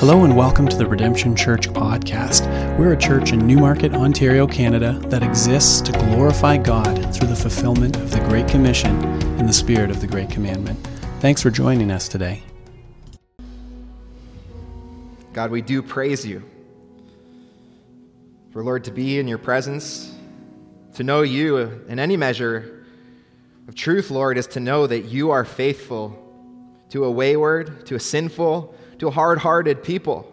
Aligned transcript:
Hello 0.00 0.24
and 0.24 0.34
welcome 0.34 0.66
to 0.66 0.78
the 0.78 0.86
Redemption 0.86 1.36
Church 1.36 1.68
podcast. 1.68 2.46
We're 2.78 2.94
a 2.94 2.96
church 2.96 3.34
in 3.34 3.46
Newmarket, 3.46 3.92
Ontario, 3.92 4.46
Canada 4.46 4.98
that 5.08 5.22
exists 5.22 5.82
to 5.82 5.92
glorify 5.92 6.56
God 6.56 7.14
through 7.14 7.28
the 7.28 7.36
fulfillment 7.36 7.96
of 7.98 8.10
the 8.10 8.20
Great 8.20 8.48
Commission 8.48 8.98
in 9.38 9.44
the 9.44 9.52
spirit 9.52 9.90
of 9.90 10.00
the 10.00 10.06
Great 10.06 10.30
Commandment. 10.30 10.78
Thanks 11.20 11.42
for 11.42 11.50
joining 11.50 11.90
us 11.90 12.08
today. 12.08 12.42
God, 15.34 15.50
we 15.50 15.60
do 15.60 15.82
praise 15.82 16.24
you. 16.24 16.44
For 18.52 18.64
Lord, 18.64 18.84
to 18.84 18.90
be 18.90 19.18
in 19.18 19.28
your 19.28 19.36
presence, 19.36 20.14
to 20.94 21.04
know 21.04 21.20
you 21.20 21.58
in 21.58 21.98
any 21.98 22.16
measure 22.16 22.86
of 23.68 23.74
truth, 23.74 24.10
Lord, 24.10 24.38
is 24.38 24.46
to 24.46 24.60
know 24.60 24.86
that 24.86 25.04
you 25.04 25.30
are 25.30 25.44
faithful 25.44 26.16
to 26.88 27.04
a 27.04 27.10
wayward, 27.10 27.84
to 27.84 27.96
a 27.96 28.00
sinful, 28.00 28.74
to 29.00 29.10
hard 29.10 29.38
hearted 29.38 29.82
people. 29.82 30.30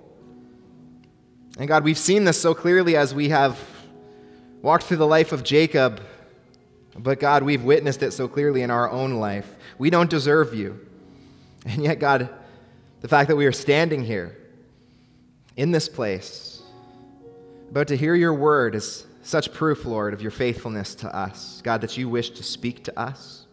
And 1.58 1.68
God, 1.68 1.84
we've 1.84 1.98
seen 1.98 2.25
this 2.25 2.39
so 2.39 2.54
clearly 2.54 2.96
as 2.96 3.16
we 3.16 3.30
have 3.30 3.60
walked 4.62 4.84
through 4.84 4.98
the 4.98 5.08
life 5.08 5.32
of 5.32 5.44
Jacob, 5.44 6.02
but 6.98 7.20
God, 7.20 7.44
we've 7.44 7.64
witnessed 7.64 8.04
it 8.04 8.11
so 8.11 8.28
clearly 8.28 8.61
in 8.61 8.70
our 8.70 8.89
own 8.89 9.16
life. 9.16 9.56
We 9.78 9.89
don't 9.89 10.10
deserve 10.10 10.54
you. 10.54 10.86
And 11.66 11.82
yet, 11.82 12.00
God, 12.00 12.30
the 13.02 13.08
fact 13.08 13.30
that 13.30 13.36
we 13.36 13.46
are 13.46 13.52
standing 13.52 14.04
here 14.04 14.38
in 15.56 15.72
this 15.72 15.88
place, 15.88 16.61
about 17.72 17.88
to 17.88 17.97
hear 17.97 18.16
your 18.16 18.34
word, 18.34 18.75
is 18.75 19.06
such 19.24 19.54
proof, 19.54 19.86
Lord, 19.86 20.14
of 20.14 20.22
your 20.22 20.32
faithfulness 20.32 20.94
to 20.96 21.16
us. 21.16 21.61
God, 21.64 21.82
that 21.82 21.97
you 21.97 22.10
wish 22.10 22.32
to 22.32 22.44
speak 22.44 22.84
to 22.86 23.00
us, 23.00 23.46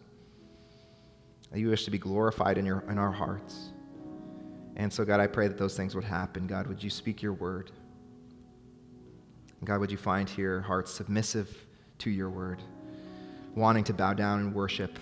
that 1.51 1.59
you 1.59 1.69
wish 1.69 1.85
to 1.85 1.91
be 1.91 1.97
glorified 1.97 2.57
in, 2.57 2.65
your, 2.65 2.83
in 2.89 2.97
our 2.97 3.11
hearts. 3.11 3.69
And 4.75 4.91
so, 4.91 5.05
God, 5.05 5.19
I 5.19 5.27
pray 5.27 5.47
that 5.47 5.57
those 5.57 5.77
things 5.77 5.95
would 5.95 6.03
happen. 6.03 6.47
God, 6.47 6.67
would 6.67 6.83
you 6.83 6.89
speak 6.89 7.21
your 7.21 7.33
word? 7.33 7.71
God, 9.63 9.79
would 9.79 9.91
you 9.91 9.97
find 9.97 10.29
here 10.29 10.61
hearts 10.61 10.91
submissive 10.91 11.65
to 11.99 12.09
your 12.09 12.29
word, 12.29 12.61
wanting 13.55 13.83
to 13.85 13.93
bow 13.93 14.13
down 14.13 14.39
and 14.39 14.53
worship? 14.53 14.99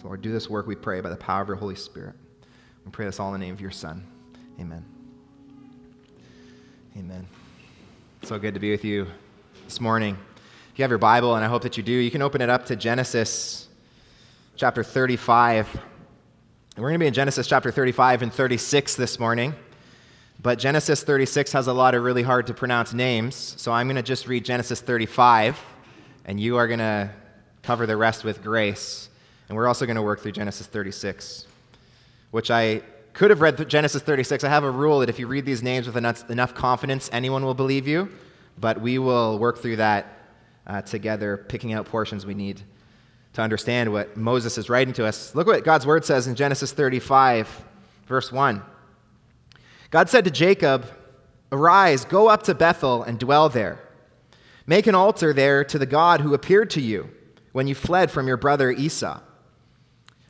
So, 0.00 0.08
Lord, 0.08 0.22
do 0.22 0.32
this 0.32 0.50
work, 0.50 0.66
we 0.66 0.74
pray, 0.74 1.00
by 1.00 1.10
the 1.10 1.16
power 1.16 1.42
of 1.42 1.48
your 1.48 1.56
Holy 1.56 1.76
Spirit. 1.76 2.16
We 2.84 2.90
pray 2.90 3.04
this 3.04 3.20
all 3.20 3.32
in 3.34 3.40
the 3.40 3.46
name 3.46 3.54
of 3.54 3.60
your 3.60 3.70
Son. 3.70 4.04
Amen. 4.58 4.84
Amen. 6.96 7.26
So 8.22 8.38
good 8.38 8.54
to 8.54 8.60
be 8.60 8.70
with 8.70 8.84
you 8.84 9.06
this 9.64 9.80
morning. 9.80 10.16
If 10.72 10.78
you 10.78 10.82
have 10.82 10.90
your 10.90 10.98
Bible, 10.98 11.36
and 11.36 11.44
I 11.44 11.48
hope 11.48 11.62
that 11.62 11.76
you 11.76 11.82
do, 11.82 11.92
you 11.92 12.10
can 12.10 12.22
open 12.22 12.40
it 12.40 12.50
up 12.50 12.66
to 12.66 12.76
Genesis 12.76 13.68
chapter 14.56 14.82
35. 14.82 15.91
We're 16.74 16.84
going 16.84 16.94
to 16.94 17.00
be 17.00 17.06
in 17.06 17.12
Genesis 17.12 17.46
chapter 17.46 17.70
35 17.70 18.22
and 18.22 18.32
36 18.32 18.96
this 18.96 19.18
morning. 19.18 19.54
But 20.40 20.58
Genesis 20.58 21.02
36 21.02 21.52
has 21.52 21.66
a 21.66 21.72
lot 21.74 21.94
of 21.94 22.02
really 22.02 22.22
hard 22.22 22.46
to 22.46 22.54
pronounce 22.54 22.94
names. 22.94 23.34
So 23.58 23.70
I'm 23.70 23.88
going 23.88 23.96
to 23.96 24.02
just 24.02 24.26
read 24.26 24.42
Genesis 24.46 24.80
35, 24.80 25.60
and 26.24 26.40
you 26.40 26.56
are 26.56 26.66
going 26.66 26.78
to 26.78 27.10
cover 27.62 27.84
the 27.84 27.98
rest 27.98 28.24
with 28.24 28.42
grace. 28.42 29.10
And 29.50 29.56
we're 29.58 29.68
also 29.68 29.84
going 29.84 29.96
to 29.96 30.02
work 30.02 30.20
through 30.20 30.32
Genesis 30.32 30.66
36, 30.66 31.46
which 32.30 32.50
I 32.50 32.80
could 33.12 33.28
have 33.28 33.42
read 33.42 33.68
Genesis 33.68 34.00
36. 34.00 34.42
I 34.42 34.48
have 34.48 34.64
a 34.64 34.70
rule 34.70 35.00
that 35.00 35.10
if 35.10 35.18
you 35.18 35.26
read 35.26 35.44
these 35.44 35.62
names 35.62 35.86
with 35.86 35.98
enough, 35.98 36.54
confidence, 36.54 37.10
anyone 37.12 37.44
will 37.44 37.52
believe 37.52 37.86
you. 37.86 38.08
But 38.58 38.80
we 38.80 38.98
will 38.98 39.38
work 39.38 39.58
through 39.58 39.76
that 39.76 40.06
uh, 40.66 40.80
together, 40.80 41.36
picking 41.36 41.74
out 41.74 41.84
portions 41.84 42.24
we 42.24 42.32
need 42.32 42.62
to 43.34 43.42
understand 43.42 43.92
what 43.92 44.16
Moses 44.16 44.58
is 44.58 44.68
writing 44.68 44.94
to 44.94 45.06
us. 45.06 45.34
Look 45.34 45.46
what 45.46 45.64
God's 45.64 45.86
word 45.86 46.04
says 46.04 46.26
in 46.26 46.34
Genesis 46.34 46.72
35, 46.72 47.64
verse 48.06 48.30
1. 48.30 48.62
God 49.90 50.08
said 50.08 50.24
to 50.24 50.30
Jacob, 50.30 50.86
Arise, 51.50 52.04
go 52.04 52.28
up 52.28 52.42
to 52.44 52.54
Bethel 52.54 53.02
and 53.02 53.18
dwell 53.18 53.48
there. 53.48 53.78
Make 54.66 54.86
an 54.86 54.94
altar 54.94 55.32
there 55.32 55.64
to 55.64 55.78
the 55.78 55.86
God 55.86 56.20
who 56.20 56.34
appeared 56.34 56.70
to 56.70 56.80
you 56.80 57.10
when 57.52 57.66
you 57.66 57.74
fled 57.74 58.10
from 58.10 58.26
your 58.26 58.36
brother 58.36 58.70
Esau. 58.70 59.20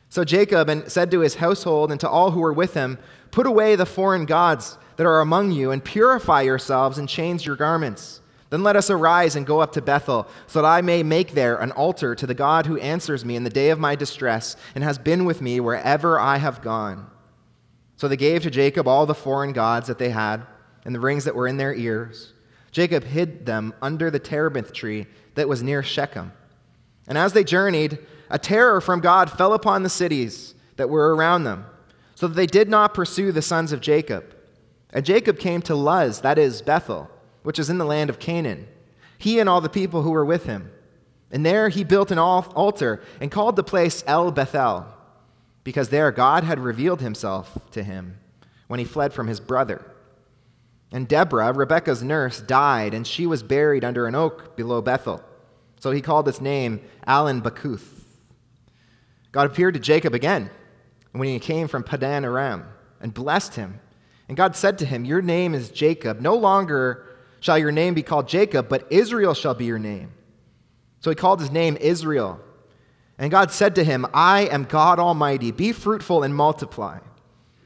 So 0.09 0.23
Jacob 0.23 0.69
and 0.69 0.91
said 0.91 1.11
to 1.11 1.21
his 1.21 1.35
household 1.35 1.91
and 1.91 1.99
to 2.01 2.09
all 2.09 2.31
who 2.31 2.39
were 2.39 2.53
with 2.53 2.73
him, 2.73 2.97
Put 3.31 3.47
away 3.47 3.75
the 3.75 3.85
foreign 3.85 4.25
gods 4.25 4.77
that 4.97 5.07
are 5.07 5.21
among 5.21 5.51
you, 5.51 5.71
and 5.71 5.83
purify 5.83 6.41
yourselves 6.41 6.99
and 6.99 7.09
change 7.09 7.47
your 7.47 7.55
garments. 7.55 8.21
Then 8.53 8.61
let 8.61 8.75
us 8.75 8.91
arise 8.91 9.35
and 9.35 9.47
go 9.47 9.61
up 9.61 9.71
to 9.71 9.81
Bethel, 9.81 10.27
so 10.45 10.61
that 10.61 10.67
I 10.67 10.81
may 10.81 11.01
make 11.01 11.31
there 11.31 11.55
an 11.57 11.71
altar 11.71 12.13
to 12.13 12.27
the 12.27 12.35
God 12.35 12.67
who 12.67 12.77
answers 12.77 13.25
me 13.25 13.35
in 13.35 13.43
the 13.43 13.49
day 13.49 13.71
of 13.71 13.79
my 13.79 13.95
distress 13.95 14.55
and 14.75 14.83
has 14.83 14.99
been 14.99 15.25
with 15.25 15.41
me 15.41 15.59
wherever 15.59 16.19
I 16.19 16.37
have 16.37 16.61
gone. 16.61 17.09
So 17.97 18.07
they 18.07 18.15
gave 18.15 18.43
to 18.43 18.51
Jacob 18.51 18.87
all 18.87 19.07
the 19.07 19.15
foreign 19.15 19.53
gods 19.53 19.87
that 19.87 19.97
they 19.97 20.11
had 20.11 20.43
and 20.85 20.93
the 20.93 20.99
rings 20.99 21.23
that 21.23 21.33
were 21.33 21.47
in 21.47 21.57
their 21.57 21.73
ears. 21.73 22.33
Jacob 22.71 23.05
hid 23.05 23.47
them 23.47 23.73
under 23.81 24.11
the 24.11 24.19
terebinth 24.19 24.71
tree 24.71 25.07
that 25.33 25.49
was 25.49 25.63
near 25.63 25.81
Shechem. 25.81 26.31
And 27.07 27.17
as 27.17 27.33
they 27.33 27.43
journeyed, 27.43 27.97
a 28.29 28.37
terror 28.37 28.81
from 28.81 28.99
God 28.99 29.31
fell 29.31 29.53
upon 29.53 29.81
the 29.81 29.89
cities 29.89 30.53
that 30.75 30.91
were 30.91 31.15
around 31.15 31.45
them, 31.45 31.65
so 32.13 32.27
that 32.27 32.35
they 32.35 32.45
did 32.45 32.69
not 32.69 32.93
pursue 32.93 33.31
the 33.31 33.41
sons 33.41 33.71
of 33.71 33.81
Jacob. 33.81 34.35
And 34.91 35.03
Jacob 35.03 35.39
came 35.39 35.63
to 35.63 35.73
Luz, 35.73 36.21
that 36.21 36.37
is 36.37 36.61
Bethel 36.61 37.09
which 37.43 37.59
is 37.59 37.69
in 37.69 37.77
the 37.77 37.85
land 37.85 38.09
of 38.09 38.19
Canaan, 38.19 38.67
he 39.17 39.39
and 39.39 39.47
all 39.47 39.61
the 39.61 39.69
people 39.69 40.01
who 40.01 40.11
were 40.11 40.25
with 40.25 40.45
him. 40.45 40.71
And 41.31 41.45
there 41.45 41.69
he 41.69 41.83
built 41.83 42.11
an 42.11 42.19
altar 42.19 43.03
and 43.19 43.31
called 43.31 43.55
the 43.55 43.63
place 43.63 44.03
El 44.05 44.31
Bethel, 44.31 44.85
because 45.63 45.89
there 45.89 46.11
God 46.11 46.43
had 46.43 46.59
revealed 46.59 47.01
himself 47.01 47.57
to 47.71 47.83
him 47.83 48.17
when 48.67 48.79
he 48.79 48.85
fled 48.85 49.13
from 49.13 49.27
his 49.27 49.39
brother. 49.39 49.83
And 50.91 51.07
Deborah, 51.07 51.51
Rebekah's 51.51 52.03
nurse, 52.03 52.39
died, 52.39 52.93
and 52.93 53.05
she 53.07 53.25
was 53.25 53.41
buried 53.41 53.83
under 53.83 54.05
an 54.05 54.13
oak 54.13 54.55
below 54.55 54.81
Bethel. 54.81 55.23
So 55.79 55.91
he 55.91 56.01
called 56.01 56.27
its 56.27 56.39
name 56.39 56.81
Allon 57.07 57.41
Bachuth. 57.41 58.03
God 59.31 59.47
appeared 59.47 59.73
to 59.73 59.79
Jacob 59.79 60.13
again 60.13 60.51
when 61.11 61.27
he 61.27 61.39
came 61.39 61.67
from 61.67 61.83
Padan 61.83 62.23
Aram 62.23 62.65
and 63.01 63.13
blessed 63.13 63.55
him. 63.55 63.79
And 64.27 64.37
God 64.37 64.55
said 64.55 64.77
to 64.77 64.85
him, 64.85 65.03
Your 65.03 65.21
name 65.21 65.55
is 65.55 65.69
Jacob. 65.69 66.21
No 66.21 66.35
longer 66.35 67.07
shall 67.43 67.57
your 67.57 67.73
name 67.73 67.93
be 67.93 68.03
called 68.03 68.29
Jacob, 68.29 68.69
but 68.69 68.87
Israel 68.89 69.33
shall 69.33 69.53
be 69.53 69.65
your 69.65 69.77
name. 69.77 70.13
So 71.01 71.09
he 71.09 71.15
called 71.15 71.41
his 71.41 71.51
name 71.51 71.77
Israel. 71.81 72.39
And 73.17 73.29
God 73.29 73.51
said 73.51 73.75
to 73.75 73.83
him, 73.83 74.07
I 74.13 74.43
am 74.43 74.63
God 74.63 74.97
Almighty. 74.97 75.51
Be 75.51 75.73
fruitful 75.73 76.23
and 76.23 76.33
multiply. 76.33 76.99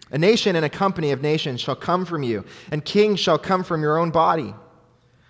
A 0.09 0.17
nation 0.17 0.55
and 0.55 0.65
a 0.65 0.69
company 0.69 1.11
of 1.11 1.21
nations 1.21 1.61
shall 1.61 1.75
come 1.75 2.05
from 2.05 2.23
you, 2.23 2.43
and 2.71 2.83
kings 2.83 3.19
shall 3.19 3.37
come 3.37 3.63
from 3.63 3.83
your 3.83 3.99
own 3.99 4.09
body. 4.09 4.55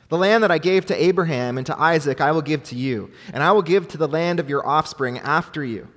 The 0.08 0.18
land 0.18 0.44
that 0.44 0.52
I 0.52 0.60
gave 0.60 0.86
to 0.86 1.04
Abraham 1.04 1.58
and 1.58 1.68
to 1.68 1.78
Isaac 1.78 2.22
I 2.22 2.32
will 2.32 2.42
give 2.42 2.64
to 2.64 2.76
you, 2.76 3.12
and 3.34 3.44
I 3.44 3.52
will 3.52 3.62
give 3.62 3.90
to 3.90 3.98
the 3.98 4.08
land 4.08 4.40
of 4.40 4.48
your 4.48 4.66
offspring 4.66 5.20
after 5.20 5.62
you. 5.62 5.90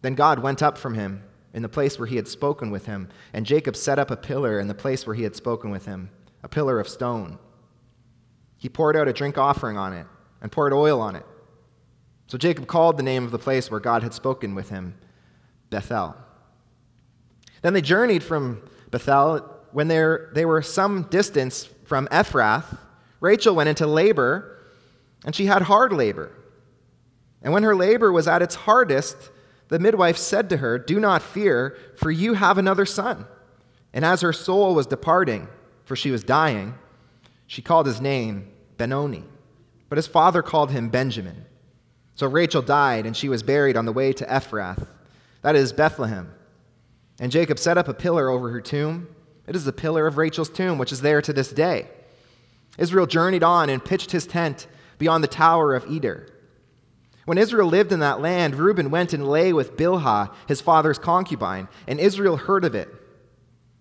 Then 0.00 0.14
God 0.14 0.38
went 0.38 0.62
up 0.62 0.78
from 0.78 0.94
him 0.94 1.22
in 1.52 1.60
the 1.60 1.68
place 1.68 1.98
where 1.98 2.08
he 2.08 2.16
had 2.16 2.26
spoken 2.26 2.70
with 2.70 2.86
him, 2.86 3.10
and 3.34 3.44
Jacob 3.44 3.76
set 3.76 3.98
up 3.98 4.10
a 4.10 4.16
pillar 4.16 4.60
in 4.60 4.66
the 4.66 4.74
place 4.74 5.06
where 5.06 5.14
he 5.14 5.24
had 5.24 5.36
spoken 5.36 5.70
with 5.70 5.84
him, 5.84 6.08
a 6.42 6.48
pillar 6.48 6.80
of 6.80 6.88
stone. 6.88 7.38
He 8.58 8.68
poured 8.68 8.96
out 8.96 9.08
a 9.08 9.12
drink 9.12 9.38
offering 9.38 9.76
on 9.76 9.92
it 9.92 10.06
and 10.40 10.50
poured 10.50 10.72
oil 10.72 11.00
on 11.00 11.16
it. 11.16 11.26
So 12.26 12.38
Jacob 12.38 12.66
called 12.66 12.96
the 12.96 13.02
name 13.02 13.24
of 13.24 13.30
the 13.30 13.38
place 13.38 13.70
where 13.70 13.80
God 13.80 14.02
had 14.02 14.14
spoken 14.14 14.54
with 14.54 14.70
him 14.70 14.94
Bethel. 15.70 16.16
Then 17.62 17.72
they 17.72 17.80
journeyed 17.80 18.22
from 18.22 18.62
Bethel. 18.90 19.52
When 19.72 19.88
they 19.88 20.44
were 20.44 20.62
some 20.62 21.02
distance 21.04 21.68
from 21.84 22.08
Ephrath, 22.08 22.78
Rachel 23.20 23.54
went 23.54 23.68
into 23.68 23.86
labor, 23.86 24.58
and 25.24 25.34
she 25.34 25.46
had 25.46 25.62
hard 25.62 25.92
labor. 25.92 26.32
And 27.42 27.52
when 27.52 27.62
her 27.62 27.76
labor 27.76 28.10
was 28.10 28.26
at 28.26 28.42
its 28.42 28.54
hardest, 28.54 29.16
the 29.68 29.78
midwife 29.78 30.16
said 30.16 30.48
to 30.50 30.58
her, 30.58 30.78
Do 30.78 30.98
not 30.98 31.22
fear, 31.22 31.76
for 31.96 32.10
you 32.10 32.34
have 32.34 32.58
another 32.58 32.86
son. 32.86 33.26
And 33.92 34.04
as 34.04 34.20
her 34.20 34.32
soul 34.32 34.74
was 34.74 34.86
departing, 34.86 35.48
for 35.84 35.96
she 35.96 36.10
was 36.10 36.24
dying, 36.24 36.74
she 37.46 37.62
called 37.62 37.86
his 37.86 38.00
name 38.00 38.48
Benoni, 38.76 39.24
but 39.88 39.98
his 39.98 40.06
father 40.06 40.42
called 40.42 40.70
him 40.70 40.88
Benjamin. 40.88 41.44
So 42.14 42.26
Rachel 42.26 42.62
died, 42.62 43.06
and 43.06 43.16
she 43.16 43.28
was 43.28 43.42
buried 43.42 43.76
on 43.76 43.84
the 43.84 43.92
way 43.92 44.12
to 44.14 44.24
Ephrath, 44.26 44.86
that 45.42 45.56
is 45.56 45.72
Bethlehem. 45.72 46.32
And 47.20 47.32
Jacob 47.32 47.58
set 47.58 47.78
up 47.78 47.88
a 47.88 47.94
pillar 47.94 48.28
over 48.28 48.50
her 48.50 48.60
tomb. 48.60 49.08
It 49.46 49.54
is 49.54 49.64
the 49.64 49.72
pillar 49.72 50.06
of 50.06 50.16
Rachel's 50.16 50.50
tomb, 50.50 50.78
which 50.78 50.92
is 50.92 51.02
there 51.02 51.22
to 51.22 51.32
this 51.32 51.52
day. 51.52 51.88
Israel 52.78 53.06
journeyed 53.06 53.42
on 53.42 53.70
and 53.70 53.84
pitched 53.84 54.10
his 54.10 54.26
tent 54.26 54.66
beyond 54.98 55.22
the 55.22 55.28
tower 55.28 55.74
of 55.74 55.90
Eder. 55.90 56.28
When 57.24 57.38
Israel 57.38 57.68
lived 57.68 57.92
in 57.92 58.00
that 58.00 58.20
land, 58.20 58.54
Reuben 58.54 58.90
went 58.90 59.12
and 59.12 59.26
lay 59.26 59.52
with 59.52 59.76
Bilhah, 59.76 60.32
his 60.46 60.60
father's 60.60 60.98
concubine, 60.98 61.68
and 61.86 61.98
Israel 61.98 62.36
heard 62.36 62.64
of 62.64 62.74
it. 62.74 62.88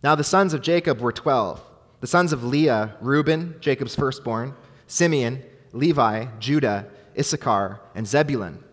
Now 0.03 0.15
the 0.15 0.23
sons 0.23 0.53
of 0.53 0.61
Jacob 0.61 0.99
were 0.99 1.11
twelve. 1.11 1.61
The 2.01 2.07
sons 2.07 2.33
of 2.33 2.43
Leah, 2.43 2.95
Reuben, 3.01 3.55
Jacob's 3.59 3.95
firstborn, 3.95 4.55
Simeon, 4.87 5.43
Levi, 5.73 6.27
Judah, 6.39 6.87
Issachar, 7.17 7.79
and 7.93 8.07
Zebulun. 8.07 8.63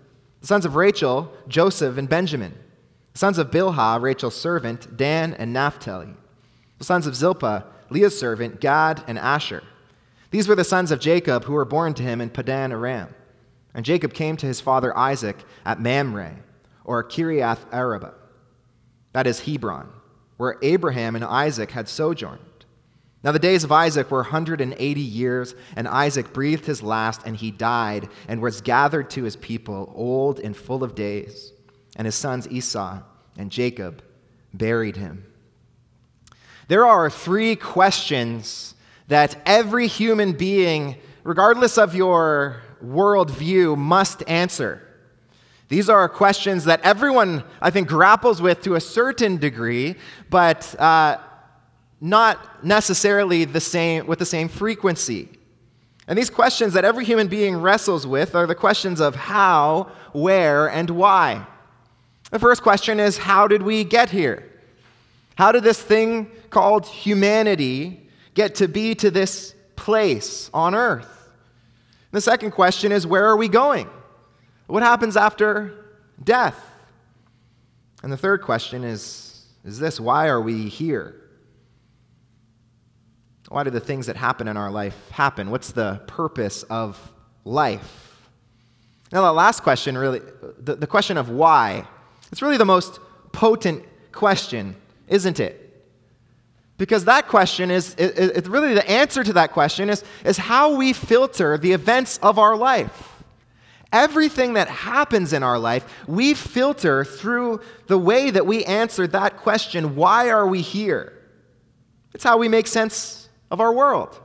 The 0.41 0.47
sons 0.47 0.65
of 0.65 0.77
Rachel, 0.77 1.33
Joseph, 1.49 1.97
and 1.99 2.09
Benjamin. 2.09 2.55
The 3.13 3.19
sons 3.19 3.39
of 3.39 3.51
Bilhah, 3.51 4.01
Rachel's 4.01 4.35
servant, 4.35 4.97
Dan 4.97 5.35
and 5.35 5.53
Naphtali. 5.53 6.15
The 6.79 6.85
sons 6.85 7.07
of 7.07 7.15
Zilpah, 7.15 7.65
Leah's 7.91 8.19
servant, 8.19 8.61
Gad 8.61 9.05
and 9.07 9.19
Asher. 9.19 9.63
These 10.31 10.49
were 10.49 10.55
the 10.55 10.65
sons 10.65 10.91
of 10.91 10.99
Jacob 10.99 11.45
who 11.45 11.53
were 11.53 11.65
born 11.65 11.95
to 11.95 12.03
him 12.03 12.21
in 12.21 12.31
Padan 12.31 12.73
Aram. 12.73 13.15
And 13.75 13.85
Jacob 13.85 14.15
came 14.15 14.37
to 14.39 14.47
his 14.47 14.61
father 14.61 14.97
Isaac 14.97 15.37
at 15.65 15.81
Mamre, 15.81 16.37
or 16.85 17.05
Kiriath 17.05 17.61
Arba, 17.73 18.15
that 19.13 19.27
is 19.27 19.41
Hebron, 19.41 19.89
where 20.37 20.59
Abraham 20.63 21.15
and 21.15 21.25
Isaac 21.25 21.71
had 21.71 21.89
sojourned. 21.89 22.41
Now 23.25 23.31
the 23.31 23.39
days 23.39 23.63
of 23.63 23.71
Isaac 23.71 24.11
were 24.11 24.23
180 24.23 25.01
years, 25.01 25.55
and 25.77 25.87
Isaac 25.87 26.33
breathed 26.33 26.67
his 26.67 26.83
last, 26.83 27.23
and 27.25 27.37
he 27.37 27.51
died, 27.51 28.09
and 28.27 28.41
was 28.41 28.61
gathered 28.61 29.11
to 29.11 29.23
his 29.23 29.37
people, 29.37 29.93
old 29.95 30.41
and 30.41 30.57
full 30.57 30.83
of 30.83 30.95
days. 30.95 31.53
And 31.97 32.07
his 32.07 32.15
sons 32.15 32.49
Esau 32.49 33.01
and 33.37 33.51
Jacob 33.51 34.03
buried 34.53 34.97
him. 34.97 35.25
There 36.69 36.87
are 36.87 37.11
three 37.11 37.55
questions 37.55 38.75
that 39.09 39.37
every 39.47 39.87
human 39.87 40.33
being, 40.33 40.97
regardless 41.23 41.79
of 41.79 41.95
your 41.95 42.63
worldview, 42.85 43.77
must 43.77 44.23
answer. 44.27 44.83
These 45.69 45.89
are 45.89 46.09
questions 46.09 46.65
that 46.65 46.81
everyone, 46.83 47.45
I 47.61 47.71
think, 47.71 47.89
grapples 47.89 48.43
with 48.43 48.63
to 48.63 48.75
a 48.75 48.81
certain 48.81 49.37
degree, 49.39 49.97
but 50.29 50.75
uh, 50.79 51.19
not 52.03 52.65
necessarily 52.65 53.45
the 53.45 53.61
same, 53.61 54.09
with 54.09 54.19
the 54.19 54.27
same 54.27 54.49
frequency. 54.49 55.29
And 56.09 56.19
these 56.19 56.31
questions 56.31 56.73
that 56.73 56.85
every 56.85 57.05
human 57.05 57.29
being 57.29 57.57
wrestles 57.57 58.09
with 58.09 58.35
are 58.35 58.47
the 58.49 58.57
questions 58.57 59.01
of 59.01 59.15
how, 59.15 59.93
where, 60.13 60.67
and 60.67 60.91
why. 60.91 61.47
The 62.33 62.41
first 62.41 62.61
question 62.61 62.99
is 62.99 63.19
how 63.19 63.47
did 63.47 63.63
we 63.63 63.85
get 63.85 64.11
here? 64.11 64.51
How 65.37 65.53
did 65.53 65.63
this 65.63 65.81
thing 65.81 66.29
called 66.51 66.87
humanity 66.87 68.09
get 68.35 68.57
to 68.57 68.67
be 68.67 68.97
to 68.97 69.11
this 69.11 69.55
place 69.77 70.51
on 70.53 70.75
earth? 70.75 71.31
The 72.11 72.21
second 72.21 72.51
question 72.51 72.91
is 72.91 73.07
where 73.07 73.27
are 73.27 73.37
we 73.37 73.47
going? 73.47 73.89
What 74.67 74.83
happens 74.83 75.17
after 75.17 75.73
death? 76.23 76.59
And 78.03 78.13
the 78.13 78.17
third 78.17 78.43
question 78.43 78.83
is 78.83 79.29
is 79.65 79.79
this 79.79 80.01
why 80.01 80.27
are 80.27 80.41
we 80.41 80.69
here? 80.69 81.22
Why 83.53 83.65
do 83.65 83.71
the 83.71 83.81
things 83.81 84.07
that 84.07 84.17
happen 84.17 84.49
in 84.49 84.57
our 84.57 84.71
life 84.71 84.97
happen? 85.11 85.51
What's 85.51 85.73
the 85.73 86.01
purpose 86.07 86.63
of 86.65 86.99
life? 87.45 88.31
Now, 89.13 89.21
the 89.21 89.33
last 89.33 89.63
question, 89.63 89.99
really, 89.99 90.23
the, 90.59 90.75
the 90.75 90.87
question 90.87 91.19
of 91.19 91.29
why, 91.29 91.87
it's 92.31 92.41
really 92.41 92.57
the 92.57 92.65
most 92.65 92.99
potent 93.31 93.85
question, 94.11 94.75
isn't 95.07 95.39
it? 95.39 95.85
Because 96.79 97.05
that 97.05 97.29
question 97.29 97.71
is, 97.71 97.95
it, 97.99 98.49
really 98.49 98.73
the 98.73 98.91
answer 98.91 99.23
to 99.23 99.35
that 99.35 99.53
question 99.53 99.91
is, 99.91 100.03
is 100.25 100.39
how 100.39 100.75
we 100.75 100.95
filter 100.95 101.59
the 101.59 101.73
events 101.73 102.17
of 102.23 102.39
our 102.39 102.57
life. 102.57 103.23
Everything 103.93 104.55
that 104.55 104.69
happens 104.69 105.35
in 105.35 105.43
our 105.43 105.59
life, 105.59 105.85
we 106.09 106.33
filter 106.33 107.05
through 107.05 107.61
the 107.87 107.99
way 107.99 108.31
that 108.31 108.47
we 108.47 108.65
answer 108.65 109.07
that 109.09 109.37
question 109.37 109.95
why 109.95 110.31
are 110.31 110.47
we 110.47 110.63
here? 110.63 111.13
It's 112.15 112.25
how 112.25 112.39
we 112.39 112.49
make 112.49 112.67
sense 112.67 113.22
of 113.53 113.61
our 113.61 113.73
world. 113.73 114.19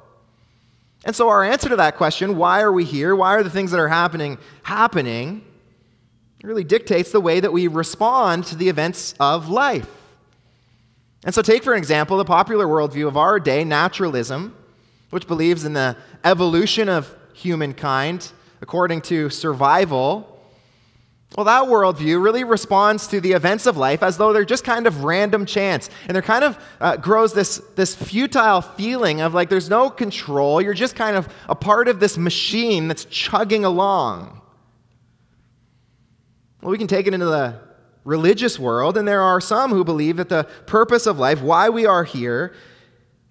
And 1.06 1.16
so, 1.16 1.30
our 1.30 1.44
answer 1.44 1.70
to 1.70 1.76
that 1.76 1.98
question, 1.98 2.38
why 2.38 2.62
are 2.62 2.72
we 2.72 2.84
here? 2.84 3.16
Why 3.16 3.36
are 3.36 3.44
the 3.44 3.52
things 3.52 3.70
that 3.70 3.80
are 3.80 3.88
happening 3.88 4.40
happening? 4.64 5.44
really 6.44 6.64
dictates 6.64 7.12
the 7.12 7.20
way 7.20 7.42
that 7.42 7.52
we 7.52 7.68
respond 7.68 8.46
to 8.46 8.56
the 8.56 8.70
events 8.70 9.14
of 9.20 9.50
life. 9.50 9.90
And 11.26 11.36
so, 11.36 11.42
take 11.42 11.64
for 11.64 11.76
example 11.76 12.18
the 12.18 12.26
popular 12.26 12.66
worldview 12.66 13.08
of 13.08 13.18
our 13.18 13.40
day, 13.40 13.64
naturalism, 13.64 14.56
which 15.10 15.28
believes 15.28 15.66
in 15.66 15.74
the 15.74 15.98
evolution 16.24 16.90
of 16.90 17.14
humankind 17.34 18.32
according 18.62 19.02
to 19.02 19.30
survival 19.30 20.37
well, 21.36 21.46
that 21.46 21.66
worldview 21.66 22.24
really 22.24 22.44
responds 22.44 23.06
to 23.08 23.20
the 23.20 23.34
events 23.34 23.66
of 23.66 23.76
life 23.76 24.02
as 24.02 24.18
though 24.18 24.32
they're 24.32 24.46
just 24.46 24.64
kind 24.64 24.88
of 24.88 25.04
random 25.04 25.46
chance. 25.46 25.90
And 26.08 26.16
there 26.16 26.22
kind 26.22 26.44
of 26.44 26.58
uh, 26.80 26.98
grows 26.98 27.34
this, 27.34 27.58
this 27.76 27.94
futile 27.94 28.62
feeling 28.62 29.22
of 29.22 29.34
like 29.34 29.50
there's 29.50 29.70
no 29.70 29.90
control. 29.90 30.62
You're 30.62 30.74
just 30.74 30.96
kind 30.96 31.18
of 31.18 31.28
a 31.50 31.56
part 31.56 31.90
of 31.90 32.00
this 32.00 32.18
machine 32.18 32.88
that's 32.88 33.06
chugging 33.06 33.66
along. 33.66 34.42
Well, 36.62 36.72
we 36.72 36.78
can 36.78 36.88
take 36.88 37.08
it 37.08 37.14
into 37.14 37.28
the 37.28 37.60
religious 38.04 38.58
world, 38.58 38.98
and 38.98 39.06
there 39.06 39.22
are 39.22 39.42
some 39.42 39.72
who 39.72 39.84
believe 39.84 40.18
that 40.18 40.30
the 40.30 40.46
purpose 40.66 41.06
of 41.06 41.20
life, 41.20 41.42
why 41.42 41.70
we 41.70 41.86
are 41.86 42.06
here, 42.06 42.54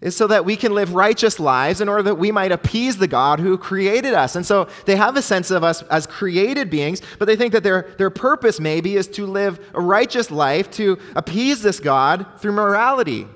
is 0.06 0.16
so 0.16 0.28
that 0.28 0.44
we 0.44 0.54
can 0.54 0.72
live 0.72 0.94
righteous 0.94 1.40
lives 1.40 1.80
in 1.80 1.88
order 1.88 2.04
that 2.04 2.14
we 2.14 2.30
might 2.30 2.52
appease 2.52 2.96
the 2.96 3.08
God 3.08 3.40
who 3.40 3.58
created 3.58 4.14
us. 4.14 4.36
And 4.36 4.46
so 4.46 4.68
they 4.84 4.94
have 4.94 5.16
a 5.16 5.20
sense 5.20 5.50
of 5.50 5.64
us 5.64 5.82
as 5.82 6.06
created 6.06 6.70
beings, 6.70 7.02
but 7.18 7.24
they 7.24 7.34
think 7.34 7.52
that 7.52 7.64
their, 7.64 7.92
their 7.98 8.08
purpose 8.08 8.60
maybe 8.60 8.94
is 8.94 9.08
to 9.08 9.26
live 9.26 9.58
a 9.74 9.80
righteous 9.80 10.30
life 10.30 10.70
to 10.72 10.96
appease 11.16 11.60
this 11.60 11.80
God 11.80 12.24
through 12.38 12.52
morality. 12.52 13.26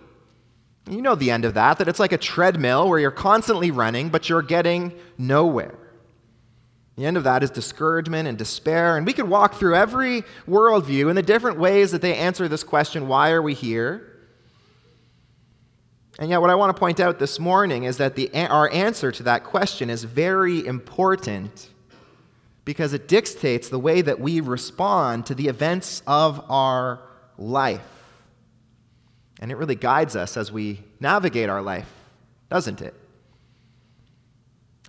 You 0.89 1.03
know 1.03 1.17
the 1.17 1.33
end 1.33 1.45
of 1.45 1.55
that, 1.55 1.79
that 1.79 1.89
it's 1.89 1.99
like 1.99 2.13
a 2.13 2.19
treadmill 2.19 2.89
where 2.89 3.01
you're 3.01 3.11
constantly 3.11 3.73
running, 3.73 4.09
but 4.09 4.29
you're 4.29 4.41
getting 4.41 4.93
nowhere. 5.19 5.77
The 6.95 7.05
end 7.05 7.17
of 7.17 7.25
that 7.25 7.43
is 7.43 7.51
discouragement 7.51 8.29
and 8.29 8.39
despair. 8.39 8.97
And 8.97 9.05
we 9.05 9.13
could 9.13 9.29
walk 9.29 9.55
through 9.55 9.75
every 9.75 10.23
worldview 10.49 11.09
and 11.09 11.19
the 11.19 11.23
different 11.23 11.59
ways 11.59 11.91
that 11.91 12.01
they 12.01 12.15
answer 12.15 12.47
this 12.47 12.63
question 12.63 13.09
why 13.09 13.33
are 13.33 13.43
we 13.43 13.55
here? 13.55 14.10
And 16.21 16.29
yet, 16.29 16.43
what 16.43 16.51
I 16.51 16.55
want 16.55 16.77
to 16.77 16.79
point 16.79 17.01
out 17.01 17.19
this 17.19 17.41
morning 17.41 17.85
is 17.85 17.97
that 17.97 18.15
the, 18.15 18.31
our 18.35 18.71
answer 18.71 19.11
to 19.11 19.23
that 19.23 19.43
question 19.43 19.89
is 19.89 20.05
very 20.05 20.67
important 20.67 21.71
because 22.67 22.93
it 22.93 23.09
dictates 23.09 23.71
the 23.71 23.79
way 23.79 24.03
that 24.03 24.21
we 24.21 24.43
respond 24.43 25.25
to 25.27 25.35
the 25.35 25.49
events 25.49 26.03
of 26.07 26.45
our 26.51 27.01
life. 27.39 27.81
And 29.41 29.51
it 29.51 29.57
really 29.57 29.75
guides 29.75 30.15
us 30.15 30.37
as 30.37 30.53
we 30.53 30.83
navigate 31.01 31.49
our 31.49 31.63
life, 31.63 31.89
doesn't 32.51 32.83
it? 32.83 32.93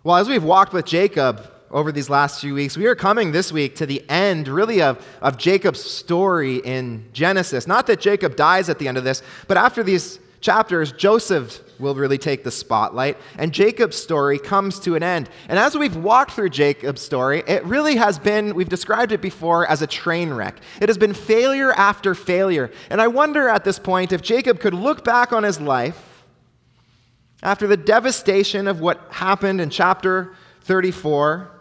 Well, 0.04 0.18
as 0.18 0.28
we've 0.28 0.44
walked 0.44 0.74
with 0.74 0.86
Jacob 0.86 1.50
over 1.70 1.94
these 1.94 2.10
last 2.10 2.42
few 2.42 2.56
weeks, 2.56 2.76
we 2.76 2.88
are 2.88 2.96
coming 2.96 3.32
this 3.32 3.54
week 3.54 3.78
to 3.78 3.86
the 3.86 4.04
end, 4.10 4.50
really, 4.50 4.82
of, 4.82 5.02
of 5.22 5.38
Jacob's 5.38 5.82
story 5.82 6.58
in 6.58 7.06
Genesis. 7.14 7.68
Not 7.68 7.88
that 7.88 8.02
Jacob 8.02 8.36
dies 8.36 8.68
at 8.68 8.80
the 8.80 8.90
end 8.90 8.98
of 8.98 9.06
this, 9.06 9.24
but 9.48 9.56
after 9.56 9.82
these 9.82 10.20
chapters, 10.42 10.92
Joseph 10.92 11.62
will 11.80 11.96
really 11.96 12.18
take 12.18 12.44
the 12.44 12.52
spotlight, 12.52 13.18
and 13.38 13.54
Jacob's 13.54 13.96
story 13.96 14.38
comes 14.38 14.80
to 14.82 14.96
an 14.96 15.04
end. 15.04 15.30
And 15.48 15.58
as 15.58 15.78
we've 15.78 15.96
walked 15.96 16.32
through 16.32 16.50
Jacob's 16.50 17.02
story, 17.02 17.44
it 17.48 17.64
really 17.66 17.96
has 17.96 18.20
been, 18.20 18.54
we've 18.54 18.70
described 18.70 19.12
it 19.12 19.22
before 19.22 19.68
as 19.68 19.82
a 19.82 19.88
train 19.88 20.34
wreck. 20.34 20.60
It 20.82 20.90
has 20.90 20.98
been 20.98 21.14
failure 21.14 21.72
after 21.74 22.14
failure. 22.14 22.72
And 22.90 23.02
I 23.02 23.08
wonder 23.08 23.48
at 23.48 23.64
this 23.64 23.80
point 23.80 24.12
if 24.12 24.22
Jacob 24.22 24.60
could 24.60 24.74
look 24.74 25.04
back 25.04 25.32
on 25.32 25.44
his 25.44 25.60
life 25.60 26.24
after 27.44 27.68
the 27.68 27.78
devastation 27.78 28.68
of 28.68 28.82
what 28.82 29.00
happened 29.10 29.62
in 29.62 29.70
chapter 29.70 30.34
34. 30.62 31.52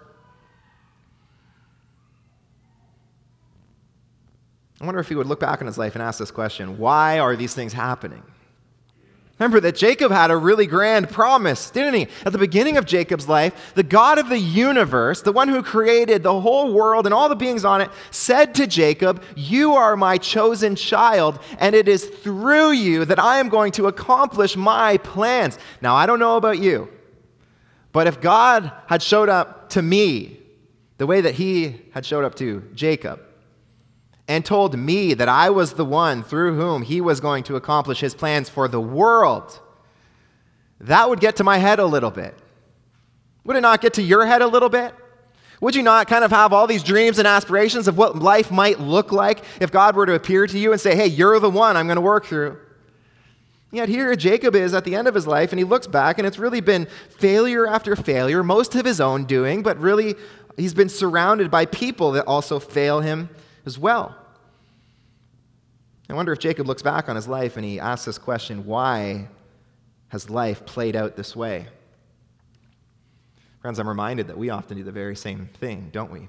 I 4.81 4.85
wonder 4.87 5.01
if 5.01 5.09
he 5.09 5.15
would 5.15 5.27
look 5.27 5.41
back 5.41 5.61
on 5.61 5.67
his 5.67 5.77
life 5.77 5.95
and 5.95 6.03
ask 6.03 6.19
this 6.19 6.31
question 6.31 6.79
why 6.79 7.19
are 7.19 7.37
these 7.37 7.55
things 7.55 7.73
happening? 7.73 8.23
Remember 9.41 9.59
that 9.61 9.75
Jacob 9.75 10.13
had 10.13 10.31
a 10.31 10.37
really 10.37 10.67
grand 10.67 11.09
promise, 11.09 11.71
didn't 11.71 11.95
he? 11.95 12.09
At 12.27 12.33
the 12.33 12.39
beginning 12.39 12.77
of 12.77 12.85
Jacob's 12.85 13.27
life, 13.27 13.73
the 13.75 13.83
God 13.83 14.19
of 14.19 14.29
the 14.29 14.39
universe, 14.39 15.23
the 15.23 15.33
one 15.33 15.49
who 15.49 15.63
created 15.63 16.23
the 16.23 16.39
whole 16.43 16.75
world 16.75 17.07
and 17.07 17.15
all 17.15 17.31
the 17.31 17.35
beings 17.35 17.65
on 17.65 17.81
it, 17.81 17.91
said 18.11 18.55
to 18.57 18.67
Jacob, 18.67 19.23
You 19.35 19.73
are 19.73 19.97
my 19.97 20.19
chosen 20.19 20.77
child, 20.77 21.39
and 21.59 21.75
it 21.75 21.89
is 21.89 22.05
through 22.05 22.73
you 22.73 23.07
that 23.07 23.19
I 23.19 23.41
am 23.41 23.49
going 23.49 23.73
to 23.73 23.87
accomplish 23.87 24.59
my 24.59 24.99
plans. 24.99 25.59
Now, 25.81 25.95
I 25.95 26.05
don't 26.05 26.19
know 26.19 26.37
about 26.37 26.59
you, 26.59 26.91
but 27.93 28.07
if 28.07 28.21
God 28.21 28.71
had 28.89 29.03
showed 29.03 29.31
up 29.31 29.71
to 29.71 29.81
me 29.81 30.39
the 30.99 31.07
way 31.07 31.23
that 31.23 31.37
he 31.37 31.81
had 31.95 32.05
showed 32.05 32.27
up 32.27 32.35
to 32.35 32.63
Jacob, 32.75 33.23
and 34.31 34.45
told 34.45 34.79
me 34.79 35.13
that 35.13 35.29
I 35.29 35.51
was 35.51 35.73
the 35.73 35.85
one 35.85 36.23
through 36.23 36.55
whom 36.55 36.83
he 36.83 37.01
was 37.01 37.19
going 37.19 37.43
to 37.45 37.57
accomplish 37.57 37.99
his 37.99 38.15
plans 38.15 38.49
for 38.49 38.69
the 38.69 38.81
world, 38.81 39.59
that 40.79 41.09
would 41.11 41.19
get 41.19 41.35
to 41.37 41.45
my 41.45 41.59
head 41.59 41.81
a 41.81 41.85
little 41.85 42.13
bit. 42.13 42.39
Would 43.43 43.57
it 43.57 43.61
not 43.61 43.81
get 43.81 43.95
to 43.95 44.03
your 44.03 44.25
head 44.25 44.41
a 44.41 44.47
little 44.47 44.69
bit? 44.69 44.95
Would 45.61 45.75
you 45.75 45.83
not 45.83 46.07
kind 46.07 46.23
of 46.23 46.31
have 46.31 46.53
all 46.53 46.69
these 46.69 46.85
dreams 46.85 47.19
and 47.19 47.27
aspirations 47.27 47.89
of 47.89 47.99
what 47.99 48.21
life 48.21 48.53
might 48.53 48.79
look 48.79 49.11
like 49.11 49.43
if 49.61 49.73
God 49.73 49.97
were 49.97 50.07
to 50.07 50.15
appear 50.15 50.47
to 50.47 50.57
you 50.57 50.71
and 50.71 50.81
say, 50.81 50.95
hey, 50.95 51.09
you're 51.09 51.41
the 51.41 51.51
one 51.51 51.77
I'm 51.77 51.89
going 51.89 51.97
to 51.97 52.01
work 52.01 52.27
through? 52.27 52.57
Yet 53.73 53.89
here 53.89 54.15
Jacob 54.15 54.55
is 54.55 54.75
at 54.75 54.85
the 54.85 54.95
end 54.95 55.09
of 55.09 55.15
his 55.17 55.27
life, 55.27 55.51
and 55.51 55.59
he 55.59 55.65
looks 55.65 55.89
back, 55.89 56.19
and 56.19 56.27
it's 56.27 56.39
really 56.39 56.61
been 56.61 56.87
failure 57.19 57.67
after 57.67 57.97
failure, 57.97 58.45
most 58.45 58.77
of 58.77 58.87
his 58.87 59.01
own 59.01 59.25
doing, 59.25 59.65
but 59.65 59.77
really 59.81 60.15
he's 60.57 60.73
been 60.73 60.89
surrounded 60.89 61.51
by 61.51 61.67
people 61.67 62.13
that 62.13 62.29
also 62.29 62.61
fail 62.61 63.01
him 63.01 63.29
as 63.67 63.77
well. 63.77 64.17
I 66.11 66.13
wonder 66.13 66.33
if 66.33 66.41
Jacob 66.41 66.67
looks 66.67 66.83
back 66.83 67.09
on 67.09 67.15
his 67.15 67.29
life 67.29 67.57
and 67.57 67.65
he 67.65 67.79
asks 67.79 68.05
this 68.05 68.19
question 68.19 68.67
why 68.67 69.29
has 70.09 70.29
life 70.29 70.67
played 70.67 70.97
out 70.97 71.15
this 71.15 71.37
way? 71.37 71.69
Friends, 73.61 73.79
I'm 73.79 73.89
reminded 73.89 74.27
that 74.27 74.37
we 74.37 74.51
often 74.51 74.77
do 74.77 74.83
the 74.83 74.91
very 74.91 75.15
same 75.15 75.49
thing, 75.61 75.89
don't 75.93 76.11
we? 76.11 76.29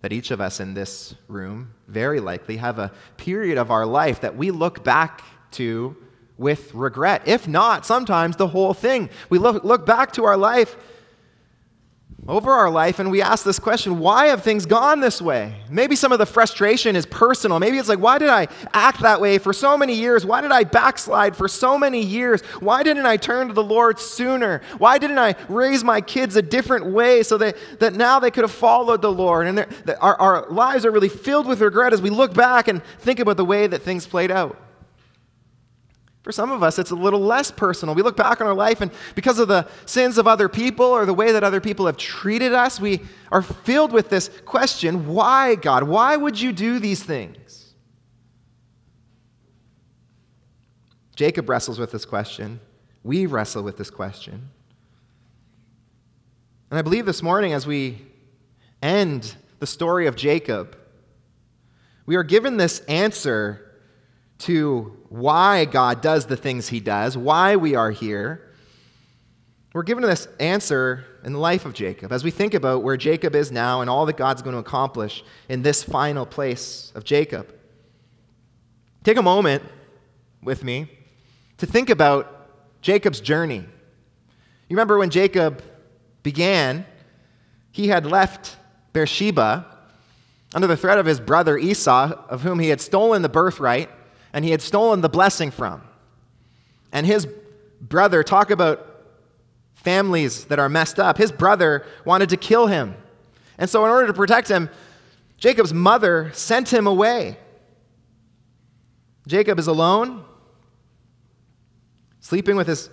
That 0.00 0.12
each 0.12 0.32
of 0.32 0.40
us 0.40 0.58
in 0.58 0.74
this 0.74 1.14
room 1.28 1.74
very 1.86 2.18
likely 2.18 2.56
have 2.56 2.80
a 2.80 2.90
period 3.16 3.56
of 3.56 3.70
our 3.70 3.86
life 3.86 4.20
that 4.22 4.36
we 4.36 4.50
look 4.50 4.82
back 4.82 5.22
to 5.52 5.96
with 6.36 6.74
regret. 6.74 7.22
If 7.26 7.46
not, 7.46 7.86
sometimes 7.86 8.34
the 8.34 8.48
whole 8.48 8.74
thing. 8.74 9.10
We 9.30 9.38
look, 9.38 9.62
look 9.62 9.86
back 9.86 10.12
to 10.14 10.24
our 10.24 10.36
life 10.36 10.76
over 12.26 12.50
our 12.50 12.68
life 12.68 12.98
and 12.98 13.10
we 13.10 13.22
ask 13.22 13.44
this 13.44 13.58
question 13.58 13.98
why 13.98 14.26
have 14.26 14.42
things 14.42 14.66
gone 14.66 15.00
this 15.00 15.22
way? 15.22 15.54
Maybe 15.70 15.96
some 15.96 16.12
of 16.12 16.18
the 16.18 16.26
frustration 16.26 16.96
is 16.96 17.06
personal. 17.06 17.58
Maybe 17.58 17.78
it's 17.78 17.88
like, 17.88 18.00
why 18.00 18.18
did 18.18 18.28
I 18.28 18.48
act 18.74 19.00
that 19.00 19.20
way 19.20 19.38
for 19.38 19.52
so 19.52 19.78
many 19.78 19.94
years? 19.94 20.26
Why 20.26 20.40
did 20.40 20.52
I 20.52 20.64
backslide 20.64 21.36
for 21.36 21.48
so 21.48 21.78
many 21.78 22.02
years? 22.02 22.42
Why 22.60 22.82
didn't 22.82 23.06
I 23.06 23.16
turn 23.16 23.48
to 23.48 23.54
the 23.54 23.62
Lord 23.62 23.98
sooner? 23.98 24.60
Why 24.78 24.98
didn't 24.98 25.18
I 25.18 25.36
raise 25.48 25.84
my 25.84 26.00
kids 26.00 26.36
a 26.36 26.42
different 26.42 26.86
way 26.86 27.22
so 27.22 27.38
that, 27.38 27.56
that 27.78 27.94
now 27.94 28.18
they 28.18 28.30
could 28.30 28.44
have 28.44 28.52
followed 28.52 29.00
the 29.00 29.12
Lord? 29.12 29.46
And 29.46 29.66
our, 30.00 30.20
our 30.20 30.50
lives 30.50 30.84
are 30.84 30.90
really 30.90 31.08
filled 31.08 31.46
with 31.46 31.60
regret 31.60 31.92
as 31.92 32.02
we 32.02 32.10
look 32.10 32.34
back 32.34 32.68
and 32.68 32.82
think 33.00 33.20
about 33.20 33.36
the 33.36 33.44
way 33.44 33.66
that 33.66 33.82
things 33.82 34.06
played 34.06 34.30
out. 34.30 34.67
For 36.28 36.32
some 36.32 36.50
of 36.50 36.62
us, 36.62 36.78
it's 36.78 36.90
a 36.90 36.94
little 36.94 37.22
less 37.22 37.50
personal. 37.50 37.94
We 37.94 38.02
look 38.02 38.14
back 38.14 38.42
on 38.42 38.46
our 38.46 38.52
life, 38.52 38.82
and 38.82 38.90
because 39.14 39.38
of 39.38 39.48
the 39.48 39.66
sins 39.86 40.18
of 40.18 40.26
other 40.26 40.46
people 40.46 40.84
or 40.84 41.06
the 41.06 41.14
way 41.14 41.32
that 41.32 41.42
other 41.42 41.58
people 41.58 41.86
have 41.86 41.96
treated 41.96 42.52
us, 42.52 42.78
we 42.78 43.00
are 43.32 43.40
filled 43.40 43.92
with 43.92 44.10
this 44.10 44.28
question 44.44 45.06
why, 45.06 45.54
God? 45.54 45.84
Why 45.84 46.18
would 46.18 46.38
you 46.38 46.52
do 46.52 46.80
these 46.80 47.02
things? 47.02 47.72
Jacob 51.16 51.48
wrestles 51.48 51.78
with 51.78 51.92
this 51.92 52.04
question. 52.04 52.60
We 53.02 53.24
wrestle 53.24 53.62
with 53.62 53.78
this 53.78 53.88
question. 53.88 54.50
And 56.70 56.78
I 56.78 56.82
believe 56.82 57.06
this 57.06 57.22
morning, 57.22 57.54
as 57.54 57.66
we 57.66 58.02
end 58.82 59.34
the 59.60 59.66
story 59.66 60.06
of 60.06 60.14
Jacob, 60.14 60.76
we 62.04 62.16
are 62.16 62.22
given 62.22 62.58
this 62.58 62.80
answer 62.80 63.67
to 64.38 64.96
why 65.08 65.64
God 65.64 66.00
does 66.00 66.26
the 66.26 66.36
things 66.36 66.68
he 66.68 66.80
does, 66.80 67.16
why 67.16 67.56
we 67.56 67.74
are 67.74 67.90
here, 67.90 68.54
we're 69.74 69.82
given 69.82 70.02
this 70.02 70.28
answer 70.40 71.04
in 71.24 71.32
the 71.32 71.38
life 71.38 71.64
of 71.66 71.74
Jacob 71.74 72.12
as 72.12 72.24
we 72.24 72.30
think 72.30 72.54
about 72.54 72.82
where 72.82 72.96
Jacob 72.96 73.34
is 73.34 73.52
now 73.52 73.80
and 73.80 73.90
all 73.90 74.06
that 74.06 74.16
God's 74.16 74.42
going 74.42 74.54
to 74.54 74.60
accomplish 74.60 75.22
in 75.48 75.62
this 75.62 75.82
final 75.82 76.24
place 76.24 76.92
of 76.94 77.04
Jacob. 77.04 77.54
Take 79.04 79.18
a 79.18 79.22
moment 79.22 79.62
with 80.42 80.64
me 80.64 80.90
to 81.58 81.66
think 81.66 81.90
about 81.90 82.80
Jacob's 82.80 83.20
journey. 83.20 83.58
You 83.58 84.76
remember 84.76 84.98
when 84.98 85.10
Jacob 85.10 85.62
began, 86.22 86.86
he 87.72 87.88
had 87.88 88.06
left 88.06 88.56
Beersheba 88.92 89.66
under 90.54 90.66
the 90.66 90.76
threat 90.76 90.98
of 90.98 91.06
his 91.06 91.20
brother 91.20 91.58
Esau, 91.58 92.12
of 92.28 92.42
whom 92.42 92.58
he 92.58 92.68
had 92.68 92.80
stolen 92.80 93.22
the 93.22 93.28
birthright 93.28 93.90
and 94.32 94.44
he 94.44 94.50
had 94.50 94.62
stolen 94.62 95.00
the 95.00 95.08
blessing 95.08 95.50
from. 95.50 95.82
And 96.92 97.06
his 97.06 97.26
brother, 97.80 98.22
talk 98.22 98.50
about 98.50 98.84
families 99.74 100.46
that 100.46 100.58
are 100.58 100.68
messed 100.68 100.98
up, 100.98 101.18
his 101.18 101.32
brother 101.32 101.86
wanted 102.04 102.28
to 102.30 102.36
kill 102.36 102.66
him. 102.66 102.94
And 103.58 103.68
so, 103.68 103.84
in 103.84 103.90
order 103.90 104.06
to 104.06 104.12
protect 104.12 104.48
him, 104.48 104.70
Jacob's 105.36 105.72
mother 105.72 106.30
sent 106.34 106.72
him 106.72 106.86
away. 106.86 107.36
Jacob 109.26 109.58
is 109.58 109.66
alone, 109.66 110.24
sleeping 112.20 112.56
with 112.56 112.66
his, 112.66 112.88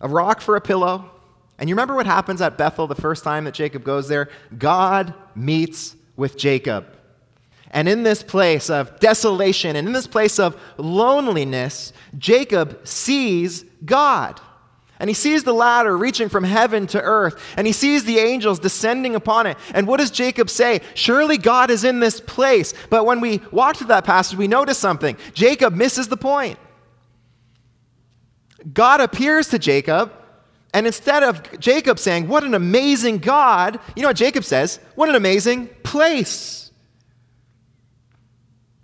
a 0.00 0.08
rock 0.08 0.40
for 0.40 0.56
a 0.56 0.60
pillow. 0.60 1.10
And 1.58 1.68
you 1.68 1.74
remember 1.74 1.94
what 1.94 2.06
happens 2.06 2.40
at 2.40 2.56
Bethel 2.56 2.86
the 2.86 2.94
first 2.94 3.24
time 3.24 3.44
that 3.44 3.54
Jacob 3.54 3.84
goes 3.84 4.08
there? 4.08 4.28
God 4.56 5.14
meets 5.34 5.96
with 6.16 6.36
Jacob. 6.36 6.86
And 7.72 7.88
in 7.88 8.02
this 8.02 8.22
place 8.22 8.68
of 8.68 9.00
desolation 9.00 9.76
and 9.76 9.88
in 9.88 9.94
this 9.94 10.06
place 10.06 10.38
of 10.38 10.60
loneliness, 10.76 11.92
Jacob 12.18 12.86
sees 12.86 13.64
God. 13.84 14.40
And 15.00 15.08
he 15.10 15.14
sees 15.14 15.42
the 15.42 15.54
ladder 15.54 15.96
reaching 15.96 16.28
from 16.28 16.44
heaven 16.44 16.86
to 16.88 17.02
earth, 17.02 17.42
and 17.56 17.66
he 17.66 17.72
sees 17.72 18.04
the 18.04 18.18
angels 18.20 18.60
descending 18.60 19.16
upon 19.16 19.48
it. 19.48 19.56
And 19.74 19.88
what 19.88 19.98
does 19.98 20.12
Jacob 20.12 20.48
say? 20.48 20.80
Surely 20.94 21.38
God 21.38 21.70
is 21.70 21.82
in 21.82 21.98
this 21.98 22.20
place. 22.20 22.72
But 22.88 23.04
when 23.04 23.20
we 23.20 23.40
walk 23.50 23.78
through 23.78 23.88
that 23.88 24.04
passage, 24.04 24.38
we 24.38 24.46
notice 24.46 24.78
something. 24.78 25.16
Jacob 25.34 25.74
misses 25.74 26.06
the 26.06 26.16
point. 26.16 26.56
God 28.72 29.00
appears 29.00 29.48
to 29.48 29.58
Jacob, 29.58 30.12
and 30.72 30.86
instead 30.86 31.24
of 31.24 31.58
Jacob 31.58 31.98
saying, 31.98 32.28
What 32.28 32.44
an 32.44 32.54
amazing 32.54 33.18
God, 33.18 33.80
you 33.96 34.02
know 34.02 34.10
what 34.10 34.16
Jacob 34.16 34.44
says? 34.44 34.78
What 34.94 35.08
an 35.08 35.16
amazing 35.16 35.68
place. 35.82 36.61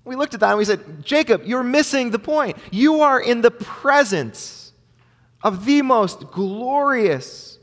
We 0.09 0.17
looked 0.17 0.33
at 0.33 0.41
that 0.41 0.49
and 0.49 0.59
we 0.59 0.65
said, 0.65 1.05
Jacob, 1.05 1.43
you're 1.45 1.63
missing 1.63 2.13
the 2.13 2.19
point. 2.19 2.57
You 2.71 3.03
are 3.03 3.21
in 3.21 3.43
the 3.43 3.51
presence 3.51 4.73
of 5.43 5.67
the 5.67 5.83
most 5.83 6.31
glorious, 6.31 7.59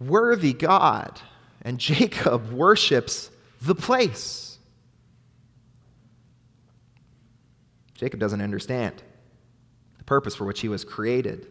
worthy 0.00 0.54
God. 0.54 1.20
And 1.60 1.78
Jacob 1.78 2.50
worships 2.50 3.30
the 3.60 3.74
place. 3.74 4.56
Jacob 7.92 8.20
doesn't 8.20 8.40
understand 8.40 9.02
the 9.98 10.04
purpose 10.04 10.34
for 10.34 10.46
which 10.46 10.60
he 10.60 10.70
was 10.70 10.82
created. 10.82 11.46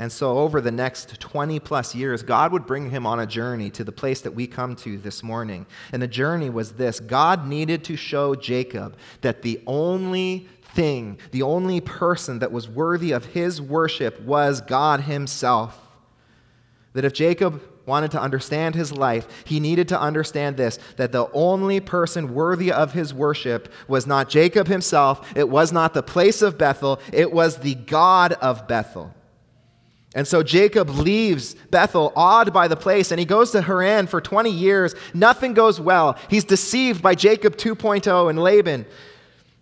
And 0.00 0.10
so, 0.10 0.38
over 0.38 0.62
the 0.62 0.70
next 0.70 1.20
20 1.20 1.60
plus 1.60 1.94
years, 1.94 2.22
God 2.22 2.52
would 2.52 2.64
bring 2.64 2.88
him 2.88 3.06
on 3.06 3.20
a 3.20 3.26
journey 3.26 3.68
to 3.72 3.84
the 3.84 3.92
place 3.92 4.22
that 4.22 4.30
we 4.30 4.46
come 4.46 4.74
to 4.76 4.96
this 4.96 5.22
morning. 5.22 5.66
And 5.92 6.00
the 6.00 6.08
journey 6.08 6.48
was 6.48 6.72
this 6.72 7.00
God 7.00 7.46
needed 7.46 7.84
to 7.84 7.96
show 7.96 8.34
Jacob 8.34 8.96
that 9.20 9.42
the 9.42 9.60
only 9.66 10.48
thing, 10.74 11.18
the 11.32 11.42
only 11.42 11.82
person 11.82 12.38
that 12.38 12.50
was 12.50 12.66
worthy 12.66 13.12
of 13.12 13.26
his 13.26 13.60
worship 13.60 14.18
was 14.22 14.62
God 14.62 15.02
himself. 15.02 15.78
That 16.94 17.04
if 17.04 17.12
Jacob 17.12 17.62
wanted 17.84 18.12
to 18.12 18.22
understand 18.22 18.74
his 18.74 18.92
life, 18.92 19.28
he 19.44 19.60
needed 19.60 19.88
to 19.88 20.00
understand 20.00 20.56
this 20.56 20.78
that 20.96 21.12
the 21.12 21.30
only 21.34 21.78
person 21.78 22.32
worthy 22.32 22.72
of 22.72 22.94
his 22.94 23.12
worship 23.12 23.70
was 23.86 24.06
not 24.06 24.30
Jacob 24.30 24.66
himself, 24.66 25.30
it 25.36 25.50
was 25.50 25.72
not 25.72 25.92
the 25.92 26.02
place 26.02 26.40
of 26.40 26.56
Bethel, 26.56 26.98
it 27.12 27.30
was 27.30 27.58
the 27.58 27.74
God 27.74 28.32
of 28.32 28.66
Bethel. 28.66 29.14
And 30.14 30.26
so 30.26 30.42
Jacob 30.42 30.90
leaves 30.90 31.54
Bethel, 31.70 32.12
awed 32.16 32.52
by 32.52 32.66
the 32.66 32.76
place, 32.76 33.12
and 33.12 33.20
he 33.20 33.24
goes 33.24 33.52
to 33.52 33.62
Haran 33.62 34.08
for 34.08 34.20
20 34.20 34.50
years. 34.50 34.94
Nothing 35.14 35.54
goes 35.54 35.80
well. 35.80 36.18
He's 36.28 36.44
deceived 36.44 37.00
by 37.00 37.14
Jacob 37.14 37.56
2.0 37.56 38.28
and 38.28 38.38
Laban. 38.42 38.86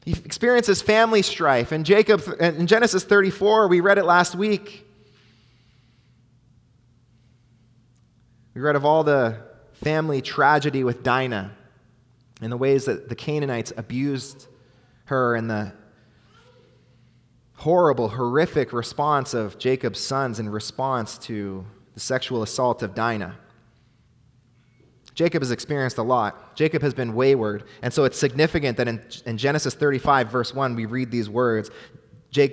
He 0.07 0.13
experiences 0.13 0.81
family 0.81 1.21
strife. 1.21 1.71
And 1.71 1.85
Jacob, 1.85 2.23
in 2.41 2.67
Genesis 2.67 3.05
34, 3.05 3.69
we 3.69 3.81
read 3.81 3.99
it 3.99 4.05
last 4.05 4.35
week. 4.35 4.87
We 8.55 8.63
read 8.63 8.75
of 8.75 8.87
all 8.87 9.05
the 9.05 9.37
family 9.75 10.23
tragedy 10.23 10.83
with 10.83 11.03
Dinah 11.03 11.55
and 12.41 12.51
the 12.51 12.57
ways 12.57 12.87
that 12.87 13.11
the 13.11 13.15
Canaanites 13.15 13.73
abused 13.77 14.47
her 15.05 15.35
and 15.37 15.51
the 15.51 15.73
horrible, 17.59 18.09
horrific 18.09 18.73
response 18.73 19.35
of 19.35 19.59
Jacob's 19.59 19.99
sons 19.99 20.39
in 20.39 20.49
response 20.49 21.19
to 21.19 21.65
the 21.95 22.01
sexual 22.01 22.45
assault 22.45 22.85
of 22.85 22.95
Dinah. 22.95 23.37
Jacob 25.13 25.43
has 25.43 25.51
experienced 25.51 25.99
a 25.99 26.03
lot. 26.03 26.55
Jacob 26.55 26.83
has 26.83 26.95
been 26.95 27.13
wayward. 27.15 27.65
And 27.83 27.93
so 27.93 28.05
it's 28.05 28.17
significant 28.17 28.77
that 28.77 28.87
in, 28.87 29.03
in 29.27 29.37
Genesis 29.37 29.75
35, 29.75 30.31
verse 30.31 30.55
1, 30.55 30.77
we 30.77 30.87
read 30.87 31.11
these 31.11 31.29
words 31.29 31.71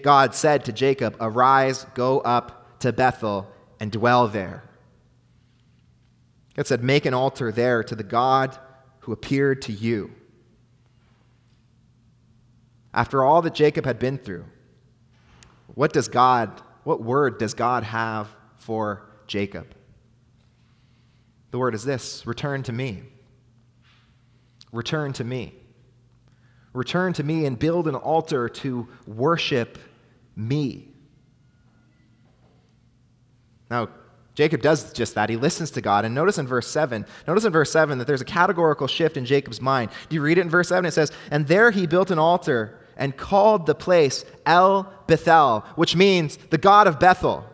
God 0.01 0.33
said 0.33 0.65
to 0.65 0.73
Jacob, 0.73 1.15
Arise, 1.19 1.85
go 1.93 2.21
up 2.21 2.79
to 2.79 2.91
Bethel, 2.91 3.47
and 3.79 3.91
dwell 3.91 4.27
there. 4.27 4.63
God 6.55 6.65
said, 6.65 6.83
Make 6.83 7.05
an 7.05 7.13
altar 7.13 7.51
there 7.51 7.83
to 7.83 7.93
the 7.93 8.03
God 8.03 8.57
who 9.01 9.11
appeared 9.11 9.61
to 9.63 9.71
you. 9.71 10.11
After 12.95 13.23
all 13.23 13.43
that 13.43 13.53
Jacob 13.53 13.85
had 13.85 13.99
been 13.99 14.17
through, 14.17 14.45
what 15.75 15.93
does 15.93 16.07
God, 16.07 16.61
what 16.83 17.01
word 17.01 17.37
does 17.37 17.53
God 17.53 17.83
have 17.83 18.27
for 18.57 19.05
Jacob? 19.27 19.67
The 21.51 21.59
word 21.59 21.75
is 21.75 21.83
this 21.83 22.25
return 22.25 22.63
to 22.63 22.73
me. 22.73 23.03
Return 24.71 25.13
to 25.13 25.23
me. 25.23 25.53
Return 26.73 27.13
to 27.13 27.23
me 27.23 27.45
and 27.45 27.57
build 27.57 27.87
an 27.87 27.95
altar 27.95 28.49
to 28.49 28.87
worship 29.07 29.77
me. 30.35 30.89
Now, 33.69 33.89
Jacob 34.35 34.61
does 34.61 34.91
just 34.91 35.15
that. 35.15 35.29
He 35.29 35.37
listens 35.37 35.71
to 35.71 35.81
God. 35.81 36.03
And 36.03 36.13
notice 36.13 36.37
in 36.37 36.45
verse 36.45 36.67
7, 36.67 37.05
notice 37.25 37.45
in 37.45 37.53
verse 37.53 37.71
7 37.71 37.97
that 37.99 38.05
there's 38.05 38.19
a 38.21 38.25
categorical 38.25 38.87
shift 38.87 39.15
in 39.15 39.25
Jacob's 39.25 39.61
mind. 39.61 39.91
Do 40.09 40.15
you 40.15 40.21
read 40.21 40.37
it 40.37 40.41
in 40.41 40.49
verse 40.49 40.67
7? 40.67 40.85
It 40.85 40.91
says, 40.91 41.13
And 41.31 41.47
there 41.47 41.71
he 41.71 41.87
built 41.87 42.11
an 42.11 42.19
altar 42.19 42.77
and 42.97 43.15
called 43.15 43.65
the 43.65 43.75
place 43.75 44.25
El 44.45 44.91
Bethel, 45.07 45.65
which 45.75 45.95
means 45.95 46.37
the 46.49 46.57
God 46.57 46.87
of 46.87 46.99
Bethel. 46.99 47.45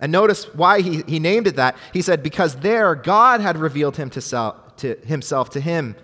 And 0.00 0.12
notice 0.12 0.44
why 0.54 0.80
he, 0.80 1.02
he 1.02 1.18
named 1.18 1.46
it 1.46 1.56
that. 1.56 1.76
He 1.92 2.02
said, 2.02 2.22
Because 2.22 2.56
there 2.56 2.94
God 2.94 3.40
had 3.40 3.56
revealed 3.56 3.96
him 3.96 4.10
to, 4.10 4.20
self, 4.20 4.76
to 4.76 4.96
himself 5.04 5.50
to 5.50 5.60
him 5.60 5.96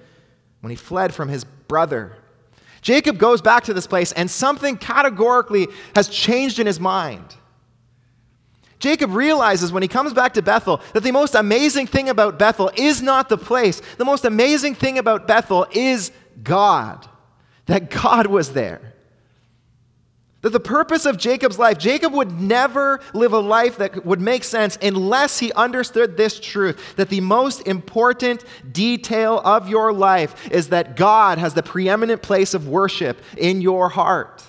when 0.60 0.70
he 0.70 0.76
fled 0.76 1.14
from 1.14 1.28
his 1.28 1.44
brother. 1.44 2.16
Jacob 2.80 3.18
goes 3.18 3.40
back 3.40 3.64
to 3.64 3.74
this 3.74 3.86
place, 3.86 4.12
and 4.12 4.30
something 4.30 4.76
categorically 4.76 5.68
has 5.94 6.08
changed 6.08 6.58
in 6.58 6.66
his 6.66 6.80
mind. 6.80 7.36
Jacob 8.78 9.14
realizes 9.14 9.72
when 9.72 9.82
he 9.82 9.88
comes 9.88 10.12
back 10.12 10.34
to 10.34 10.42
Bethel 10.42 10.82
that 10.92 11.02
the 11.02 11.10
most 11.10 11.34
amazing 11.34 11.86
thing 11.86 12.10
about 12.10 12.38
Bethel 12.38 12.70
is 12.76 13.00
not 13.00 13.30
the 13.30 13.38
place. 13.38 13.80
The 13.96 14.04
most 14.04 14.26
amazing 14.26 14.74
thing 14.74 14.98
about 14.98 15.26
Bethel 15.26 15.66
is 15.70 16.12
God, 16.42 17.08
that 17.66 17.90
God 17.90 18.26
was 18.26 18.52
there. 18.52 18.94
That 20.44 20.50
the 20.50 20.60
purpose 20.60 21.06
of 21.06 21.16
Jacob's 21.16 21.58
life, 21.58 21.78
Jacob 21.78 22.12
would 22.12 22.38
never 22.38 23.00
live 23.14 23.32
a 23.32 23.38
life 23.38 23.78
that 23.78 24.04
would 24.04 24.20
make 24.20 24.44
sense 24.44 24.76
unless 24.82 25.38
he 25.38 25.50
understood 25.54 26.18
this 26.18 26.38
truth 26.38 26.96
that 26.96 27.08
the 27.08 27.22
most 27.22 27.66
important 27.66 28.44
detail 28.70 29.40
of 29.42 29.70
your 29.70 29.90
life 29.90 30.50
is 30.50 30.68
that 30.68 30.96
God 30.96 31.38
has 31.38 31.54
the 31.54 31.62
preeminent 31.62 32.20
place 32.20 32.52
of 32.52 32.68
worship 32.68 33.22
in 33.38 33.62
your 33.62 33.88
heart. 33.88 34.44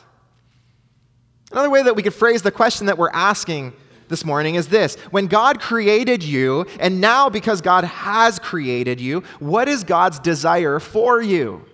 Another 1.50 1.70
way 1.70 1.82
that 1.84 1.96
we 1.96 2.04
could 2.04 2.14
phrase 2.14 2.42
the 2.42 2.52
question 2.52 2.88
that 2.88 2.98
we're 2.98 3.10
asking 3.12 3.72
this 4.10 4.26
morning 4.26 4.56
is 4.56 4.68
this 4.68 4.96
When 5.12 5.28
God 5.28 5.62
created 5.62 6.24
you, 6.24 6.66
and 6.78 7.00
now 7.00 7.30
because 7.30 7.62
God 7.62 7.86
has 7.86 8.38
created 8.38 9.00
you, 9.00 9.22
what 9.40 9.70
is 9.70 9.86
God's 9.86 10.20
desire 10.20 10.82
for 10.82 11.22
you? 11.22 11.66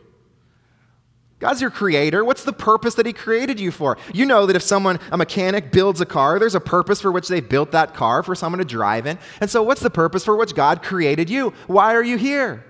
God's 1.42 1.60
your 1.60 1.72
creator. 1.72 2.24
What's 2.24 2.44
the 2.44 2.54
purpose 2.54 2.94
that 2.96 3.08
He 3.08 3.14
created 3.14 3.60
you 3.60 3.72
for? 3.72 3.98
You 4.14 4.28
know 4.28 4.46
that 4.46 4.56
if 4.56 4.62
someone, 4.62 5.00
a 5.12 5.18
mechanic, 5.18 5.72
builds 5.72 6.00
a 6.00 6.06
car, 6.06 6.38
there's 6.38 6.54
a 6.54 6.60
purpose 6.60 7.02
for 7.02 7.12
which 7.12 7.28
they 7.28 7.42
built 7.42 7.72
that 7.72 7.96
car 7.96 8.22
for 8.22 8.36
someone 8.36 8.60
to 8.60 8.66
drive 8.66 9.08
in. 9.08 9.18
And 9.42 9.50
so, 9.50 9.64
what's 9.64 9.82
the 9.82 9.90
purpose 9.90 10.24
for 10.24 10.38
which 10.38 10.54
God 10.54 10.84
created 10.84 11.32
you? 11.32 11.52
Why 11.66 11.96
are 11.96 12.04
you 12.04 12.18
here? 12.18 12.64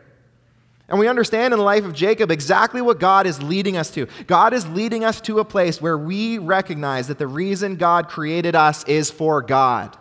And 0.87 0.97
we 0.99 1.09
understand 1.09 1.53
in 1.53 1.57
the 1.57 1.65
life 1.65 1.83
of 1.83 1.93
Jacob 1.93 2.31
exactly 2.31 2.81
what 2.81 2.97
God 2.97 3.27
is 3.27 3.43
leading 3.43 3.75
us 3.75 3.91
to. 3.91 4.07
God 4.25 4.53
is 4.53 4.65
leading 4.67 5.03
us 5.03 5.19
to 5.21 5.39
a 5.39 5.45
place 5.45 5.81
where 5.81 5.97
we 5.97 6.37
recognize 6.37 7.09
that 7.09 7.17
the 7.17 7.27
reason 7.27 7.75
God 7.75 8.07
created 8.07 8.55
us 8.55 8.85
is 8.85 9.11
for 9.11 9.41
God. 9.41 9.97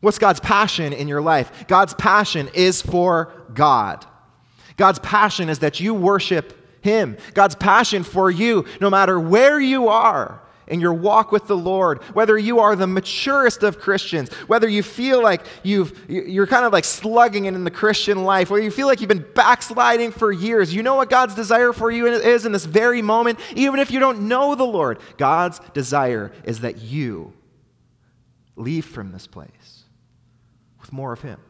What's 0.00 0.18
God's 0.18 0.40
passion 0.40 0.92
in 0.92 1.08
your 1.08 1.22
life? 1.22 1.66
God's 1.68 1.94
passion 1.94 2.50
is 2.52 2.82
for 2.82 3.32
God. 3.54 4.04
God's 4.76 4.98
passion 4.98 5.48
is 5.48 5.60
that 5.60 5.80
you 5.80 5.94
worship 5.94 6.54
Him. 6.80 7.16
God's 7.34 7.54
passion 7.54 8.04
for 8.04 8.30
you, 8.30 8.64
no 8.80 8.90
matter 8.90 9.18
where 9.18 9.60
you 9.60 9.88
are, 9.88 10.42
in 10.68 10.80
your 10.80 10.94
walk 10.94 11.32
with 11.32 11.46
the 11.46 11.56
Lord, 11.56 12.02
whether 12.14 12.38
you 12.38 12.60
are 12.60 12.76
the 12.76 12.86
maturest 12.86 13.62
of 13.62 13.78
Christians, 13.78 14.32
whether 14.46 14.68
you 14.68 14.82
feel 14.82 15.22
like 15.22 15.44
you've, 15.62 15.98
you're 16.08 16.46
kind 16.46 16.64
of 16.64 16.72
like 16.72 16.84
slugging 16.84 17.46
it 17.46 17.54
in 17.54 17.64
the 17.64 17.70
Christian 17.70 18.24
life, 18.24 18.50
whether 18.50 18.62
you 18.62 18.70
feel 18.70 18.86
like 18.86 19.00
you've 19.00 19.08
been 19.08 19.26
backsliding 19.34 20.12
for 20.12 20.30
years, 20.30 20.74
you 20.74 20.82
know 20.82 20.94
what 20.94 21.10
God's 21.10 21.34
desire 21.34 21.72
for 21.72 21.90
you 21.90 22.06
is 22.06 22.46
in 22.46 22.52
this 22.52 22.64
very 22.64 23.02
moment, 23.02 23.38
even 23.54 23.80
if 23.80 23.90
you 23.90 23.98
don't 23.98 24.28
know 24.28 24.54
the 24.54 24.64
Lord. 24.64 24.98
God's 25.16 25.60
desire 25.74 26.32
is 26.44 26.60
that 26.60 26.78
you 26.78 27.32
leave 28.56 28.84
from 28.84 29.12
this 29.12 29.26
place 29.26 29.84
with 30.80 30.92
more 30.92 31.12
of 31.12 31.22
Him. 31.22 31.40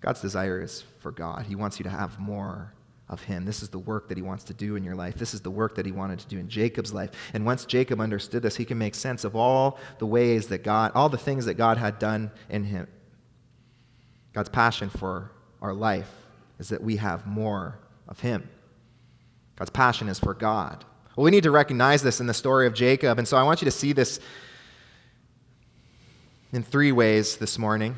God's 0.00 0.20
desire 0.20 0.60
is 0.60 0.84
for 1.00 1.10
God. 1.10 1.46
He 1.46 1.54
wants 1.54 1.78
you 1.78 1.84
to 1.84 1.90
have 1.90 2.18
more 2.18 2.73
of 3.08 3.22
him. 3.22 3.44
This 3.44 3.62
is 3.62 3.68
the 3.68 3.78
work 3.78 4.08
that 4.08 4.16
he 4.16 4.22
wants 4.22 4.44
to 4.44 4.54
do 4.54 4.76
in 4.76 4.84
your 4.84 4.94
life. 4.94 5.16
This 5.16 5.34
is 5.34 5.42
the 5.42 5.50
work 5.50 5.74
that 5.74 5.84
he 5.84 5.92
wanted 5.92 6.18
to 6.20 6.26
do 6.26 6.38
in 6.38 6.48
Jacob's 6.48 6.92
life. 6.92 7.10
And 7.34 7.44
once 7.44 7.64
Jacob 7.64 8.00
understood 8.00 8.42
this, 8.42 8.56
he 8.56 8.64
can 8.64 8.78
make 8.78 8.94
sense 8.94 9.24
of 9.24 9.36
all 9.36 9.78
the 9.98 10.06
ways 10.06 10.48
that 10.48 10.64
God, 10.64 10.92
all 10.94 11.08
the 11.08 11.18
things 11.18 11.44
that 11.44 11.54
God 11.54 11.76
had 11.76 11.98
done 11.98 12.30
in 12.48 12.64
him. 12.64 12.86
God's 14.32 14.48
passion 14.48 14.88
for 14.88 15.30
our 15.60 15.74
life 15.74 16.10
is 16.58 16.68
that 16.70 16.82
we 16.82 16.96
have 16.96 17.26
more 17.26 17.78
of 18.08 18.20
him. 18.20 18.48
God's 19.56 19.70
passion 19.70 20.08
is 20.08 20.18
for 20.18 20.34
God. 20.34 20.84
Well, 21.14 21.24
we 21.24 21.30
need 21.30 21.44
to 21.44 21.50
recognize 21.50 22.02
this 22.02 22.20
in 22.20 22.26
the 22.26 22.34
story 22.34 22.66
of 22.66 22.74
Jacob. 22.74 23.18
And 23.18 23.28
so 23.28 23.36
I 23.36 23.42
want 23.42 23.60
you 23.60 23.66
to 23.66 23.70
see 23.70 23.92
this 23.92 24.18
in 26.52 26.62
three 26.62 26.90
ways 26.90 27.36
this 27.36 27.58
morning. 27.58 27.96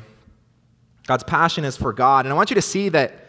God's 1.07 1.23
passion 1.23 1.63
is 1.63 1.77
for 1.77 1.93
God. 1.93 2.25
And 2.25 2.33
I 2.33 2.35
want 2.35 2.51
you 2.51 2.55
to 2.55 2.61
see 2.61 2.89
that 2.89 3.26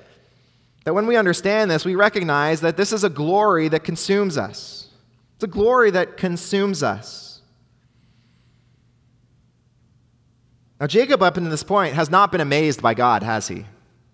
that 0.88 0.94
when 0.94 1.06
we 1.06 1.16
understand 1.16 1.70
this, 1.70 1.84
we 1.84 1.94
recognize 1.94 2.62
that 2.62 2.78
this 2.78 2.94
is 2.94 3.04
a 3.04 3.10
glory 3.10 3.68
that 3.68 3.84
consumes 3.84 4.38
us. 4.38 4.88
It's 5.34 5.44
a 5.44 5.46
glory 5.46 5.90
that 5.90 6.16
consumes 6.16 6.82
us. 6.82 7.42
Now, 10.80 10.86
Jacob, 10.86 11.22
up 11.22 11.36
until 11.36 11.50
this 11.50 11.62
point, 11.62 11.92
has 11.92 12.08
not 12.08 12.32
been 12.32 12.40
amazed 12.40 12.80
by 12.80 12.94
God, 12.94 13.22
has 13.22 13.48
he? 13.48 13.66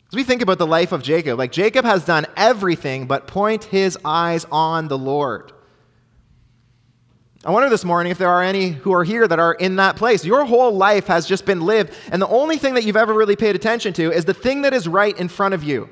As 0.08 0.16
we 0.16 0.24
think 0.24 0.42
about 0.42 0.58
the 0.58 0.66
life 0.66 0.90
of 0.90 1.00
Jacob, 1.00 1.38
like 1.38 1.52
Jacob 1.52 1.84
has 1.84 2.04
done 2.04 2.26
everything 2.36 3.06
but 3.06 3.28
point 3.28 3.62
his 3.62 3.96
eyes 4.04 4.44
on 4.50 4.88
the 4.88 4.98
Lord. 4.98 5.52
I 7.44 7.52
wonder 7.52 7.70
this 7.70 7.84
morning 7.84 8.10
if 8.10 8.18
there 8.18 8.30
are 8.30 8.42
any 8.42 8.70
who 8.70 8.92
are 8.94 9.04
here 9.04 9.28
that 9.28 9.38
are 9.38 9.54
in 9.54 9.76
that 9.76 9.94
place. 9.94 10.24
Your 10.24 10.44
whole 10.44 10.72
life 10.72 11.06
has 11.06 11.24
just 11.24 11.46
been 11.46 11.60
lived, 11.60 11.92
and 12.10 12.20
the 12.20 12.26
only 12.26 12.58
thing 12.58 12.74
that 12.74 12.82
you've 12.82 12.96
ever 12.96 13.14
really 13.14 13.36
paid 13.36 13.54
attention 13.54 13.92
to 13.92 14.10
is 14.10 14.24
the 14.24 14.34
thing 14.34 14.62
that 14.62 14.74
is 14.74 14.88
right 14.88 15.16
in 15.16 15.28
front 15.28 15.54
of 15.54 15.62
you. 15.62 15.88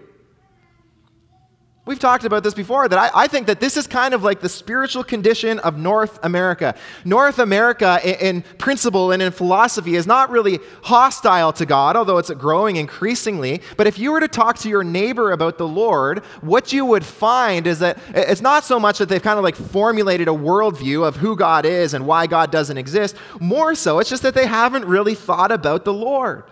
We've 1.84 1.98
talked 1.98 2.24
about 2.24 2.44
this 2.44 2.54
before, 2.54 2.88
that 2.88 2.96
I, 2.96 3.24
I, 3.24 3.26
think 3.26 3.48
that 3.48 3.58
this 3.58 3.76
is 3.76 3.88
kind 3.88 4.14
of 4.14 4.22
like 4.22 4.38
the 4.38 4.48
spiritual 4.48 5.02
condition 5.02 5.58
of 5.60 5.76
North 5.76 6.20
America. 6.22 6.76
North 7.04 7.40
America, 7.40 7.98
in, 8.04 8.36
in, 8.36 8.42
principle 8.56 9.10
and 9.10 9.20
in 9.20 9.32
philosophy, 9.32 9.96
is 9.96 10.06
not 10.06 10.30
really 10.30 10.60
hostile 10.84 11.52
to 11.54 11.66
God, 11.66 11.96
although 11.96 12.18
it's 12.18 12.30
growing 12.30 12.76
increasingly. 12.76 13.62
But 13.76 13.88
if 13.88 13.98
you 13.98 14.12
were 14.12 14.20
to 14.20 14.28
talk 14.28 14.58
to 14.58 14.68
your 14.68 14.84
neighbor 14.84 15.32
about 15.32 15.58
the 15.58 15.66
Lord, 15.66 16.20
what 16.40 16.72
you 16.72 16.84
would 16.84 17.04
find 17.04 17.66
is 17.66 17.80
that 17.80 17.98
it's 18.14 18.40
not 18.40 18.62
so 18.62 18.78
much 18.78 18.98
that 18.98 19.08
they've 19.08 19.20
kind 19.20 19.38
of 19.38 19.42
like 19.42 19.56
formulated 19.56 20.28
a 20.28 20.32
worldview 20.32 21.04
of 21.04 21.16
who 21.16 21.34
God 21.34 21.66
is 21.66 21.94
and 21.94 22.06
why 22.06 22.28
God 22.28 22.52
doesn't 22.52 22.78
exist. 22.78 23.16
More 23.40 23.74
so, 23.74 23.98
it's 23.98 24.08
just 24.08 24.22
that 24.22 24.34
they 24.34 24.46
haven't 24.46 24.84
really 24.84 25.16
thought 25.16 25.50
about 25.50 25.84
the 25.84 25.92
Lord. 25.92 26.44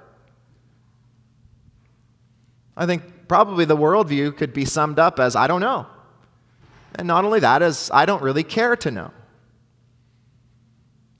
I 2.76 2.86
think 2.86 3.04
probably 3.30 3.64
the 3.64 3.76
worldview 3.76 4.36
could 4.36 4.52
be 4.52 4.64
summed 4.64 4.98
up 4.98 5.20
as 5.20 5.36
I 5.36 5.46
don't 5.46 5.60
know. 5.60 5.86
And 6.96 7.06
not 7.06 7.24
only 7.24 7.38
that, 7.38 7.62
as 7.62 7.88
I 7.94 8.04
don't 8.04 8.22
really 8.22 8.42
care 8.42 8.74
to 8.74 8.90
know. 8.90 9.12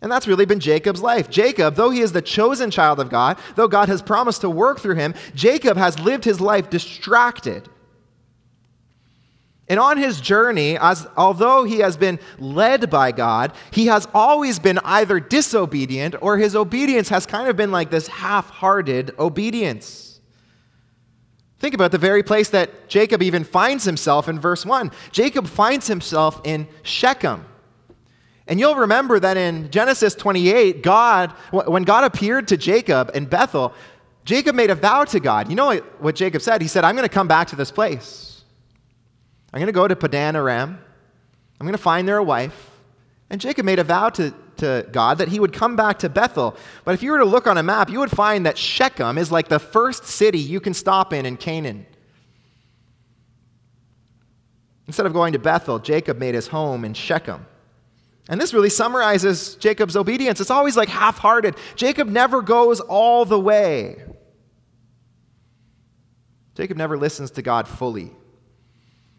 And 0.02 0.10
that's 0.10 0.26
really 0.26 0.44
been 0.44 0.58
Jacob's 0.58 1.02
life. 1.02 1.30
Jacob, 1.30 1.76
though 1.76 1.90
he 1.90 2.00
is 2.00 2.10
the 2.10 2.20
chosen 2.20 2.72
child 2.72 2.98
of 2.98 3.10
God, 3.10 3.38
though 3.54 3.68
God 3.68 3.88
has 3.88 4.02
promised 4.02 4.40
to 4.40 4.50
work 4.50 4.80
through 4.80 4.96
him, 4.96 5.14
Jacob 5.36 5.76
has 5.76 6.00
lived 6.00 6.24
his 6.24 6.40
life 6.40 6.68
distracted. 6.68 7.68
And 9.68 9.78
on 9.78 9.96
his 9.96 10.20
journey, 10.20 10.76
as, 10.78 11.06
although 11.16 11.62
he 11.62 11.78
has 11.78 11.96
been 11.96 12.18
led 12.40 12.90
by 12.90 13.12
God, 13.12 13.52
he 13.70 13.86
has 13.86 14.08
always 14.12 14.58
been 14.58 14.80
either 14.82 15.20
disobedient 15.20 16.16
or 16.20 16.38
his 16.38 16.56
obedience 16.56 17.08
has 17.10 17.24
kind 17.24 17.46
of 17.46 17.54
been 17.56 17.70
like 17.70 17.92
this 17.92 18.08
half 18.08 18.50
hearted 18.50 19.14
obedience. 19.16 20.09
Think 21.60 21.74
about 21.74 21.92
the 21.92 21.98
very 21.98 22.22
place 22.22 22.48
that 22.48 22.88
Jacob 22.88 23.22
even 23.22 23.44
finds 23.44 23.84
himself 23.84 24.28
in 24.28 24.40
verse 24.40 24.64
1. 24.64 24.90
Jacob 25.12 25.46
finds 25.46 25.86
himself 25.86 26.40
in 26.42 26.66
Shechem. 26.82 27.44
And 28.46 28.58
you'll 28.58 28.76
remember 28.76 29.20
that 29.20 29.36
in 29.36 29.70
Genesis 29.70 30.14
28, 30.14 30.82
God, 30.82 31.30
when 31.52 31.84
God 31.84 32.04
appeared 32.04 32.48
to 32.48 32.56
Jacob 32.56 33.10
in 33.14 33.26
Bethel, 33.26 33.74
Jacob 34.24 34.56
made 34.56 34.70
a 34.70 34.74
vow 34.74 35.04
to 35.04 35.20
God. 35.20 35.50
You 35.50 35.54
know 35.54 35.76
what 35.98 36.14
Jacob 36.14 36.40
said? 36.40 36.62
He 36.62 36.66
said, 36.66 36.82
I'm 36.82 36.96
going 36.96 37.08
to 37.08 37.14
come 37.14 37.28
back 37.28 37.48
to 37.48 37.56
this 37.56 37.70
place. 37.70 38.42
I'm 39.52 39.58
going 39.58 39.66
to 39.66 39.72
go 39.72 39.86
to 39.86 39.94
Padan 39.94 40.36
Aram. 40.36 40.78
I'm 41.60 41.66
going 41.66 41.76
to 41.76 41.82
find 41.82 42.08
there 42.08 42.16
a 42.16 42.24
wife. 42.24 42.70
And 43.28 43.40
Jacob 43.40 43.66
made 43.66 43.78
a 43.78 43.84
vow 43.84 44.08
to 44.10 44.34
to 44.60 44.86
God 44.90 45.18
that 45.18 45.28
he 45.28 45.38
would 45.38 45.52
come 45.52 45.76
back 45.76 45.98
to 46.00 46.08
Bethel. 46.08 46.56
But 46.84 46.94
if 46.94 47.02
you 47.02 47.12
were 47.12 47.18
to 47.18 47.24
look 47.24 47.46
on 47.46 47.58
a 47.58 47.62
map, 47.62 47.90
you 47.90 47.98
would 47.98 48.10
find 48.10 48.46
that 48.46 48.56
Shechem 48.56 49.18
is 49.18 49.30
like 49.30 49.48
the 49.48 49.58
first 49.58 50.04
city 50.04 50.38
you 50.38 50.60
can 50.60 50.72
stop 50.72 51.12
in 51.12 51.26
in 51.26 51.36
Canaan. 51.36 51.86
Instead 54.86 55.06
of 55.06 55.12
going 55.12 55.34
to 55.34 55.38
Bethel, 55.38 55.78
Jacob 55.78 56.18
made 56.18 56.34
his 56.34 56.48
home 56.48 56.84
in 56.84 56.94
Shechem. 56.94 57.46
And 58.28 58.40
this 58.40 58.54
really 58.54 58.70
summarizes 58.70 59.56
Jacob's 59.56 59.96
obedience. 59.96 60.40
It's 60.40 60.50
always 60.50 60.76
like 60.76 60.88
half 60.88 61.18
hearted. 61.18 61.56
Jacob 61.74 62.08
never 62.08 62.42
goes 62.42 62.80
all 62.80 63.24
the 63.24 63.38
way. 63.38 64.02
Jacob 66.54 66.76
never 66.76 66.96
listens 66.98 67.32
to 67.32 67.42
God 67.42 67.66
fully. 67.66 68.12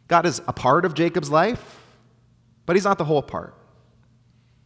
God 0.08 0.25
is 0.25 0.41
a 0.47 0.54
part 0.54 0.86
of 0.86 0.93
Jacob's 0.93 1.30
life, 1.30 1.80
but 2.65 2.75
he's 2.75 2.84
not 2.84 2.97
the 2.97 3.06
whole 3.06 3.21
part. 3.21 3.56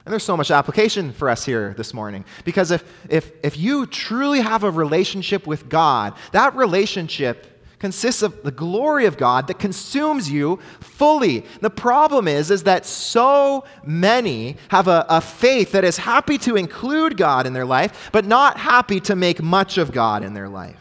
And 0.05 0.11
there's 0.11 0.23
so 0.23 0.37
much 0.37 0.51
application 0.51 1.11
for 1.11 1.29
us 1.29 1.45
here 1.45 1.73
this 1.77 1.93
morning. 1.93 2.25
Because 2.43 2.69
if, 2.69 2.83
if, 3.09 3.31
if 3.43 3.57
you 3.57 3.87
truly 3.87 4.39
have 4.41 4.63
a 4.63 4.69
relationship 4.69 5.47
with 5.47 5.67
God, 5.67 6.13
that 6.31 6.55
relationship 6.55 7.55
consists 7.79 8.21
of 8.21 8.41
the 8.43 8.51
glory 8.51 9.05
of 9.05 9.17
God 9.17 9.47
that 9.47 9.59
consumes 9.59 10.31
you 10.31 10.59
fully. 10.79 11.45
The 11.61 11.69
problem 11.69 12.27
is, 12.27 12.49
is 12.49 12.63
that 12.63 12.85
so 12.85 13.65
many 13.83 14.57
have 14.69 14.87
a, 14.87 15.05
a 15.09 15.21
faith 15.21 15.71
that 15.73 15.83
is 15.83 15.97
happy 15.97 16.37
to 16.39 16.55
include 16.55 17.17
God 17.17 17.45
in 17.45 17.53
their 17.53 17.65
life, 17.65 18.09
but 18.11 18.25
not 18.25 18.57
happy 18.57 18.99
to 19.01 19.15
make 19.15 19.41
much 19.41 19.77
of 19.77 19.91
God 19.91 20.23
in 20.23 20.33
their 20.33 20.49
life. 20.49 20.79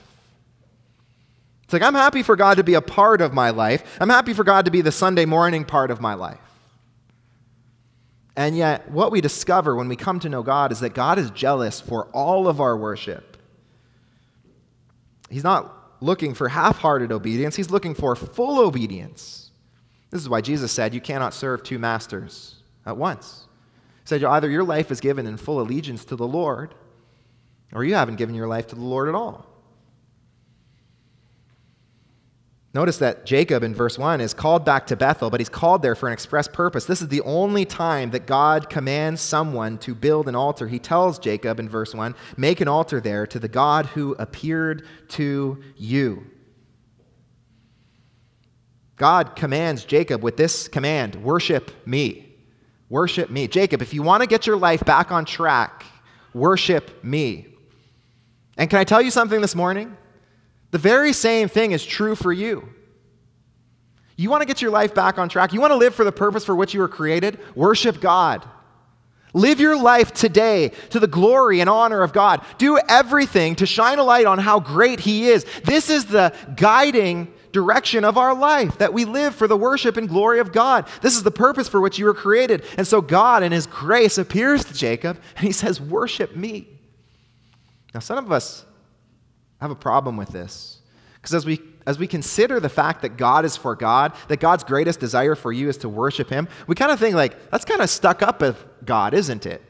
It's 1.64 1.72
like, 1.72 1.82
I'm 1.82 1.94
happy 1.94 2.22
for 2.22 2.36
God 2.36 2.58
to 2.58 2.64
be 2.64 2.74
a 2.74 2.82
part 2.82 3.20
of 3.20 3.32
my 3.32 3.50
life. 3.50 3.98
I'm 4.00 4.10
happy 4.10 4.34
for 4.34 4.44
God 4.44 4.66
to 4.66 4.70
be 4.70 4.82
the 4.82 4.92
Sunday 4.92 5.24
morning 5.24 5.64
part 5.64 5.90
of 5.90 6.00
my 6.00 6.14
life. 6.14 6.38
And 8.36 8.56
yet, 8.56 8.90
what 8.90 9.12
we 9.12 9.20
discover 9.20 9.76
when 9.76 9.88
we 9.88 9.96
come 9.96 10.18
to 10.20 10.28
know 10.28 10.42
God 10.42 10.72
is 10.72 10.80
that 10.80 10.94
God 10.94 11.18
is 11.18 11.30
jealous 11.30 11.80
for 11.80 12.06
all 12.06 12.48
of 12.48 12.60
our 12.60 12.76
worship. 12.76 13.36
He's 15.30 15.44
not 15.44 15.72
looking 16.00 16.34
for 16.34 16.48
half 16.48 16.78
hearted 16.78 17.12
obedience, 17.12 17.56
He's 17.56 17.70
looking 17.70 17.94
for 17.94 18.16
full 18.16 18.58
obedience. 18.58 19.50
This 20.10 20.20
is 20.20 20.28
why 20.28 20.40
Jesus 20.40 20.72
said, 20.72 20.94
You 20.94 21.00
cannot 21.00 21.34
serve 21.34 21.62
two 21.62 21.78
masters 21.78 22.56
at 22.86 22.96
once. 22.96 23.46
He 24.02 24.08
said, 24.08 24.24
Either 24.24 24.48
your 24.48 24.64
life 24.64 24.90
is 24.90 25.00
given 25.00 25.26
in 25.26 25.36
full 25.36 25.60
allegiance 25.60 26.04
to 26.06 26.16
the 26.16 26.26
Lord, 26.26 26.74
or 27.72 27.84
you 27.84 27.94
haven't 27.94 28.16
given 28.16 28.34
your 28.34 28.46
life 28.46 28.68
to 28.68 28.74
the 28.74 28.80
Lord 28.80 29.08
at 29.08 29.14
all. 29.14 29.46
Notice 32.74 32.98
that 32.98 33.24
Jacob 33.24 33.62
in 33.62 33.72
verse 33.72 33.96
1 33.96 34.20
is 34.20 34.34
called 34.34 34.64
back 34.64 34.88
to 34.88 34.96
Bethel, 34.96 35.30
but 35.30 35.40
he's 35.40 35.48
called 35.48 35.80
there 35.80 35.94
for 35.94 36.08
an 36.08 36.12
express 36.12 36.48
purpose. 36.48 36.86
This 36.86 37.00
is 37.00 37.06
the 37.06 37.20
only 37.20 37.64
time 37.64 38.10
that 38.10 38.26
God 38.26 38.68
commands 38.68 39.20
someone 39.20 39.78
to 39.78 39.94
build 39.94 40.26
an 40.26 40.34
altar. 40.34 40.66
He 40.66 40.80
tells 40.80 41.20
Jacob 41.20 41.60
in 41.60 41.68
verse 41.68 41.94
1 41.94 42.16
make 42.36 42.60
an 42.60 42.66
altar 42.66 43.00
there 43.00 43.28
to 43.28 43.38
the 43.38 43.46
God 43.46 43.86
who 43.86 44.16
appeared 44.18 44.88
to 45.10 45.62
you. 45.76 46.26
God 48.96 49.36
commands 49.36 49.84
Jacob 49.84 50.24
with 50.24 50.36
this 50.36 50.66
command 50.66 51.14
worship 51.16 51.70
me. 51.86 52.34
Worship 52.88 53.30
me. 53.30 53.46
Jacob, 53.46 53.82
if 53.82 53.94
you 53.94 54.02
want 54.02 54.22
to 54.22 54.26
get 54.26 54.48
your 54.48 54.56
life 54.56 54.84
back 54.84 55.12
on 55.12 55.24
track, 55.24 55.84
worship 56.32 57.04
me. 57.04 57.46
And 58.56 58.68
can 58.68 58.80
I 58.80 58.84
tell 58.84 59.00
you 59.00 59.12
something 59.12 59.40
this 59.40 59.54
morning? 59.54 59.96
The 60.74 60.78
very 60.78 61.12
same 61.12 61.46
thing 61.46 61.70
is 61.70 61.86
true 61.86 62.16
for 62.16 62.32
you. 62.32 62.68
You 64.16 64.28
want 64.28 64.42
to 64.42 64.44
get 64.44 64.60
your 64.60 64.72
life 64.72 64.92
back 64.92 65.18
on 65.18 65.28
track? 65.28 65.52
You 65.52 65.60
want 65.60 65.70
to 65.70 65.76
live 65.76 65.94
for 65.94 66.02
the 66.02 66.10
purpose 66.10 66.44
for 66.44 66.56
which 66.56 66.74
you 66.74 66.80
were 66.80 66.88
created? 66.88 67.38
Worship 67.54 68.00
God. 68.00 68.44
Live 69.34 69.60
your 69.60 69.80
life 69.80 70.12
today 70.12 70.72
to 70.90 70.98
the 70.98 71.06
glory 71.06 71.60
and 71.60 71.70
honor 71.70 72.02
of 72.02 72.12
God. 72.12 72.44
Do 72.58 72.76
everything 72.88 73.54
to 73.54 73.66
shine 73.66 74.00
a 74.00 74.02
light 74.02 74.26
on 74.26 74.40
how 74.40 74.58
great 74.58 74.98
He 74.98 75.28
is. 75.28 75.46
This 75.62 75.90
is 75.90 76.06
the 76.06 76.34
guiding 76.56 77.32
direction 77.52 78.04
of 78.04 78.18
our 78.18 78.34
life 78.34 78.78
that 78.78 78.92
we 78.92 79.04
live 79.04 79.36
for 79.36 79.46
the 79.46 79.56
worship 79.56 79.96
and 79.96 80.08
glory 80.08 80.40
of 80.40 80.50
God. 80.50 80.88
This 81.02 81.14
is 81.14 81.22
the 81.22 81.30
purpose 81.30 81.68
for 81.68 81.80
which 81.80 82.00
you 82.00 82.06
were 82.06 82.14
created. 82.14 82.64
And 82.76 82.84
so 82.84 83.00
God, 83.00 83.44
in 83.44 83.52
His 83.52 83.68
grace, 83.68 84.18
appears 84.18 84.64
to 84.64 84.74
Jacob 84.74 85.20
and 85.36 85.46
He 85.46 85.52
says, 85.52 85.80
Worship 85.80 86.34
me. 86.34 86.66
Now, 87.94 88.00
some 88.00 88.18
of 88.18 88.32
us 88.32 88.66
have 89.64 89.70
a 89.70 89.74
problem 89.74 90.18
with 90.18 90.28
this. 90.28 90.78
Because 91.14 91.34
as 91.34 91.46
we, 91.46 91.58
as 91.86 91.98
we 91.98 92.06
consider 92.06 92.60
the 92.60 92.68
fact 92.68 93.00
that 93.00 93.16
God 93.16 93.46
is 93.46 93.56
for 93.56 93.74
God, 93.74 94.12
that 94.28 94.40
God's 94.40 94.62
greatest 94.62 95.00
desire 95.00 95.34
for 95.34 95.52
you 95.52 95.70
is 95.70 95.78
to 95.78 95.88
worship 95.88 96.28
Him, 96.28 96.48
we 96.66 96.74
kind 96.74 96.92
of 96.92 96.98
think 96.98 97.14
like, 97.14 97.50
that's 97.50 97.64
kind 97.64 97.80
of 97.80 97.88
stuck 97.88 98.22
up 98.22 98.42
of 98.42 98.62
God, 98.84 99.14
isn't 99.14 99.46
it? 99.46 99.62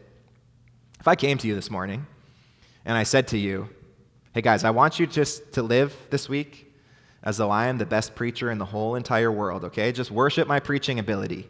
If 0.99 1.07
I 1.07 1.15
came 1.15 1.39
to 1.39 1.47
you 1.47 1.55
this 1.55 1.71
morning 1.71 2.07
and 2.85 2.99
I 2.99 3.05
said 3.05 3.29
to 3.29 3.39
you, 3.39 3.69
hey 4.33 4.41
guys, 4.41 4.65
I 4.65 4.71
want 4.71 4.99
you 4.99 5.07
just 5.07 5.53
to 5.53 5.63
live 5.63 5.97
this 6.11 6.29
week 6.29 6.73
as 7.23 7.37
though 7.37 7.51
I 7.51 7.67
am 7.67 7.79
the 7.79 7.87
best 7.87 8.17
preacher 8.17 8.51
in 8.51 8.59
the 8.59 8.65
whole 8.65 8.97
entire 8.97 9.31
world, 9.31 9.65
okay? 9.65 9.93
Just 9.93 10.11
worship 10.11 10.49
my 10.49 10.59
preaching 10.59 10.99
ability. 10.99 11.49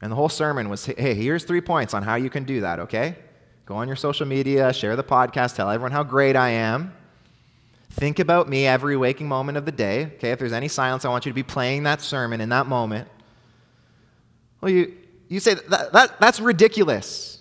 And 0.00 0.10
the 0.10 0.16
whole 0.16 0.30
sermon 0.30 0.70
was, 0.70 0.86
hey, 0.86 1.12
here's 1.12 1.44
three 1.44 1.60
points 1.60 1.92
on 1.92 2.02
how 2.02 2.14
you 2.14 2.30
can 2.30 2.44
do 2.44 2.62
that, 2.62 2.80
okay? 2.80 3.16
Go 3.66 3.74
on 3.74 3.86
your 3.86 3.96
social 3.96 4.26
media, 4.26 4.72
share 4.72 4.96
the 4.96 5.04
podcast, 5.04 5.56
tell 5.56 5.68
everyone 5.68 5.92
how 5.92 6.02
great 6.02 6.36
I 6.36 6.48
am. 6.50 6.94
Think 7.92 8.18
about 8.18 8.48
me 8.48 8.66
every 8.66 8.96
waking 8.96 9.28
moment 9.28 9.58
of 9.58 9.66
the 9.66 9.72
day. 9.72 10.06
Okay, 10.14 10.30
if 10.30 10.38
there's 10.38 10.54
any 10.54 10.68
silence, 10.68 11.04
I 11.04 11.10
want 11.10 11.26
you 11.26 11.30
to 11.30 11.34
be 11.34 11.42
playing 11.42 11.82
that 11.82 12.00
sermon 12.00 12.40
in 12.40 12.48
that 12.48 12.66
moment. 12.66 13.06
Well, 14.62 14.70
you, 14.70 14.94
you 15.28 15.40
say 15.40 15.54
that, 15.54 15.92
that, 15.92 16.18
that's 16.18 16.40
ridiculous. 16.40 17.38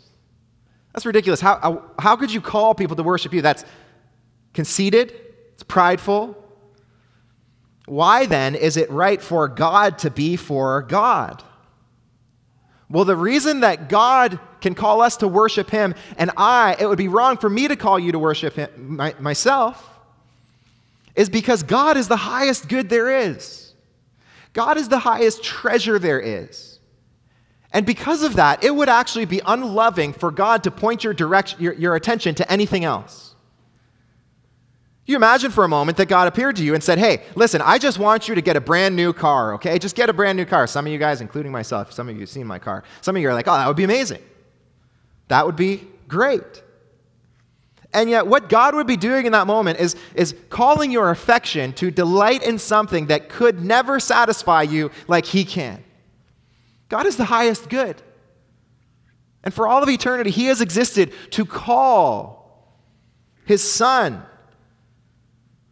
That's 0.93 1.05
ridiculous. 1.05 1.39
How, 1.39 1.83
how, 1.97 2.17
could 2.17 2.33
you 2.33 2.41
call 2.41 2.75
people 2.75 2.97
to 2.97 3.03
worship 3.03 3.33
you? 3.33 3.41
That's 3.41 3.63
conceited, 4.53 5.13
it's 5.53 5.63
prideful. 5.63 6.37
Why 7.85 8.25
then 8.25 8.55
is 8.55 8.75
it 8.75 8.91
right 8.91 9.21
for 9.21 9.47
God 9.47 9.99
to 9.99 10.11
be 10.11 10.35
for 10.35 10.81
God? 10.81 11.43
Well, 12.89 13.05
the 13.05 13.15
reason 13.15 13.61
that 13.61 13.87
God 13.87 14.37
can 14.59 14.75
call 14.75 15.01
us 15.01 15.15
to 15.17 15.29
worship 15.29 15.69
Him 15.69 15.95
and 16.17 16.29
I, 16.35 16.75
it 16.77 16.87
would 16.87 16.97
be 16.97 17.07
wrong 17.07 17.37
for 17.37 17.49
me 17.49 17.69
to 17.69 17.77
call 17.77 17.97
you 17.97 18.11
to 18.11 18.19
worship 18.19 18.55
Him 18.55 18.69
my, 18.97 19.15
myself 19.17 19.87
is 21.15 21.29
because 21.29 21.63
God 21.63 21.97
is 21.97 22.07
the 22.07 22.17
highest 22.17 22.69
good 22.69 22.89
there 22.89 23.09
is. 23.09 23.73
God 24.53 24.77
is 24.77 24.89
the 24.89 24.99
highest 24.99 25.43
treasure 25.43 25.99
there 25.99 26.19
is. 26.19 26.79
And 27.73 27.85
because 27.85 28.23
of 28.23 28.35
that, 28.35 28.63
it 28.63 28.75
would 28.75 28.89
actually 28.89 29.25
be 29.25 29.41
unloving 29.45 30.11
for 30.13 30.29
God 30.29 30.63
to 30.63 30.71
point 30.71 31.03
your, 31.03 31.13
direction, 31.13 31.61
your, 31.61 31.73
your 31.73 31.95
attention 31.95 32.35
to 32.35 32.51
anything 32.51 32.83
else. 32.83 33.35
You 35.05 35.15
imagine 35.15 35.51
for 35.51 35.63
a 35.63 35.67
moment 35.67 35.97
that 35.97 36.07
God 36.07 36.27
appeared 36.27 36.57
to 36.57 36.63
you 36.63 36.73
and 36.73 36.83
said, 36.83 36.99
Hey, 36.99 37.23
listen, 37.35 37.61
I 37.61 37.77
just 37.77 37.97
want 37.97 38.27
you 38.27 38.35
to 38.35 38.41
get 38.41 38.55
a 38.55 38.61
brand 38.61 38.95
new 38.95 39.13
car, 39.13 39.55
okay? 39.55 39.79
Just 39.79 39.95
get 39.95 40.09
a 40.09 40.13
brand 40.13 40.37
new 40.37 40.45
car. 40.45 40.67
Some 40.67 40.85
of 40.85 40.91
you 40.91 40.99
guys, 40.99 41.21
including 41.21 41.51
myself, 41.51 41.91
some 41.91 42.07
of 42.07 42.15
you 42.15 42.21
have 42.21 42.29
seen 42.29 42.45
my 42.45 42.59
car. 42.59 42.83
Some 43.01 43.15
of 43.15 43.21
you 43.21 43.29
are 43.29 43.33
like, 43.33 43.47
Oh, 43.47 43.53
that 43.53 43.67
would 43.67 43.77
be 43.77 43.83
amazing. 43.83 44.21
That 45.29 45.45
would 45.45 45.55
be 45.55 45.87
great. 46.07 46.61
And 47.93 48.09
yet, 48.09 48.25
what 48.25 48.47
God 48.47 48.73
would 48.75 48.87
be 48.87 48.95
doing 48.95 49.25
in 49.25 49.33
that 49.33 49.47
moment 49.47 49.79
is, 49.79 49.95
is 50.15 50.33
calling 50.49 50.91
your 50.91 51.09
affection 51.09 51.73
to 51.73 51.91
delight 51.91 52.41
in 52.41 52.57
something 52.57 53.07
that 53.07 53.27
could 53.27 53.63
never 53.63 53.99
satisfy 53.99 54.61
you 54.61 54.91
like 55.07 55.25
He 55.25 55.43
can. 55.43 55.83
God 56.87 57.05
is 57.05 57.17
the 57.17 57.25
highest 57.25 57.69
good. 57.69 58.01
And 59.43 59.53
for 59.53 59.67
all 59.67 59.83
of 59.83 59.89
eternity, 59.89 60.29
He 60.29 60.45
has 60.45 60.61
existed 60.61 61.11
to 61.31 61.45
call 61.45 62.77
His 63.45 63.61
Son 63.61 64.23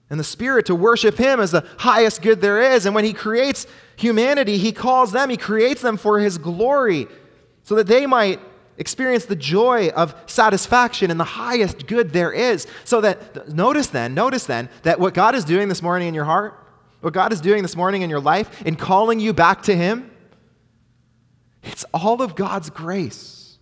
and 0.09 0.19
the 0.19 0.23
Spirit 0.25 0.65
to 0.65 0.75
worship 0.75 1.17
Him 1.17 1.39
as 1.39 1.51
the 1.51 1.65
highest 1.77 2.21
good 2.21 2.41
there 2.41 2.73
is. 2.73 2.85
And 2.85 2.93
when 2.93 3.05
He 3.05 3.13
creates 3.13 3.65
humanity, 3.95 4.57
He 4.57 4.73
calls 4.73 5.13
them, 5.13 5.29
He 5.29 5.37
creates 5.37 5.81
them 5.81 5.95
for 5.95 6.19
His 6.19 6.37
glory 6.37 7.07
so 7.63 7.75
that 7.75 7.87
they 7.87 8.05
might 8.05 8.41
experience 8.79 9.25
the 9.25 9.35
joy 9.35 9.89
of 9.89 10.15
satisfaction 10.25 11.11
in 11.11 11.17
the 11.17 11.23
highest 11.23 11.85
good 11.85 12.11
there 12.11 12.31
is. 12.31 12.65
So 12.85 13.01
that, 13.01 13.49
notice 13.49 13.87
then, 13.87 14.15
notice 14.15 14.45
then 14.45 14.69
that 14.83 14.99
what 14.99 15.13
God 15.13 15.35
is 15.35 15.45
doing 15.45 15.69
this 15.69 15.83
morning 15.83 16.07
in 16.07 16.15
your 16.15 16.25
heart, 16.25 16.65
what 17.01 17.13
God 17.13 17.31
is 17.31 17.41
doing 17.41 17.61
this 17.61 17.75
morning 17.75 18.01
in 18.01 18.09
your 18.09 18.19
life, 18.19 18.61
in 18.63 18.75
calling 18.75 19.19
you 19.19 19.33
back 19.33 19.61
to 19.63 19.75
Him, 19.75 20.09
it's 21.61 21.85
all 21.93 22.21
of 22.21 22.35
God's 22.35 22.69
grace. 22.69 23.57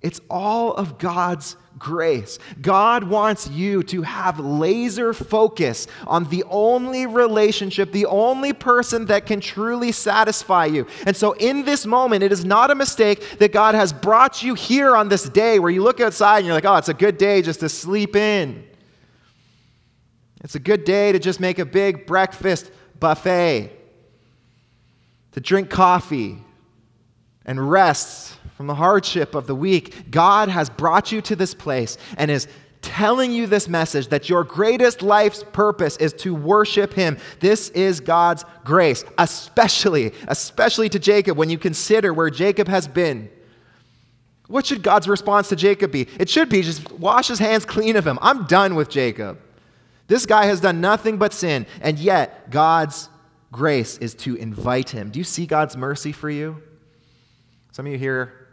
It's 0.00 0.20
all 0.30 0.72
of 0.72 0.98
God's 0.98 1.56
grace. 1.80 2.38
God 2.60 3.02
wants 3.02 3.48
you 3.48 3.82
to 3.84 4.02
have 4.02 4.38
laser 4.38 5.12
focus 5.12 5.88
on 6.06 6.24
the 6.24 6.44
only 6.48 7.06
relationship, 7.06 7.90
the 7.90 8.06
only 8.06 8.52
person 8.52 9.06
that 9.06 9.26
can 9.26 9.40
truly 9.40 9.90
satisfy 9.90 10.66
you. 10.66 10.86
And 11.06 11.16
so, 11.16 11.32
in 11.32 11.64
this 11.64 11.84
moment, 11.86 12.22
it 12.22 12.30
is 12.30 12.44
not 12.44 12.70
a 12.70 12.76
mistake 12.76 13.38
that 13.38 13.52
God 13.52 13.74
has 13.74 13.92
brought 13.92 14.44
you 14.44 14.54
here 14.54 14.94
on 14.94 15.08
this 15.08 15.24
day 15.24 15.58
where 15.58 15.70
you 15.70 15.82
look 15.82 15.98
outside 15.98 16.38
and 16.38 16.46
you're 16.46 16.54
like, 16.54 16.66
oh, 16.66 16.76
it's 16.76 16.88
a 16.88 16.94
good 16.94 17.18
day 17.18 17.42
just 17.42 17.60
to 17.60 17.68
sleep 17.68 18.14
in. 18.14 18.62
It's 20.44 20.54
a 20.54 20.60
good 20.60 20.84
day 20.84 21.10
to 21.12 21.18
just 21.18 21.40
make 21.40 21.58
a 21.58 21.66
big 21.66 22.06
breakfast 22.06 22.70
buffet, 23.00 23.72
to 25.32 25.40
drink 25.40 25.70
coffee 25.70 26.38
and 27.44 27.70
rests 27.70 28.36
from 28.56 28.66
the 28.66 28.74
hardship 28.74 29.34
of 29.34 29.46
the 29.46 29.54
week, 29.54 30.10
God 30.10 30.48
has 30.48 30.68
brought 30.68 31.12
you 31.12 31.20
to 31.22 31.36
this 31.36 31.54
place 31.54 31.96
and 32.18 32.30
is 32.30 32.46
telling 32.82 33.32
you 33.32 33.46
this 33.46 33.68
message 33.68 34.08
that 34.08 34.28
your 34.28 34.44
greatest 34.44 35.02
life's 35.02 35.44
purpose 35.52 35.96
is 35.98 36.12
to 36.14 36.34
worship 36.34 36.92
him. 36.92 37.18
This 37.40 37.68
is 37.70 38.00
God's 38.00 38.44
grace, 38.64 39.04
especially 39.18 40.12
especially 40.28 40.88
to 40.90 40.98
Jacob 40.98 41.36
when 41.36 41.50
you 41.50 41.58
consider 41.58 42.12
where 42.12 42.30
Jacob 42.30 42.68
has 42.68 42.88
been. 42.88 43.30
What 44.46 44.66
should 44.66 44.82
God's 44.82 45.08
response 45.08 45.48
to 45.50 45.56
Jacob 45.56 45.92
be? 45.92 46.08
It 46.18 46.28
should 46.28 46.48
be 46.48 46.62
just 46.62 46.90
wash 46.92 47.28
his 47.28 47.38
hands 47.38 47.64
clean 47.64 47.96
of 47.96 48.06
him. 48.06 48.18
I'm 48.20 48.46
done 48.46 48.74
with 48.74 48.88
Jacob. 48.88 49.38
This 50.08 50.26
guy 50.26 50.46
has 50.46 50.60
done 50.60 50.80
nothing 50.80 51.18
but 51.18 51.32
sin, 51.32 51.66
and 51.80 51.98
yet 51.98 52.50
God's 52.50 53.08
grace 53.52 53.96
is 53.98 54.14
to 54.16 54.34
invite 54.34 54.90
him. 54.90 55.10
Do 55.10 55.20
you 55.20 55.24
see 55.24 55.46
God's 55.46 55.76
mercy 55.76 56.10
for 56.10 56.28
you? 56.28 56.62
Some 57.80 57.86
of 57.86 57.92
you 57.92 57.98
here 57.98 58.46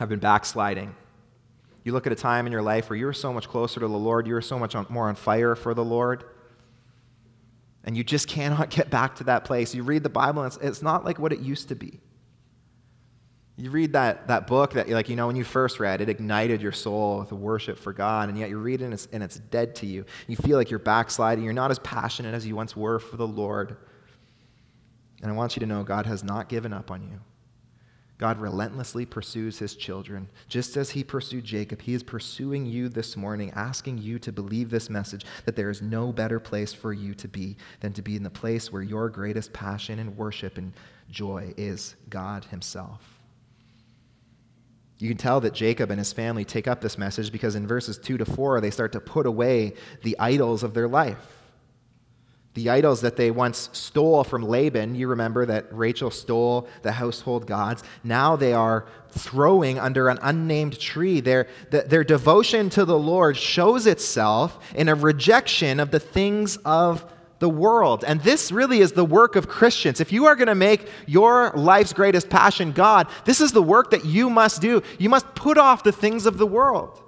have 0.00 0.10
been 0.10 0.18
backsliding. 0.18 0.94
You 1.82 1.94
look 1.94 2.06
at 2.06 2.12
a 2.12 2.14
time 2.14 2.44
in 2.44 2.52
your 2.52 2.60
life 2.60 2.90
where 2.90 2.96
you 2.98 3.06
were 3.06 3.14
so 3.14 3.32
much 3.32 3.48
closer 3.48 3.80
to 3.80 3.88
the 3.88 3.98
Lord, 3.98 4.26
you 4.26 4.34
were 4.34 4.42
so 4.42 4.58
much 4.58 4.76
more 4.90 5.08
on 5.08 5.14
fire 5.14 5.56
for 5.56 5.72
the 5.72 5.82
Lord, 5.82 6.24
and 7.84 7.96
you 7.96 8.04
just 8.04 8.28
cannot 8.36 8.68
get 8.68 8.90
back 8.90 9.14
to 9.14 9.24
that 9.24 9.46
place. 9.46 9.74
You 9.74 9.82
read 9.82 10.02
the 10.02 10.10
Bible, 10.10 10.42
and 10.42 10.52
it's, 10.52 10.62
it's 10.62 10.82
not 10.82 11.06
like 11.06 11.18
what 11.18 11.32
it 11.32 11.40
used 11.40 11.68
to 11.68 11.74
be. 11.74 12.00
You 13.56 13.70
read 13.70 13.94
that, 13.94 14.28
that 14.28 14.46
book 14.46 14.74
that, 14.74 14.90
like, 14.90 15.08
you 15.08 15.16
know, 15.16 15.28
when 15.28 15.36
you 15.36 15.44
first 15.44 15.80
read, 15.80 16.02
it 16.02 16.10
ignited 16.10 16.60
your 16.60 16.72
soul 16.72 17.20
with 17.20 17.32
worship 17.32 17.78
for 17.78 17.94
God, 17.94 18.28
and 18.28 18.36
yet 18.36 18.50
you 18.50 18.58
read 18.58 18.82
it 18.82 18.84
and 18.84 18.92
it's, 18.92 19.08
and 19.10 19.22
it's 19.22 19.38
dead 19.38 19.74
to 19.76 19.86
you. 19.86 20.04
You 20.28 20.36
feel 20.36 20.58
like 20.58 20.68
you're 20.68 20.78
backsliding. 20.78 21.44
You're 21.44 21.54
not 21.54 21.70
as 21.70 21.78
passionate 21.78 22.34
as 22.34 22.46
you 22.46 22.56
once 22.56 22.76
were 22.76 22.98
for 22.98 23.16
the 23.16 23.26
Lord. 23.26 23.78
And 25.22 25.32
I 25.32 25.34
want 25.34 25.56
you 25.56 25.60
to 25.60 25.66
know 25.66 25.82
God 25.82 26.04
has 26.04 26.22
not 26.22 26.50
given 26.50 26.74
up 26.74 26.90
on 26.90 27.00
you. 27.04 27.20
God 28.20 28.38
relentlessly 28.38 29.06
pursues 29.06 29.58
his 29.58 29.74
children. 29.74 30.28
Just 30.46 30.76
as 30.76 30.90
he 30.90 31.02
pursued 31.02 31.42
Jacob, 31.42 31.80
he 31.80 31.94
is 31.94 32.02
pursuing 32.02 32.66
you 32.66 32.90
this 32.90 33.16
morning, 33.16 33.50
asking 33.56 33.96
you 33.96 34.18
to 34.18 34.30
believe 34.30 34.68
this 34.68 34.90
message 34.90 35.24
that 35.46 35.56
there 35.56 35.70
is 35.70 35.80
no 35.80 36.12
better 36.12 36.38
place 36.38 36.74
for 36.74 36.92
you 36.92 37.14
to 37.14 37.26
be 37.26 37.56
than 37.80 37.94
to 37.94 38.02
be 38.02 38.16
in 38.16 38.22
the 38.22 38.28
place 38.28 38.70
where 38.70 38.82
your 38.82 39.08
greatest 39.08 39.54
passion 39.54 39.98
and 39.98 40.18
worship 40.18 40.58
and 40.58 40.74
joy 41.10 41.54
is 41.56 41.96
God 42.10 42.44
himself. 42.44 43.00
You 44.98 45.08
can 45.08 45.16
tell 45.16 45.40
that 45.40 45.54
Jacob 45.54 45.90
and 45.90 45.98
his 45.98 46.12
family 46.12 46.44
take 46.44 46.68
up 46.68 46.82
this 46.82 46.98
message 46.98 47.32
because 47.32 47.54
in 47.54 47.66
verses 47.66 47.96
2 47.96 48.18
to 48.18 48.26
4, 48.26 48.60
they 48.60 48.70
start 48.70 48.92
to 48.92 49.00
put 49.00 49.24
away 49.24 49.72
the 50.02 50.18
idols 50.18 50.62
of 50.62 50.74
their 50.74 50.88
life. 50.88 51.39
The 52.54 52.68
idols 52.70 53.00
that 53.02 53.16
they 53.16 53.30
once 53.30 53.70
stole 53.72 54.24
from 54.24 54.42
Laban, 54.42 54.96
you 54.96 55.06
remember 55.06 55.46
that 55.46 55.66
Rachel 55.70 56.10
stole 56.10 56.68
the 56.82 56.90
household 56.90 57.46
gods. 57.46 57.84
Now 58.02 58.34
they 58.34 58.52
are 58.52 58.86
throwing 59.10 59.78
under 59.78 60.08
an 60.08 60.18
unnamed 60.20 60.78
tree. 60.80 61.20
Their, 61.20 61.46
their 61.70 62.02
devotion 62.02 62.68
to 62.70 62.84
the 62.84 62.98
Lord 62.98 63.36
shows 63.36 63.86
itself 63.86 64.58
in 64.74 64.88
a 64.88 64.96
rejection 64.96 65.78
of 65.78 65.92
the 65.92 66.00
things 66.00 66.56
of 66.64 67.04
the 67.38 67.48
world. 67.48 68.04
And 68.04 68.20
this 68.22 68.50
really 68.50 68.80
is 68.80 68.92
the 68.92 69.04
work 69.04 69.36
of 69.36 69.48
Christians. 69.48 70.00
If 70.00 70.12
you 70.12 70.26
are 70.26 70.34
going 70.34 70.48
to 70.48 70.54
make 70.56 70.88
your 71.06 71.52
life's 71.54 71.92
greatest 71.92 72.28
passion 72.28 72.72
God, 72.72 73.06
this 73.24 73.40
is 73.40 73.52
the 73.52 73.62
work 73.62 73.92
that 73.92 74.04
you 74.04 74.28
must 74.28 74.60
do. 74.60 74.82
You 74.98 75.08
must 75.08 75.34
put 75.36 75.56
off 75.56 75.84
the 75.84 75.92
things 75.92 76.26
of 76.26 76.36
the 76.36 76.46
world. 76.46 77.00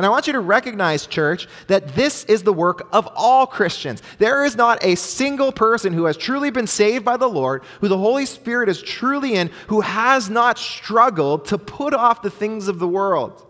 And 0.00 0.06
I 0.06 0.08
want 0.08 0.26
you 0.26 0.32
to 0.32 0.40
recognize, 0.40 1.06
church, 1.06 1.46
that 1.66 1.88
this 1.88 2.24
is 2.24 2.42
the 2.42 2.54
work 2.54 2.88
of 2.90 3.06
all 3.14 3.46
Christians. 3.46 4.00
There 4.16 4.46
is 4.46 4.56
not 4.56 4.82
a 4.82 4.94
single 4.94 5.52
person 5.52 5.92
who 5.92 6.06
has 6.06 6.16
truly 6.16 6.48
been 6.48 6.66
saved 6.66 7.04
by 7.04 7.18
the 7.18 7.28
Lord, 7.28 7.64
who 7.82 7.88
the 7.88 7.98
Holy 7.98 8.24
Spirit 8.24 8.70
is 8.70 8.80
truly 8.80 9.34
in, 9.34 9.50
who 9.66 9.82
has 9.82 10.30
not 10.30 10.56
struggled 10.56 11.44
to 11.48 11.58
put 11.58 11.92
off 11.92 12.22
the 12.22 12.30
things 12.30 12.66
of 12.66 12.78
the 12.78 12.88
world. 12.88 13.46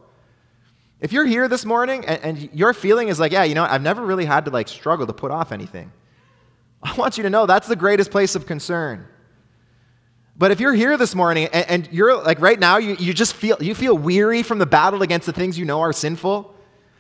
If 0.99 1.13
you're 1.13 1.25
here 1.25 1.47
this 1.47 1.65
morning 1.65 2.05
and, 2.05 2.21
and 2.25 2.51
your 2.53 2.75
feeling 2.75 3.07
is 3.07 3.21
like, 3.21 3.31
yeah, 3.31 3.45
you 3.45 3.55
know, 3.55 3.63
I've 3.63 3.81
never 3.81 4.05
really 4.05 4.25
had 4.25 4.47
to 4.47 4.51
like 4.51 4.67
struggle 4.67 5.07
to 5.07 5.13
put 5.13 5.31
off 5.31 5.53
anything. 5.53 5.93
I 6.83 6.97
want 6.97 7.17
you 7.17 7.23
to 7.23 7.31
know 7.31 7.47
that's 7.47 7.69
the 7.69 7.77
greatest 7.77 8.11
place 8.11 8.35
of 8.35 8.45
concern. 8.45 9.07
But 10.41 10.51
if 10.51 10.59
you're 10.59 10.73
here 10.73 10.97
this 10.97 11.15
morning 11.15 11.51
and, 11.53 11.69
and, 11.69 11.89
you're 11.93 12.17
like 12.17 12.41
right 12.41 12.59
now, 12.59 12.79
you, 12.79 12.97
you 12.99 13.13
just 13.13 13.35
feel 13.35 13.59
you 13.61 13.75
feel 13.75 13.97
weary 13.97 14.43
from 14.43 14.59
the 14.59 14.65
battle 14.65 15.03
against 15.03 15.27
the 15.27 15.35
things 15.35 15.59
you 15.59 15.67
know 15.67 15.81
are 15.81 15.93
sinful. 15.93 16.55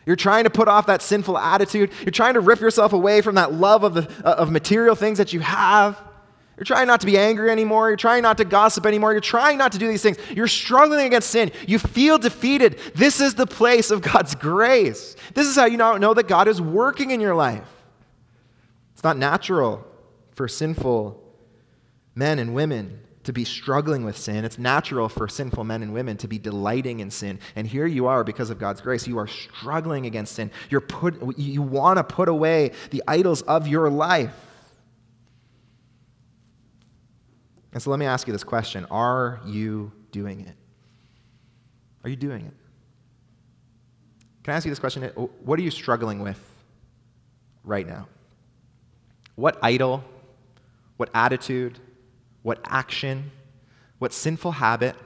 You're 0.05 0.16
trying 0.16 0.44
to 0.44 0.50
put 0.50 0.68
off 0.68 0.88
that 0.88 1.00
sinful 1.00 1.38
attitude. 1.38 1.90
You're 2.03 2.11
trying 2.11 2.35
to 2.35 2.40
rip 2.40 2.61
yourself 2.61 2.92
away 2.92 3.22
from 3.22 3.37
that 3.37 3.55
love 3.55 3.83
of, 3.83 3.94
the, 3.94 4.03
uh, 4.26 4.35
of 4.35 4.50
material 4.50 4.94
things 4.94 5.16
that 5.16 5.33
you 5.33 5.40
have. 5.40 5.98
You're 6.59 6.66
trying 6.66 6.87
not 6.87 7.00
to 7.00 7.07
be 7.07 7.16
angry 7.16 7.50
anymore. 7.50 7.88
You're 7.88 7.96
trying 7.96 8.22
not 8.24 8.37
to 8.37 8.44
gossip 8.44 8.85
anymore. 8.85 9.12
You're 9.12 9.22
trying 9.22 9.57
not 9.57 9.72
to 9.72 9.79
do 9.79 9.88
these 9.88 10.03
things. 10.03 10.18
You're 10.37 10.46
struggling 10.46 11.07
against 11.07 11.31
sin. 11.31 11.50
You 11.66 11.79
feel 11.79 12.18
defeated. 12.18 12.79
This 12.94 13.22
is 13.22 13.37
the 13.37 13.46
place 13.46 13.90
of 13.90 14.03
God's 14.03 14.35
grace. 14.35 15.16
This 15.33 15.46
is 15.46 15.57
how 15.57 15.64
you 15.64 15.79
know 15.79 16.12
that 16.12 16.29
God 16.29 16.46
is 16.46 16.61
working 16.61 17.11
in 17.11 17.22
your 17.22 17.35
life. 17.35 17.66
It's 18.92 19.03
not 19.03 19.16
natural 19.16 19.87
for 20.35 20.46
sinful 20.46 21.18
men 22.14 22.38
and 22.38 22.55
women 22.55 23.00
to 23.25 23.33
be 23.33 23.45
struggling 23.45 24.05
with 24.05 24.17
sin. 24.17 24.45
It's 24.45 24.59
natural 24.59 25.09
for 25.09 25.29
sinful 25.29 25.65
men 25.65 25.83
and 25.83 25.93
women 25.93 26.17
to 26.19 26.29
be 26.29 26.39
delighting 26.39 27.01
in 27.01 27.11
sin. 27.11 27.39
And 27.55 27.67
here 27.67 27.87
you 27.87 28.07
are, 28.07 28.25
because 28.25 28.51
of 28.51 28.59
God's 28.59 28.81
grace, 28.81 29.07
you 29.07 29.19
are 29.19 29.27
struggling 29.27 30.07
against 30.07 30.35
sin. 30.35 30.51
You're 30.71 30.81
put, 30.81 31.39
you 31.39 31.63
want 31.63 31.99
to 31.99 32.05
put 32.05 32.29
away 32.29 32.73
the 32.91 33.03
idols 33.07 33.43
of 33.43 33.67
your 33.67 33.91
life. 33.91 34.35
And 37.73 37.83
so 37.83 37.91
let 37.91 37.99
me 37.99 38.07
ask 38.07 38.27
you 38.27 38.33
this 38.33 38.45
question 38.45 38.87
Are 38.91 39.41
you 39.47 39.93
doing 40.13 40.41
it? 40.41 40.57
Are 42.03 42.11
you 42.11 42.17
doing 42.17 42.47
it? 42.47 42.55
Can 44.43 44.55
I 44.55 44.57
ask 44.57 44.65
you 44.65 44.71
this 44.71 44.79
question? 44.79 45.05
What 45.45 45.59
are 45.59 45.63
you 45.63 45.71
struggling 45.71 46.21
with 46.21 46.41
right 47.63 47.87
now? 47.87 48.09
What 49.37 49.59
idol, 49.63 50.03
what 50.97 51.11
attitude, 51.15 51.79
what 52.42 52.61
action, 52.64 53.31
what 53.98 54.12
sinful 54.12 54.53
habit, 54.53 54.96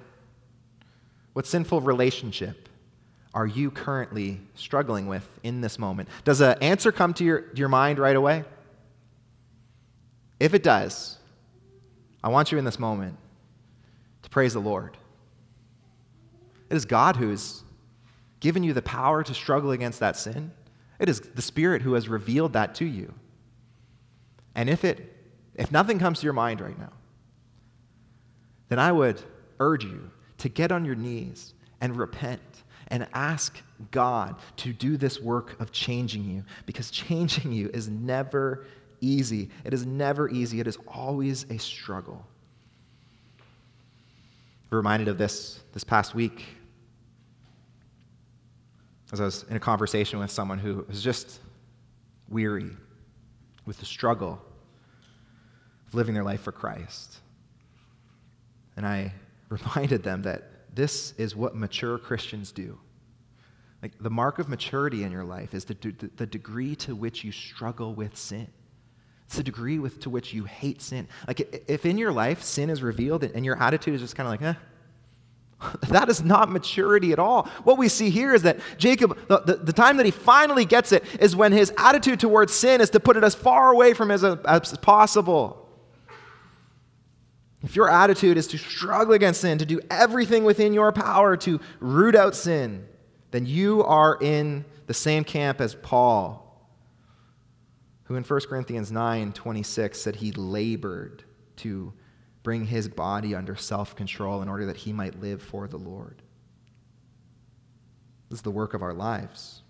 what 1.33 1.47
sinful 1.47 1.81
relationship 1.81 2.69
are 3.35 3.47
you 3.47 3.71
currently 3.71 4.41
struggling 4.55 5.09
with 5.09 5.29
in 5.43 5.61
this 5.61 5.79
moment? 5.79 6.09
Does 6.25 6.41
an 6.41 6.57
answer 6.61 6.93
come 6.93 7.13
to 7.15 7.25
your, 7.25 7.45
your 7.55 7.69
mind 7.69 7.99
right 7.99 8.15
away? 8.15 8.45
If 10.39 10.55
it 10.55 10.63
does, 10.63 11.19
I 12.23 12.29
want 12.29 12.53
you 12.53 12.59
in 12.59 12.65
this 12.65 12.79
moment 12.79 13.17
to 14.23 14.31
praise 14.31 14.55
the 14.55 14.61
Lord. 14.61 14.97
It 16.71 16.77
is 16.77 16.85
God 16.85 17.17
who 17.17 17.31
has 17.31 17.63
given 18.41 18.63
you 18.63 18.73
the 18.73 18.83
power 18.83 19.23
to 19.25 19.35
struggle 19.35 19.73
against 19.73 20.01
that 20.01 20.17
sin. 20.17 20.53
It 20.99 21.09
is 21.09 21.21
the 21.21 21.43
Spirit 21.43 21.83
who 21.83 21.95
has 21.95 22.09
revealed 22.09 22.53
that 22.53 22.75
to 22.77 22.85
you. 22.85 23.13
And 24.55 24.71
if 24.71 24.85
it 24.85 25.11
if 25.55 25.71
nothing 25.71 25.99
comes 25.99 26.19
to 26.21 26.25
your 26.25 26.33
mind 26.33 26.61
right 26.61 26.79
now, 26.79 26.93
then 28.75 28.81
I 28.81 28.91
would 28.91 29.23
urge 29.61 29.85
you 29.85 30.11
to 30.39 30.49
get 30.49 30.73
on 30.73 30.85
your 30.85 30.97
knees 30.97 31.55
and 31.81 31.97
repent 31.97 32.41
and 32.89 33.07
ask 33.15 33.57
God 33.93 34.35
to 34.57 34.73
do 34.73 34.97
this 34.97 35.21
work 35.21 35.61
of 35.61 35.71
changing 35.71 36.25
you 36.25 36.43
because 36.67 36.91
changing 36.91 37.53
you 37.53 37.71
is 37.73 37.89
never 37.89 38.67
easy. 39.01 39.49
It 39.63 39.75
is 39.75 39.87
never 39.87 40.29
easy. 40.29 40.59
It 40.59 40.67
is 40.67 40.77
always 40.89 41.49
a 41.51 41.59
struggle. 41.59 42.27
I'm 44.73 44.77
reminded 44.77 45.07
of 45.07 45.19
this 45.19 45.61
this 45.73 45.85
past 45.85 46.17
week 46.17 46.45
as 49.13 49.21
I 49.21 49.25
was 49.25 49.45
in 49.49 49.55
a 49.55 49.61
conversation 49.61 50.19
with 50.19 50.33
someone 50.33 50.59
who 50.59 50.85
was 50.89 51.01
just 51.01 51.39
weary 52.29 52.71
with 53.67 53.79
the 53.79 53.87
struggle 53.87 54.43
of 55.87 55.95
living 55.95 56.13
their 56.13 56.25
life 56.25 56.41
for 56.41 56.51
Christ. 56.51 57.21
And 58.77 58.87
I 58.87 59.13
reminded 59.49 60.03
them 60.03 60.23
that 60.23 60.51
this 60.75 61.13
is 61.19 61.37
what 61.37 61.55
mature 61.55 61.99
Christians 61.99 62.53
do. 62.53 62.79
Like 63.83 63.93
the 64.01 64.11
mark 64.11 64.39
of 64.39 64.49
maturity 64.49 65.05
in 65.05 65.13
your 65.13 65.25
life 65.25 65.55
is 65.55 65.67
the, 65.67 65.75
the, 65.75 66.11
the 66.17 66.27
degree 66.27 66.75
to 66.77 66.97
which 66.97 67.23
you 67.23 67.33
struggle 67.33 67.95
with 67.95 68.17
sin. 68.17 68.49
It's 69.27 69.37
the 69.37 69.43
degree 69.43 69.79
with, 69.79 70.01
to 70.01 70.11
which 70.11 70.33
you 70.33 70.45
hate 70.45 70.81
sin. 70.81 71.07
Like 71.27 71.65
if 71.69 71.85
in 71.85 71.99
your 71.99 72.13
life 72.13 72.43
sin 72.43 72.71
is 72.71 72.83
revealed 72.83 73.25
and 73.25 73.45
your 73.45 73.63
attitude 73.63 73.95
is 73.95 74.01
just 74.01 74.17
kind 74.17 74.27
of 74.27 74.33
like, 74.33 74.43
eh, 74.43 74.59
that 75.89 76.09
is 76.09 76.23
not 76.23 76.51
maturity 76.51 77.13
at 77.13 77.19
all. 77.19 77.49
What 77.65 77.79
we 77.79 77.89
see 77.89 78.11
here 78.11 78.35
is 78.35 78.43
that 78.43 78.59
Jacob, 78.79 79.19
the, 79.29 79.41
the, 79.41 79.55
the, 79.57 79.73
time 79.73 79.97
that 79.99 80.07
he 80.07 80.13
finally 80.13 80.65
gets 80.65 80.93
it 80.93 81.05
is 81.21 81.37
when 81.37 81.53
his 81.53 81.73
attitude 81.77 82.21
towards 82.21 82.53
sin 82.53 82.81
is 82.81 82.91
to 82.91 83.01
put 83.01 83.17
it 83.17 83.25
as 83.25 83.35
far 83.35 83.73
away 83.73 83.95
from 83.95 84.11
as, 84.11 84.25
as 84.25 84.77
possible. 84.79 85.64
If 87.65 87.75
your 87.75 87.91
attitude 87.91 88.37
is 88.37 88.47
to 88.49 88.59
struggle 88.59 89.15
against 89.15 89.41
sin, 89.41 89.57
to 89.59 89.65
do 89.65 89.81
everything 89.91 90.45
within 90.45 90.75
your 90.75 90.93
power 90.93 91.37
to 91.39 91.59
root 91.81 92.15
out 92.15 92.37
sin, 92.37 92.87
then 93.31 93.47
you 93.47 93.83
are 93.85 94.19
in 94.21 94.67
the 94.87 94.95
same 94.95 95.25
camp 95.25 95.63
as 95.63 95.75
Paul, 95.75 96.69
who 98.05 98.17
in 98.17 98.23
1 98.23 98.41
Corinthians 98.49 98.93
9 98.93 99.33
26 99.33 99.99
said 99.99 100.17
he 100.17 100.31
labored 100.33 101.25
to 101.57 101.93
bring 102.43 102.67
his 102.67 102.87
body 102.87 103.35
under 103.35 103.57
self 103.57 103.97
control 103.97 104.43
in 104.43 104.49
order 104.49 104.67
that 104.67 104.77
he 104.77 104.93
might 104.93 105.19
live 105.21 105.41
for 105.41 105.67
the 105.67 105.79
Lord. 105.79 106.21
This 108.29 108.41
is 108.41 108.43
the 108.43 108.51
work 108.51 108.75
of 108.75 108.83
our 108.83 108.93
lives. 108.93 109.63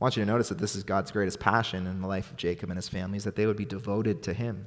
I 0.00 0.04
want 0.04 0.16
you 0.16 0.24
to 0.24 0.30
notice 0.30 0.48
that 0.48 0.58
this 0.58 0.74
is 0.74 0.82
God's 0.82 1.12
greatest 1.12 1.38
passion 1.38 1.86
in 1.86 2.00
the 2.00 2.08
life 2.08 2.32
of 2.32 2.36
Jacob 2.36 2.70
and 2.70 2.76
his 2.76 2.88
family, 2.88 3.16
is 3.16 3.24
that 3.24 3.36
they 3.36 3.46
would 3.46 3.56
be 3.56 3.64
devoted 3.64 4.24
to 4.24 4.34
him. 4.34 4.66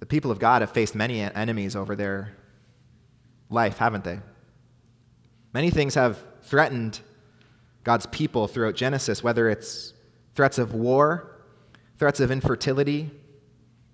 The 0.00 0.06
people 0.06 0.30
of 0.30 0.38
God 0.38 0.62
have 0.62 0.70
faced 0.70 0.94
many 0.94 1.20
enemies 1.20 1.74
over 1.74 1.96
their 1.96 2.36
life, 3.50 3.78
haven't 3.78 4.04
they? 4.04 4.20
Many 5.52 5.70
things 5.70 5.94
have 5.94 6.18
threatened 6.42 7.00
God's 7.84 8.06
people 8.06 8.46
throughout 8.48 8.74
Genesis, 8.74 9.22
whether 9.22 9.48
it's 9.48 9.94
threats 10.34 10.58
of 10.58 10.74
war, 10.74 11.40
threats 11.98 12.20
of 12.20 12.30
infertility, 12.30 13.10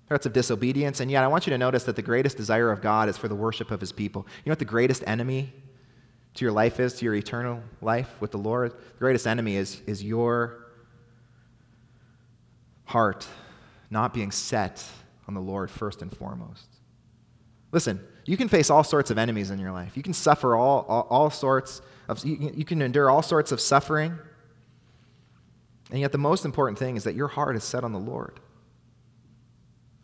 threats 0.08 0.26
of 0.26 0.32
disobedience. 0.32 1.00
And 1.00 1.10
yet, 1.10 1.24
I 1.24 1.28
want 1.28 1.46
you 1.46 1.50
to 1.50 1.58
notice 1.58 1.84
that 1.84 1.96
the 1.96 2.02
greatest 2.02 2.36
desire 2.36 2.70
of 2.70 2.82
God 2.82 3.08
is 3.08 3.16
for 3.16 3.28
the 3.28 3.34
worship 3.34 3.70
of 3.70 3.80
his 3.80 3.92
people. 3.92 4.26
You 4.44 4.50
know 4.50 4.52
what 4.52 4.58
the 4.58 4.64
greatest 4.64 5.04
enemy 5.06 5.52
to 6.34 6.44
your 6.44 6.52
life 6.52 6.80
is, 6.80 6.94
to 6.94 7.04
your 7.04 7.14
eternal 7.14 7.62
life 7.80 8.10
with 8.20 8.32
the 8.32 8.38
Lord? 8.38 8.72
The 8.72 8.98
greatest 8.98 9.26
enemy 9.26 9.56
is, 9.56 9.80
is 9.86 10.02
your 10.02 10.66
heart 12.84 13.26
not 13.90 14.12
being 14.12 14.30
set 14.30 14.84
on 15.26 15.34
the 15.34 15.40
Lord 15.40 15.70
first 15.70 16.02
and 16.02 16.14
foremost. 16.14 16.66
Listen, 17.72 18.00
you 18.24 18.36
can 18.36 18.48
face 18.48 18.70
all 18.70 18.84
sorts 18.84 19.10
of 19.10 19.18
enemies 19.18 19.50
in 19.50 19.58
your 19.58 19.72
life. 19.72 19.96
You 19.96 20.02
can 20.02 20.12
suffer 20.12 20.54
all, 20.54 20.86
all, 20.88 21.06
all 21.10 21.30
sorts 21.30 21.82
of, 22.08 22.24
you, 22.24 22.64
can 22.64 22.82
endure 22.82 23.10
all 23.10 23.22
sorts 23.22 23.50
of 23.52 23.60
suffering. 23.60 24.16
And 25.90 26.00
yet, 26.00 26.12
the 26.12 26.18
most 26.18 26.44
important 26.44 26.78
thing 26.78 26.96
is 26.96 27.04
that 27.04 27.14
your 27.14 27.28
heart 27.28 27.56
is 27.56 27.64
set 27.64 27.84
on 27.84 27.92
the 27.92 27.98
Lord. 27.98 28.40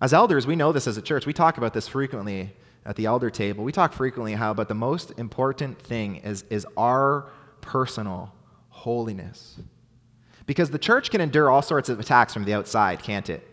As 0.01 0.13
elders, 0.13 0.47
we 0.47 0.57
know 0.57 0.73
this 0.73 0.87
as 0.87 0.97
a 0.97 1.03
church. 1.03 1.27
We 1.27 1.33
talk 1.33 1.59
about 1.59 1.75
this 1.75 1.87
frequently 1.87 2.55
at 2.87 2.97
the 2.97 3.07
elder 3.07 3.31
table. 3.31 3.65
We 3.65 3.73
talk 3.73 3.93
frequently 3.93 4.33
how, 4.33 4.55
but 4.55 4.69
the 4.69 4.75
most 4.75 5.13
important 5.19 5.81
thing 5.81 6.17
is, 6.17 6.45
is 6.51 6.67
our 6.77 7.31
personal 7.61 8.35
holiness. 8.71 9.61
Because 10.47 10.71
the 10.71 10.79
church 10.79 11.11
can 11.11 11.21
endure 11.21 11.51
all 11.51 11.63
sorts 11.63 11.89
of 11.89 12.01
attacks 12.01 12.33
from 12.33 12.45
the 12.45 12.55
outside, 12.55 13.03
can't 13.03 13.29
it? 13.29 13.47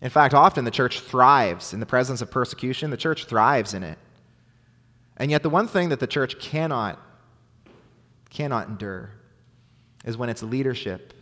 In 0.00 0.10
fact, 0.10 0.32
often 0.32 0.64
the 0.64 0.70
church 0.70 1.00
thrives 1.00 1.72
in 1.72 1.80
the 1.80 1.86
presence 1.86 2.20
of 2.20 2.30
persecution, 2.30 2.90
the 2.90 2.96
church 2.96 3.24
thrives 3.24 3.74
in 3.74 3.82
it. 3.82 3.98
And 5.16 5.30
yet, 5.30 5.42
the 5.42 5.50
one 5.50 5.66
thing 5.66 5.88
that 5.88 5.98
the 5.98 6.06
church 6.06 6.38
cannot, 6.38 7.00
cannot 8.30 8.68
endure 8.68 9.10
is 10.04 10.16
when 10.16 10.28
its 10.28 10.42
leadership 10.42 11.14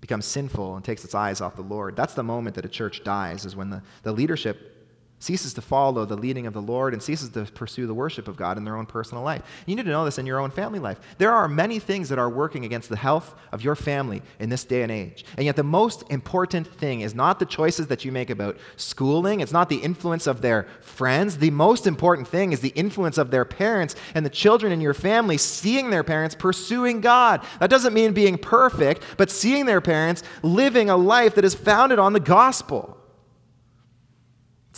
becomes 0.00 0.24
sinful 0.24 0.76
and 0.76 0.84
takes 0.84 1.04
its 1.04 1.14
eyes 1.14 1.40
off 1.40 1.56
the 1.56 1.62
Lord. 1.62 1.96
That's 1.96 2.14
the 2.14 2.22
moment 2.22 2.56
that 2.56 2.64
a 2.64 2.68
church 2.68 3.04
dies, 3.04 3.44
is 3.44 3.54
when 3.54 3.68
the, 3.68 3.82
the 4.02 4.12
leadership 4.12 4.77
ceases 5.20 5.54
to 5.54 5.60
follow 5.60 6.04
the 6.04 6.16
leading 6.16 6.46
of 6.46 6.52
the 6.52 6.62
Lord 6.62 6.92
and 6.92 7.02
ceases 7.02 7.30
to 7.30 7.44
pursue 7.44 7.86
the 7.86 7.94
worship 7.94 8.28
of 8.28 8.36
God 8.36 8.56
in 8.56 8.64
their 8.64 8.76
own 8.76 8.86
personal 8.86 9.22
life. 9.22 9.42
You 9.66 9.74
need 9.74 9.84
to 9.84 9.90
know 9.90 10.04
this 10.04 10.18
in 10.18 10.26
your 10.26 10.38
own 10.38 10.50
family 10.50 10.78
life. 10.78 11.00
There 11.18 11.32
are 11.32 11.48
many 11.48 11.78
things 11.78 12.08
that 12.08 12.18
are 12.18 12.30
working 12.30 12.64
against 12.64 12.88
the 12.88 12.96
health 12.96 13.34
of 13.52 13.62
your 13.62 13.74
family 13.74 14.22
in 14.38 14.48
this 14.48 14.64
day 14.64 14.82
and 14.82 14.92
age. 14.92 15.24
And 15.36 15.44
yet, 15.44 15.56
the 15.56 15.62
most 15.62 16.04
important 16.10 16.66
thing 16.66 17.00
is 17.00 17.14
not 17.14 17.38
the 17.38 17.46
choices 17.46 17.88
that 17.88 18.04
you 18.04 18.12
make 18.12 18.30
about 18.30 18.58
schooling, 18.76 19.40
it's 19.40 19.52
not 19.52 19.68
the 19.68 19.76
influence 19.76 20.26
of 20.26 20.40
their 20.40 20.66
friends. 20.80 21.38
The 21.38 21.50
most 21.50 21.86
important 21.86 22.28
thing 22.28 22.52
is 22.52 22.60
the 22.60 22.68
influence 22.70 23.18
of 23.18 23.30
their 23.30 23.44
parents 23.44 23.96
and 24.14 24.24
the 24.24 24.30
children 24.30 24.72
in 24.72 24.80
your 24.80 24.94
family 24.94 25.38
seeing 25.38 25.90
their 25.90 26.04
parents 26.04 26.34
pursuing 26.34 27.00
God. 27.00 27.44
That 27.60 27.70
doesn't 27.70 27.94
mean 27.94 28.12
being 28.12 28.38
perfect, 28.38 29.02
but 29.16 29.30
seeing 29.30 29.66
their 29.66 29.80
parents 29.80 30.22
living 30.42 30.90
a 30.90 30.96
life 30.96 31.34
that 31.34 31.44
is 31.44 31.54
founded 31.54 31.98
on 31.98 32.12
the 32.12 32.20
gospel. 32.20 32.98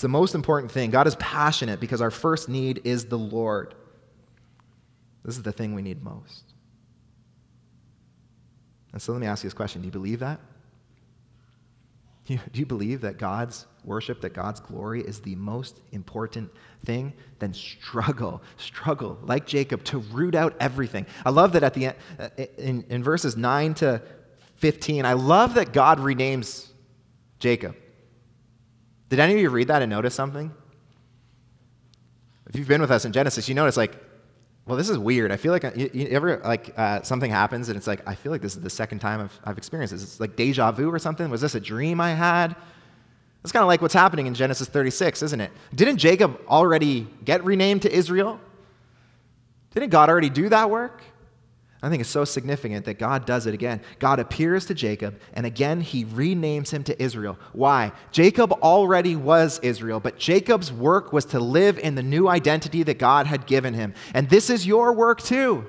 It's 0.00 0.02
the 0.02 0.08
most 0.08 0.34
important 0.34 0.72
thing. 0.72 0.90
God 0.90 1.06
is 1.06 1.14
passionate 1.16 1.78
because 1.78 2.00
our 2.00 2.10
first 2.10 2.48
need 2.48 2.80
is 2.84 3.04
the 3.04 3.18
Lord. 3.18 3.74
This 5.26 5.36
is 5.36 5.42
the 5.42 5.52
thing 5.52 5.74
we 5.74 5.82
need 5.82 6.02
most. 6.02 6.54
And 8.94 9.02
so 9.02 9.12
let 9.12 9.20
me 9.20 9.26
ask 9.26 9.44
you 9.44 9.48
this 9.48 9.52
question 9.52 9.82
Do 9.82 9.88
you 9.88 9.92
believe 9.92 10.20
that? 10.20 10.40
Do 12.24 12.38
you, 12.54 12.64
believe 12.64 13.02
that 13.02 13.18
God's 13.18 13.66
worship, 13.84 14.22
that 14.22 14.32
God's 14.32 14.58
glory 14.58 15.02
is 15.02 15.20
the 15.20 15.34
most 15.34 15.80
important 15.92 16.50
thing? 16.82 17.12
Then 17.38 17.52
struggle, 17.52 18.40
struggle, 18.56 19.18
like 19.20 19.46
Jacob, 19.46 19.84
to 19.84 19.98
root 19.98 20.34
out 20.34 20.56
everything. 20.60 21.04
I 21.26 21.30
love 21.30 21.52
that 21.52 21.62
at 21.62 21.74
the 21.74 21.86
end, 21.88 21.96
uh, 22.18 22.30
in, 22.56 22.86
in 22.88 23.02
verses 23.02 23.36
9 23.36 23.74
to 23.74 24.00
15, 24.56 25.04
I 25.04 25.12
love 25.12 25.52
that 25.54 25.74
God 25.74 25.98
renames 25.98 26.68
Jacob. 27.38 27.76
Did 29.10 29.18
any 29.18 29.34
of 29.34 29.40
you 29.40 29.50
read 29.50 29.68
that 29.68 29.82
and 29.82 29.90
notice 29.90 30.14
something? 30.14 30.52
If 32.48 32.56
you've 32.56 32.68
been 32.68 32.80
with 32.80 32.90
us 32.90 33.04
in 33.04 33.12
Genesis, 33.12 33.48
you 33.48 33.54
notice 33.54 33.76
like, 33.76 33.94
well, 34.66 34.76
this 34.76 34.88
is 34.88 34.98
weird. 34.98 35.32
I 35.32 35.36
feel 35.36 35.52
like 35.52 35.64
you, 35.76 35.90
you 35.92 36.06
ever 36.08 36.38
like 36.38 36.72
uh, 36.76 37.02
something 37.02 37.30
happens 37.30 37.68
and 37.68 37.76
it's 37.76 37.86
like 37.86 38.06
I 38.06 38.14
feel 38.14 38.30
like 38.30 38.40
this 38.40 38.56
is 38.56 38.62
the 38.62 38.70
second 38.70 39.00
time 39.00 39.20
I've, 39.20 39.40
I've 39.44 39.58
experienced 39.58 39.92
this. 39.92 40.02
It's 40.02 40.20
like 40.20 40.36
deja 40.36 40.70
vu 40.72 40.88
or 40.88 40.98
something. 40.98 41.28
Was 41.28 41.40
this 41.40 41.54
a 41.54 41.60
dream 41.60 42.00
I 42.00 42.10
had? 42.10 42.54
It's 43.42 43.52
kind 43.52 43.62
of 43.62 43.68
like 43.68 43.82
what's 43.82 43.94
happening 43.94 44.26
in 44.26 44.34
Genesis 44.34 44.68
36, 44.68 45.22
isn't 45.22 45.40
it? 45.40 45.50
Didn't 45.74 45.96
Jacob 45.96 46.40
already 46.46 47.08
get 47.24 47.44
renamed 47.44 47.82
to 47.82 47.92
Israel? 47.92 48.38
Didn't 49.72 49.90
God 49.90 50.08
already 50.08 50.30
do 50.30 50.48
that 50.50 50.70
work? 50.70 51.02
I 51.82 51.88
think 51.88 52.02
it's 52.02 52.10
so 52.10 52.26
significant 52.26 52.84
that 52.84 52.98
God 52.98 53.24
does 53.24 53.46
it 53.46 53.54
again. 53.54 53.80
God 53.98 54.18
appears 54.18 54.66
to 54.66 54.74
Jacob, 54.74 55.18
and 55.32 55.46
again, 55.46 55.80
he 55.80 56.04
renames 56.04 56.70
him 56.70 56.84
to 56.84 57.02
Israel. 57.02 57.38
Why? 57.54 57.92
Jacob 58.12 58.52
already 58.52 59.16
was 59.16 59.58
Israel, 59.62 59.98
but 59.98 60.18
Jacob's 60.18 60.70
work 60.70 61.12
was 61.12 61.24
to 61.26 61.40
live 61.40 61.78
in 61.78 61.94
the 61.94 62.02
new 62.02 62.28
identity 62.28 62.82
that 62.82 62.98
God 62.98 63.26
had 63.26 63.46
given 63.46 63.72
him. 63.72 63.94
And 64.12 64.28
this 64.28 64.50
is 64.50 64.66
your 64.66 64.92
work 64.92 65.22
too. 65.22 65.64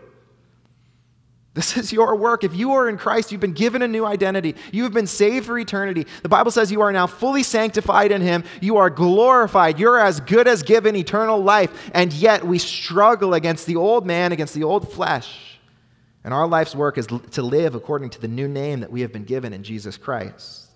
This 1.53 1.75
is 1.75 1.91
your 1.91 2.15
work. 2.15 2.45
If 2.45 2.55
you 2.55 2.71
are 2.73 2.87
in 2.87 2.97
Christ, 2.97 3.31
you've 3.31 3.41
been 3.41 3.51
given 3.51 3.81
a 3.81 3.87
new 3.87 4.05
identity. 4.05 4.55
You 4.71 4.83
have 4.83 4.93
been 4.93 5.07
saved 5.07 5.45
for 5.45 5.59
eternity. 5.59 6.07
The 6.23 6.29
Bible 6.29 6.49
says 6.49 6.71
you 6.71 6.81
are 6.81 6.93
now 6.93 7.07
fully 7.07 7.43
sanctified 7.43 8.11
in 8.11 8.21
Him. 8.21 8.45
You 8.61 8.77
are 8.77 8.89
glorified. 8.89 9.77
You're 9.77 9.99
as 9.99 10.21
good 10.21 10.47
as 10.47 10.63
given 10.63 10.95
eternal 10.95 11.43
life. 11.43 11.91
And 11.93 12.13
yet 12.13 12.45
we 12.45 12.57
struggle 12.57 13.33
against 13.33 13.65
the 13.65 13.75
old 13.75 14.05
man, 14.05 14.31
against 14.31 14.53
the 14.53 14.63
old 14.63 14.93
flesh. 14.93 15.50
And 16.23 16.33
our 16.33 16.47
life's 16.47 16.75
work 16.75 16.97
is 16.97 17.07
to 17.07 17.41
live 17.41 17.73
according 17.73 18.11
to 18.11 18.21
the 18.21 18.27
new 18.27 18.47
name 18.47 18.81
that 18.81 18.91
we 18.91 19.01
have 19.01 19.11
been 19.11 19.23
given 19.23 19.53
in 19.53 19.63
Jesus 19.63 19.97
Christ. 19.97 20.67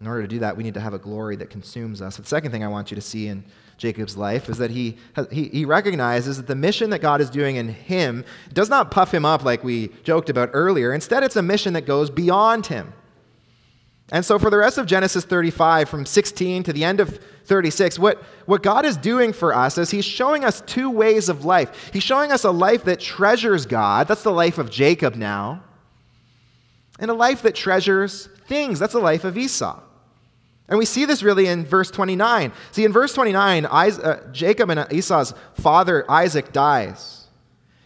In 0.00 0.06
order 0.06 0.22
to 0.22 0.28
do 0.28 0.38
that, 0.40 0.56
we 0.56 0.62
need 0.62 0.74
to 0.74 0.80
have 0.80 0.94
a 0.94 0.98
glory 0.98 1.34
that 1.36 1.50
consumes 1.50 2.00
us. 2.00 2.16
The 2.16 2.24
second 2.24 2.52
thing 2.52 2.62
I 2.62 2.68
want 2.68 2.90
you 2.90 2.94
to 2.94 3.00
see 3.00 3.26
in 3.26 3.42
Jacob's 3.78 4.16
life 4.16 4.48
is 4.48 4.58
that 4.58 4.70
he, 4.70 4.96
he, 5.32 5.44
he 5.48 5.64
recognizes 5.64 6.36
that 6.36 6.46
the 6.46 6.54
mission 6.54 6.90
that 6.90 7.00
God 7.00 7.20
is 7.20 7.30
doing 7.30 7.56
in 7.56 7.68
him 7.68 8.24
does 8.52 8.68
not 8.68 8.90
puff 8.90 9.12
him 9.12 9.24
up 9.24 9.44
like 9.44 9.64
we 9.64 9.88
joked 10.04 10.30
about 10.30 10.50
earlier. 10.52 10.92
Instead, 10.92 11.22
it's 11.24 11.36
a 11.36 11.42
mission 11.42 11.72
that 11.72 11.86
goes 11.86 12.10
beyond 12.10 12.66
him. 12.66 12.92
And 14.10 14.24
so, 14.24 14.38
for 14.38 14.48
the 14.48 14.56
rest 14.56 14.78
of 14.78 14.86
Genesis 14.86 15.24
35, 15.24 15.88
from 15.88 16.06
16 16.06 16.62
to 16.62 16.72
the 16.72 16.82
end 16.82 17.00
of 17.00 17.18
36, 17.44 17.98
what, 17.98 18.22
what 18.46 18.62
God 18.62 18.86
is 18.86 18.96
doing 18.96 19.32
for 19.32 19.54
us 19.54 19.76
is 19.76 19.90
He's 19.90 20.04
showing 20.04 20.44
us 20.44 20.62
two 20.62 20.90
ways 20.90 21.28
of 21.28 21.44
life. 21.44 21.90
He's 21.92 22.02
showing 22.02 22.32
us 22.32 22.44
a 22.44 22.50
life 22.50 22.84
that 22.84 23.00
treasures 23.00 23.66
God, 23.66 24.08
that's 24.08 24.22
the 24.22 24.32
life 24.32 24.56
of 24.56 24.70
Jacob 24.70 25.14
now, 25.14 25.62
and 26.98 27.10
a 27.10 27.14
life 27.14 27.42
that 27.42 27.54
treasures 27.54 28.28
things, 28.46 28.78
that's 28.78 28.94
the 28.94 28.98
life 28.98 29.24
of 29.24 29.36
Esau. 29.36 29.80
And 30.68 30.78
we 30.78 30.84
see 30.84 31.04
this 31.04 31.22
really 31.22 31.46
in 31.46 31.64
verse 31.64 31.90
29. 31.90 32.52
See, 32.72 32.84
in 32.84 32.92
verse 32.92 33.14
29, 33.14 33.66
Isaac, 33.66 34.04
uh, 34.04 34.16
Jacob 34.32 34.68
and 34.70 34.86
Esau's 34.92 35.32
father, 35.54 36.10
Isaac, 36.10 36.52
dies. 36.52 37.26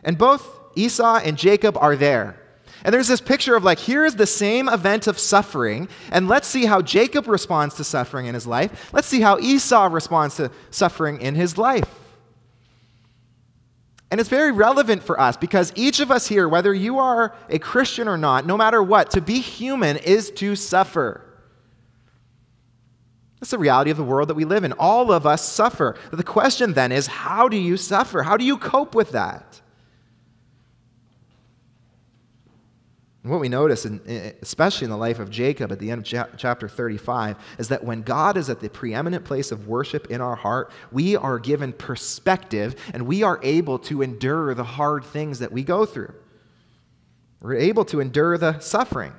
And 0.02 0.18
both 0.18 0.58
Esau 0.74 1.20
and 1.24 1.38
Jacob 1.38 1.76
are 1.78 1.94
there. 1.94 2.41
And 2.85 2.92
there's 2.92 3.09
this 3.09 3.21
picture 3.21 3.55
of 3.55 3.64
like, 3.64 3.79
here 3.79 4.05
is 4.05 4.16
the 4.16 4.27
same 4.27 4.68
event 4.68 5.07
of 5.07 5.18
suffering, 5.18 5.88
and 6.11 6.29
let's 6.29 6.49
see 6.49 6.64
how 6.64 6.83
Jacob 6.83 7.29
responds 7.29 7.77
to 7.77 7.85
suffering 7.85 8.27
in 8.27 8.35
his 8.35 8.47
life. 8.47 8.92
Let's 8.92 9.09
see 9.09 9.21
how 9.21 9.38
Esau 9.38 9.88
responds 9.90 10.37
to 10.37 10.51
suffering 10.71 11.21
in 11.21 11.35
his 11.35 11.57
life. 11.57 11.88
And 14.11 14.21
it's 14.21 14.29
very 14.29 14.53
relevant 14.53 15.03
for 15.03 15.18
us 15.18 15.38
because 15.38 15.73
each 15.75 16.01
of 16.01 16.11
us 16.11 16.27
here, 16.27 16.47
whether 16.47 16.75
you 16.75 16.99
are 16.99 17.35
a 17.49 17.59
Christian 17.59 18.09
or 18.09 18.18
not, 18.18 18.47
no 18.47 18.59
matter 18.59 18.83
what, 18.83 19.12
to 19.12 19.23
be 19.23 19.40
human 19.40 19.97
is 19.97 20.31
to 20.33 20.55
suffer. 20.55 21.25
That's 23.40 23.53
the 23.53 23.59
reality 23.59 23.90
of 23.90 23.97
the 23.97 24.05
world 24.05 24.29
that 24.29 24.35
we 24.35 24.45
live 24.45 24.64
in. 24.64 24.73
All 24.75 25.11
of 25.11 25.27
us 25.27 25.42
suffer. 25.42 25.97
The 26.12 26.23
question 26.23 26.75
then 26.75 26.92
is 26.92 27.07
how 27.07 27.49
do 27.49 27.57
you 27.57 27.77
suffer? 27.77 28.23
How 28.23 28.37
do 28.37 28.45
you 28.45 28.59
cope 28.59 28.95
with 28.95 29.12
that? 29.12 29.52
And 33.22 33.30
what 33.30 33.40
we 33.40 33.48
notice, 33.48 33.87
in, 33.87 34.00
especially 34.42 34.87
in 34.87 34.90
the 34.90 34.96
life 34.96 35.20
of 35.20 35.30
Jacob 35.30 35.70
at 35.70 35.78
the 35.78 35.92
end 35.92 36.12
of 36.12 36.37
chapter 36.37 36.68
35, 36.68 37.37
is 37.58 37.68
that 37.68 37.85
when 37.85 38.02
God 38.02 38.37
is 38.37 38.50
at 38.50 38.58
the 38.58 38.68
preeminent 38.68 39.24
place 39.24 39.52
of 39.52 39.68
worship 39.68 40.11
in 40.11 40.20
our 40.20 40.35
heart, 40.35 40.72
we 40.90 41.14
are 41.14 41.38
given 41.38 41.72
perspective 41.72 42.74
and 42.92 43.06
we 43.06 43.22
are 43.22 43.38
able 43.44 43.78
to 43.80 44.02
endure 44.02 44.54
the 44.54 44.64
hard 44.64 45.04
things 45.04 45.38
that 45.38 45.52
we 45.52 45.62
go 45.62 45.87
through. 45.87 46.12
We're 47.40 47.54
able 47.54 47.85
to 47.87 48.00
endure 48.00 48.38
the 48.38 48.58
suffering. 48.58 49.12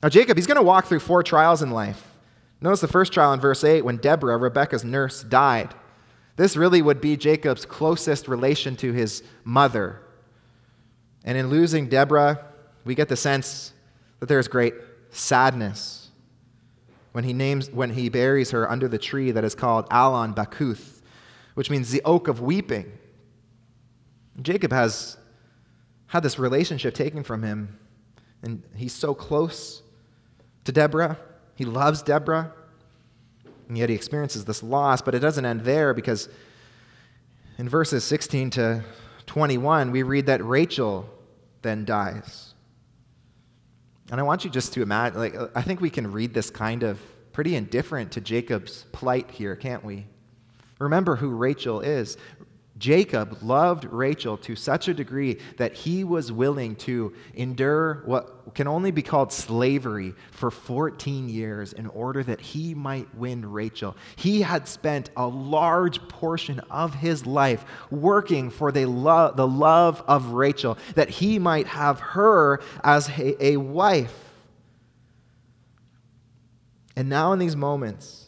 Now, 0.00 0.08
Jacob, 0.08 0.36
he's 0.36 0.46
going 0.46 0.56
to 0.56 0.62
walk 0.62 0.86
through 0.86 1.00
four 1.00 1.24
trials 1.24 1.62
in 1.62 1.70
life. 1.70 2.04
Notice 2.60 2.80
the 2.80 2.88
first 2.88 3.12
trial 3.12 3.32
in 3.32 3.40
verse 3.40 3.64
8 3.64 3.84
when 3.84 3.96
Deborah, 3.96 4.36
Rebekah's 4.36 4.84
nurse, 4.84 5.24
died. 5.24 5.74
This 6.36 6.56
really 6.56 6.82
would 6.82 7.00
be 7.00 7.16
Jacob's 7.16 7.66
closest 7.66 8.28
relation 8.28 8.76
to 8.76 8.92
his 8.92 9.24
mother. 9.42 10.00
And 11.24 11.36
in 11.36 11.50
losing 11.50 11.88
Deborah, 11.88 12.44
we 12.84 12.94
get 12.94 13.08
the 13.08 13.16
sense 13.16 13.72
that 14.20 14.26
there's 14.26 14.48
great 14.48 14.74
sadness 15.10 16.10
when 17.12 17.24
he, 17.24 17.32
names, 17.32 17.70
when 17.70 17.90
he 17.90 18.08
buries 18.08 18.50
her 18.50 18.70
under 18.70 18.88
the 18.88 18.98
tree 18.98 19.30
that 19.30 19.44
is 19.44 19.54
called 19.54 19.86
Alon 19.90 20.34
Bakuth, 20.34 21.02
which 21.54 21.70
means 21.70 21.90
the 21.90 22.02
oak 22.04 22.28
of 22.28 22.40
weeping. 22.40 22.90
Jacob 24.40 24.72
has 24.72 25.18
had 26.06 26.22
this 26.22 26.38
relationship 26.38 26.94
taken 26.94 27.22
from 27.22 27.42
him, 27.42 27.78
and 28.42 28.62
he's 28.74 28.94
so 28.94 29.14
close 29.14 29.82
to 30.64 30.72
Deborah. 30.72 31.18
He 31.54 31.64
loves 31.64 32.02
Deborah. 32.02 32.52
And 33.68 33.78
yet 33.78 33.88
he 33.88 33.94
experiences 33.94 34.44
this 34.44 34.62
loss, 34.62 35.00
but 35.00 35.14
it 35.14 35.20
doesn't 35.20 35.44
end 35.44 35.62
there 35.62 35.94
because 35.94 36.28
in 37.58 37.68
verses 37.68 38.04
16 38.04 38.50
to 38.50 38.84
21, 39.26 39.90
we 39.90 40.02
read 40.02 40.26
that 40.26 40.44
Rachel 40.44 41.08
then 41.62 41.84
dies. 41.84 42.51
And 44.12 44.20
I 44.20 44.24
want 44.24 44.44
you 44.44 44.50
just 44.50 44.74
to 44.74 44.82
imagine, 44.82 45.18
like, 45.18 45.34
uh, 45.34 45.48
I 45.54 45.62
think 45.62 45.80
we 45.80 45.88
can 45.88 46.12
read 46.12 46.34
this 46.34 46.50
kind 46.50 46.82
of 46.82 47.00
pretty 47.32 47.56
indifferent 47.56 48.12
to 48.12 48.20
Jacob's 48.20 48.84
plight 48.92 49.30
here, 49.30 49.56
can't 49.56 49.82
we? 49.82 50.06
Remember 50.78 51.16
who 51.16 51.30
Rachel 51.30 51.80
is. 51.80 52.18
Jacob 52.82 53.38
loved 53.42 53.84
Rachel 53.84 54.36
to 54.38 54.56
such 54.56 54.88
a 54.88 54.94
degree 54.94 55.38
that 55.56 55.72
he 55.72 56.02
was 56.02 56.32
willing 56.32 56.74
to 56.74 57.12
endure 57.32 58.02
what 58.06 58.56
can 58.56 58.66
only 58.66 58.90
be 58.90 59.02
called 59.02 59.32
slavery 59.32 60.14
for 60.32 60.50
14 60.50 61.28
years 61.28 61.72
in 61.72 61.86
order 61.86 62.24
that 62.24 62.40
he 62.40 62.74
might 62.74 63.14
win 63.14 63.48
Rachel. 63.48 63.96
He 64.16 64.42
had 64.42 64.66
spent 64.66 65.10
a 65.16 65.28
large 65.28 66.00
portion 66.08 66.58
of 66.72 66.92
his 66.92 67.24
life 67.24 67.64
working 67.92 68.50
for 68.50 68.72
the, 68.72 68.86
lo- 68.86 69.32
the 69.32 69.46
love 69.46 70.02
of 70.08 70.30
Rachel, 70.30 70.76
that 70.96 71.08
he 71.08 71.38
might 71.38 71.68
have 71.68 72.00
her 72.00 72.60
as 72.82 73.08
a, 73.10 73.44
a 73.44 73.56
wife. 73.58 74.12
And 76.96 77.08
now, 77.08 77.32
in 77.32 77.38
these 77.38 77.54
moments, 77.54 78.26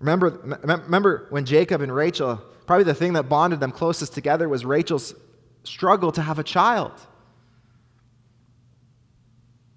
remember, 0.00 0.58
remember 0.62 1.26
when 1.28 1.44
Jacob 1.44 1.82
and 1.82 1.94
Rachel 1.94 2.40
Probably 2.66 2.84
the 2.84 2.94
thing 2.94 3.12
that 3.14 3.28
bonded 3.28 3.60
them 3.60 3.70
closest 3.70 4.12
together 4.12 4.48
was 4.48 4.64
Rachel's 4.64 5.14
struggle 5.62 6.12
to 6.12 6.22
have 6.22 6.38
a 6.38 6.44
child. 6.44 6.92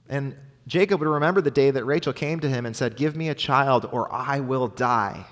And 0.10 0.36
Jacob 0.66 1.00
would 1.00 1.10
remember 1.10 1.42
the 1.42 1.52
day 1.52 1.72
that 1.72 1.86
Rachel 1.86 2.14
came 2.14 2.40
to 2.40 2.50
him 2.50 2.66
and 2.66 2.76
said, 2.76 2.96
Give 2.96 3.16
me 3.16 3.30
a 3.30 3.36
child 3.36 3.88
or 3.92 4.12
I 4.12 4.40
will 4.40 4.68
die. 4.68 5.26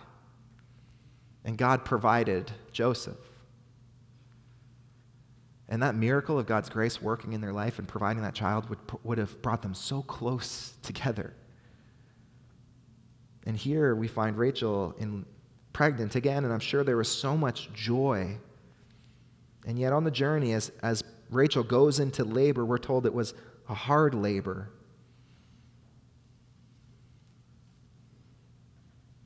And 1.44 1.58
God 1.58 1.84
provided 1.84 2.52
Joseph. 2.72 3.18
And 5.70 5.82
that 5.84 5.96
miracle 5.96 6.40
of 6.40 6.46
God's 6.46 6.70
grace 6.70 7.02
working 7.02 7.34
in 7.34 7.42
their 7.42 7.52
life 7.52 7.80
and 7.80 7.88
providing 7.88 8.24
that 8.24 8.34
child 8.34 8.70
would, 8.70 8.80
would 9.04 9.18
have 9.18 9.42
brought 9.42 9.62
them 9.62 9.74
so 9.74 10.02
close 10.02 10.74
together. 10.82 11.34
And 13.46 13.58
here 13.58 13.96
we 13.96 14.08
find 14.08 14.38
Rachel 14.38 14.96
in 14.98 15.26
pregnant 15.78 16.16
again, 16.16 16.44
and 16.44 16.52
I'm 16.52 16.60
sure 16.60 16.84
there 16.84 16.98
was 16.98 17.08
so 17.08 17.38
much 17.38 17.72
joy. 17.72 18.36
And 19.68 19.78
yet, 19.78 19.94
on 19.94 20.04
the 20.04 20.10
journey, 20.10 20.54
as, 20.54 20.72
as 20.82 21.04
Rachel 21.30 21.62
goes 21.62 22.00
into 22.00 22.24
labor, 22.24 22.66
we're 22.66 22.80
told 22.80 23.06
it 23.06 23.14
was 23.14 23.36
a 23.70 23.76
hard 23.76 24.16
labor. 24.16 24.72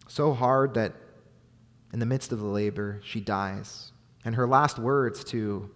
So 0.09 0.33
hard 0.33 0.73
that 0.73 0.91
in 1.93 1.99
the 1.99 2.05
midst 2.05 2.33
of 2.33 2.39
the 2.39 2.47
labor, 2.47 2.99
she 3.01 3.21
dies. 3.21 3.93
And 4.25 4.35
her 4.35 4.45
last 4.45 4.77
words 4.77 5.23
to 5.25 5.69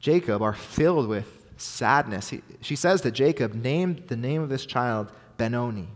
Jacob 0.00 0.40
are 0.40 0.54
filled 0.54 1.06
with 1.06 1.50
sadness. 1.58 2.30
He, 2.30 2.40
she 2.62 2.76
says 2.76 3.02
to 3.02 3.10
Jacob, 3.10 3.52
named 3.52 4.04
the 4.06 4.16
name 4.16 4.40
of 4.40 4.48
this 4.48 4.64
child 4.64 5.12
Benoni. 5.36 5.88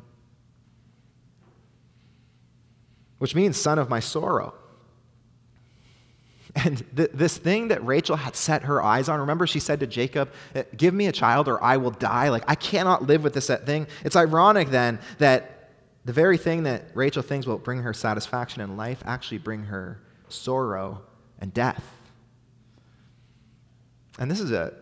Which 3.21 3.35
means 3.35 3.57
son 3.57 3.79
of 3.79 3.89
my 3.91 4.01
sorrow. 4.01 4.55
And 6.57 6.85
th- 6.97 7.11
this 7.13 7.37
thing 7.37 7.69
that 7.69 7.85
Rachel 7.85 8.17
had 8.17 8.35
set 8.35 8.63
her 8.65 8.83
eyes 8.83 9.09
on, 9.09 9.21
remember 9.21 9.47
she 9.47 9.61
said 9.61 9.79
to 9.81 9.87
Jacob, 9.87 10.33
eh, 10.55 10.65
Give 10.77 10.93
me 10.93 11.07
a 11.07 11.13
child 11.13 11.47
or 11.47 11.63
I 11.63 11.77
will 11.77 11.93
die. 11.93 12.31
Like, 12.31 12.45
I 12.49 12.55
cannot 12.55 13.07
live 13.07 13.23
with 13.23 13.35
this 13.35 13.47
thing. 13.47 13.87
It's 14.05 14.17
ironic 14.17 14.71
then 14.71 14.99
that 15.19 15.69
the 16.07 16.15
very 16.15 16.39
thing 16.39 16.65
that 16.65 16.87
Rachel 16.95 17.23
thinks 17.23 17.47
will 17.47 17.59
bring 17.59 17.83
her 17.83 17.93
satisfaction 17.93 18.63
in 18.63 18.77
life 18.77 19.03
actually 19.05 19.39
bring 19.39 19.65
her 19.65 20.01
sorrow 20.29 21.03
and 21.39 21.53
death. 21.53 21.85
And 24.19 24.31
this 24.31 24.41
is 24.41 24.51
a, 24.51 24.73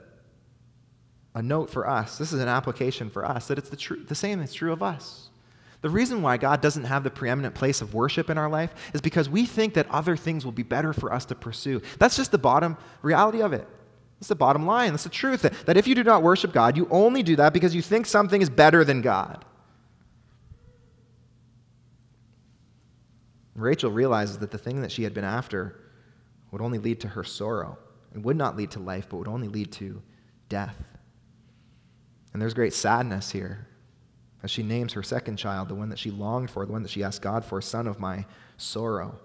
a 1.35 1.43
note 1.43 1.71
for 1.71 1.89
us. 1.89 2.19
This 2.19 2.33
is 2.33 2.41
an 2.41 2.49
application 2.49 3.11
for 3.11 3.25
us 3.25 3.49
that 3.49 3.59
it's 3.59 3.69
the, 3.69 3.77
tr- 3.77 3.95
the 4.07 4.15
same 4.15 4.41
is 4.41 4.55
true 4.55 4.73
of 4.73 4.83
us. 4.83 5.29
The 5.81 5.91
reason 5.91 6.23
why 6.23 6.37
God 6.39 6.61
doesn't 6.61 6.85
have 6.85 7.05
the 7.05 7.11
preeminent 7.11 7.55
place 7.55 7.81
of 7.81 7.95
worship 7.95 8.31
in 8.31 8.39
our 8.39 8.49
life 8.49 8.75
is 8.95 9.01
because 9.01 9.29
we 9.29 9.47
think 9.47 9.75
that 9.75 9.89
other 9.91 10.17
things 10.17 10.45
will 10.45 10.53
be 10.53 10.65
better 10.65 10.93
for 10.93 11.13
us 11.13 11.25
to 11.27 11.35
pursue. 11.37 11.81
That's 11.99 12.17
just 12.17 12.33
the 12.33 12.39
bottom 12.39 12.77
reality 13.01 13.43
of 13.43 13.53
it. 13.53 13.67
That's 14.19 14.29
the 14.29 14.35
bottom 14.35 14.67
line. 14.67 14.91
That's 14.91 15.05
the 15.05 15.11
truth. 15.11 15.43
That, 15.43 15.55
that 15.67 15.77
if 15.77 15.87
you 15.87 15.95
do 15.95 16.03
not 16.03 16.25
worship 16.25 16.53
God, 16.53 16.77
you 16.77 16.89
only 16.91 17.23
do 17.23 17.37
that 17.37 17.53
because 17.53 17.75
you 17.75 17.83
think 17.83 18.07
something 18.07 18.43
is 18.43 18.51
better 18.51 18.85
than 18.85 19.03
God. 19.03 19.45
Rachel 23.55 23.91
realizes 23.91 24.39
that 24.39 24.51
the 24.51 24.59
thing 24.59 24.83
that 24.83 24.91
she 24.91 25.05
had 25.05 25.15
been 25.15 25.25
after 25.25 25.81
would 26.51 26.63
only 26.63 26.79
lead 26.79 27.01
to 27.01 27.09
her 27.09 27.23
sorrow 27.23 27.79
and 28.15 28.25
would 28.25 28.37
not 28.37 28.57
lead 28.57 28.73
to 28.73 28.81
life, 28.81 29.09
but 29.09 29.19
would 29.19 29.29
only 29.29 29.49
lead 29.49 29.71
to 29.73 30.03
death. 30.49 30.77
And 32.33 32.43
there's 32.43 32.55
great 32.55 32.73
sadness 32.73 33.31
here 33.31 33.69
as 34.43 34.51
she 34.51 34.63
names 34.63 34.93
her 34.93 35.03
second 35.03 35.37
child, 35.37 35.69
the 35.69 35.75
one 35.75 35.89
that 35.89 35.99
she 35.99 36.11
longed 36.11 36.51
for, 36.51 36.65
the 36.65 36.73
one 36.73 36.83
that 36.83 36.91
she 36.91 37.03
asked 37.03 37.23
God 37.23 37.45
for, 37.45 37.61
son 37.61 37.87
of 37.87 37.99
my 37.99 38.25
sorrow. 38.57 39.19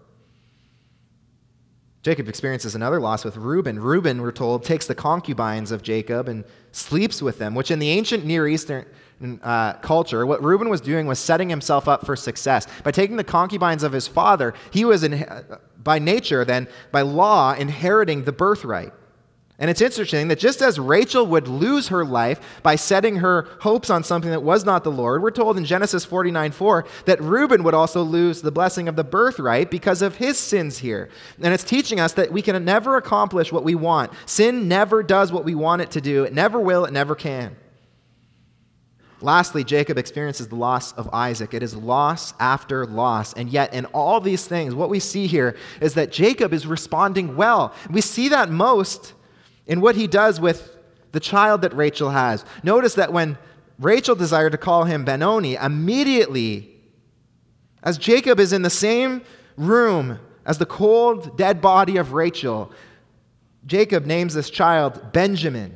Jacob 2.01 2.27
experiences 2.27 2.75
another 2.75 2.99
loss 2.99 3.23
with 3.23 3.37
Reuben. 3.37 3.79
Reuben, 3.79 4.21
we're 4.21 4.33
told, 4.33 4.63
takes 4.63 4.87
the 4.87 4.95
concubines 4.95 5.71
of 5.71 5.81
Jacob 5.81 6.27
and 6.27 6.43
sleeps 6.73 7.21
with 7.21 7.37
them, 7.39 7.55
which 7.55 7.71
in 7.71 7.79
the 7.79 7.89
ancient 7.89 8.25
Near 8.25 8.45
Eastern 8.45 8.85
uh, 9.41 9.73
culture, 9.75 10.25
what 10.25 10.43
Reuben 10.43 10.67
was 10.67 10.81
doing 10.81 11.07
was 11.07 11.17
setting 11.17 11.47
himself 11.47 11.87
up 11.87 12.05
for 12.05 12.17
success. 12.17 12.67
By 12.83 12.91
taking 12.91 13.15
the 13.15 13.23
concubines 13.23 13.83
of 13.83 13.93
his 13.93 14.05
father, 14.05 14.53
he 14.71 14.83
was, 14.83 15.03
in, 15.03 15.25
by 15.81 15.99
nature, 15.99 16.43
then, 16.43 16.67
by 16.91 17.03
law, 17.03 17.53
inheriting 17.53 18.25
the 18.25 18.33
birthright. 18.33 18.91
And 19.59 19.69
it's 19.69 19.81
interesting 19.81 20.29
that 20.29 20.39
just 20.39 20.63
as 20.63 20.79
Rachel 20.79 21.27
would 21.27 21.47
lose 21.47 21.89
her 21.89 22.03
life 22.03 22.59
by 22.63 22.75
setting 22.75 23.17
her 23.17 23.47
hopes 23.61 23.91
on 23.91 24.03
something 24.03 24.31
that 24.31 24.41
was 24.41 24.65
not 24.65 24.83
the 24.83 24.91
Lord, 24.91 25.21
we're 25.21 25.29
told 25.29 25.57
in 25.57 25.65
Genesis 25.65 26.03
49 26.03 26.51
4 26.51 26.85
that 27.05 27.21
Reuben 27.21 27.63
would 27.63 27.75
also 27.75 28.01
lose 28.01 28.41
the 28.41 28.51
blessing 28.51 28.87
of 28.87 28.95
the 28.95 29.03
birthright 29.03 29.69
because 29.69 30.01
of 30.01 30.15
his 30.15 30.39
sins 30.39 30.79
here. 30.79 31.07
And 31.39 31.53
it's 31.53 31.63
teaching 31.63 31.99
us 31.99 32.13
that 32.13 32.31
we 32.31 32.41
can 32.41 32.65
never 32.65 32.97
accomplish 32.97 33.51
what 33.51 33.63
we 33.63 33.75
want. 33.75 34.11
Sin 34.25 34.67
never 34.67 35.03
does 35.03 35.31
what 35.31 35.45
we 35.45 35.53
want 35.53 35.83
it 35.83 35.91
to 35.91 36.01
do, 36.01 36.23
it 36.23 36.33
never 36.33 36.59
will, 36.59 36.85
it 36.85 36.91
never 36.91 37.13
can. 37.13 37.55
Lastly, 39.21 39.63
Jacob 39.63 39.97
experiences 39.97 40.49
the 40.49 40.55
loss 40.55 40.91
of 40.93 41.09
Isaac. 41.13 41.53
It 41.53 41.63
is 41.63 41.75
loss 41.75 42.33
after 42.41 42.85
loss. 42.85 43.31
And 43.31 43.49
yet, 43.49 43.73
in 43.73 43.85
all 43.85 44.19
these 44.19 44.45
things, 44.45 44.75
what 44.75 44.89
we 44.89 44.99
see 44.99 45.27
here 45.27 45.55
is 45.79 45.93
that 45.93 46.11
Jacob 46.11 46.51
is 46.51 46.67
responding 46.67 47.37
well. 47.37 47.73
We 47.89 48.01
see 48.01 48.27
that 48.27 48.49
most 48.49 49.13
in 49.67 49.81
what 49.81 49.95
he 49.95 50.07
does 50.07 50.39
with 50.39 50.75
the 51.11 51.19
child 51.19 51.61
that 51.61 51.73
Rachel 51.75 52.09
has. 52.09 52.43
Notice 52.63 52.95
that 52.95 53.13
when 53.13 53.37
Rachel 53.79 54.15
desired 54.15 54.51
to 54.51 54.57
call 54.57 54.83
him 54.83 55.05
Benoni, 55.05 55.55
immediately, 55.55 56.69
as 57.81 57.97
Jacob 57.97 58.39
is 58.39 58.53
in 58.53 58.61
the 58.61 58.69
same 58.69 59.21
room 59.57 60.19
as 60.45 60.57
the 60.57 60.65
cold, 60.65 61.37
dead 61.37 61.61
body 61.61 61.97
of 61.97 62.13
Rachel, 62.13 62.71
Jacob 63.65 64.05
names 64.05 64.33
this 64.33 64.49
child 64.49 65.13
Benjamin, 65.13 65.75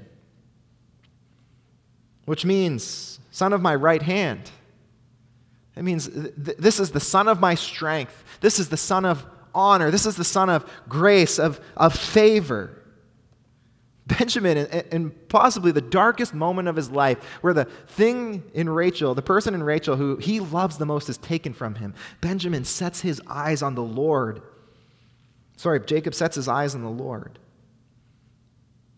which 2.25 2.43
means 2.43 3.19
son 3.31 3.53
of 3.53 3.61
my 3.61 3.75
right 3.75 4.01
hand. 4.01 4.49
It 5.75 5.83
means 5.83 6.07
th- 6.09 6.33
this 6.35 6.79
is 6.79 6.91
the 6.91 6.99
son 6.99 7.27
of 7.27 7.39
my 7.39 7.55
strength. 7.55 8.23
This 8.41 8.59
is 8.59 8.69
the 8.69 8.77
son 8.77 9.05
of 9.05 9.25
honor. 9.53 9.91
This 9.91 10.05
is 10.05 10.15
the 10.15 10.23
son 10.23 10.49
of 10.49 10.69
grace, 10.89 11.39
of, 11.39 11.61
of 11.77 11.95
favor. 11.95 12.76
Benjamin, 14.07 14.57
in, 14.91 15.11
possibly 15.27 15.71
the 15.71 15.81
darkest 15.81 16.33
moment 16.33 16.67
of 16.69 16.75
his 16.75 16.89
life, 16.89 17.21
where 17.41 17.53
the 17.53 17.65
thing 17.65 18.43
in 18.53 18.69
Rachel, 18.69 19.13
the 19.13 19.21
person 19.21 19.53
in 19.53 19.61
Rachel 19.61 19.97
who 19.97 20.15
he 20.17 20.39
loves 20.39 20.77
the 20.77 20.85
most, 20.85 21.09
is 21.09 21.17
taken 21.17 21.53
from 21.53 21.75
him, 21.75 21.93
Benjamin 22.21 22.63
sets 22.63 23.01
his 23.01 23.21
eyes 23.27 23.61
on 23.61 23.75
the 23.75 23.83
Lord. 23.83 24.41
Sorry, 25.57 25.79
Jacob 25.81 26.13
sets 26.13 26.35
his 26.35 26.47
eyes 26.47 26.73
on 26.73 26.83
the 26.83 26.89
Lord. 26.89 27.39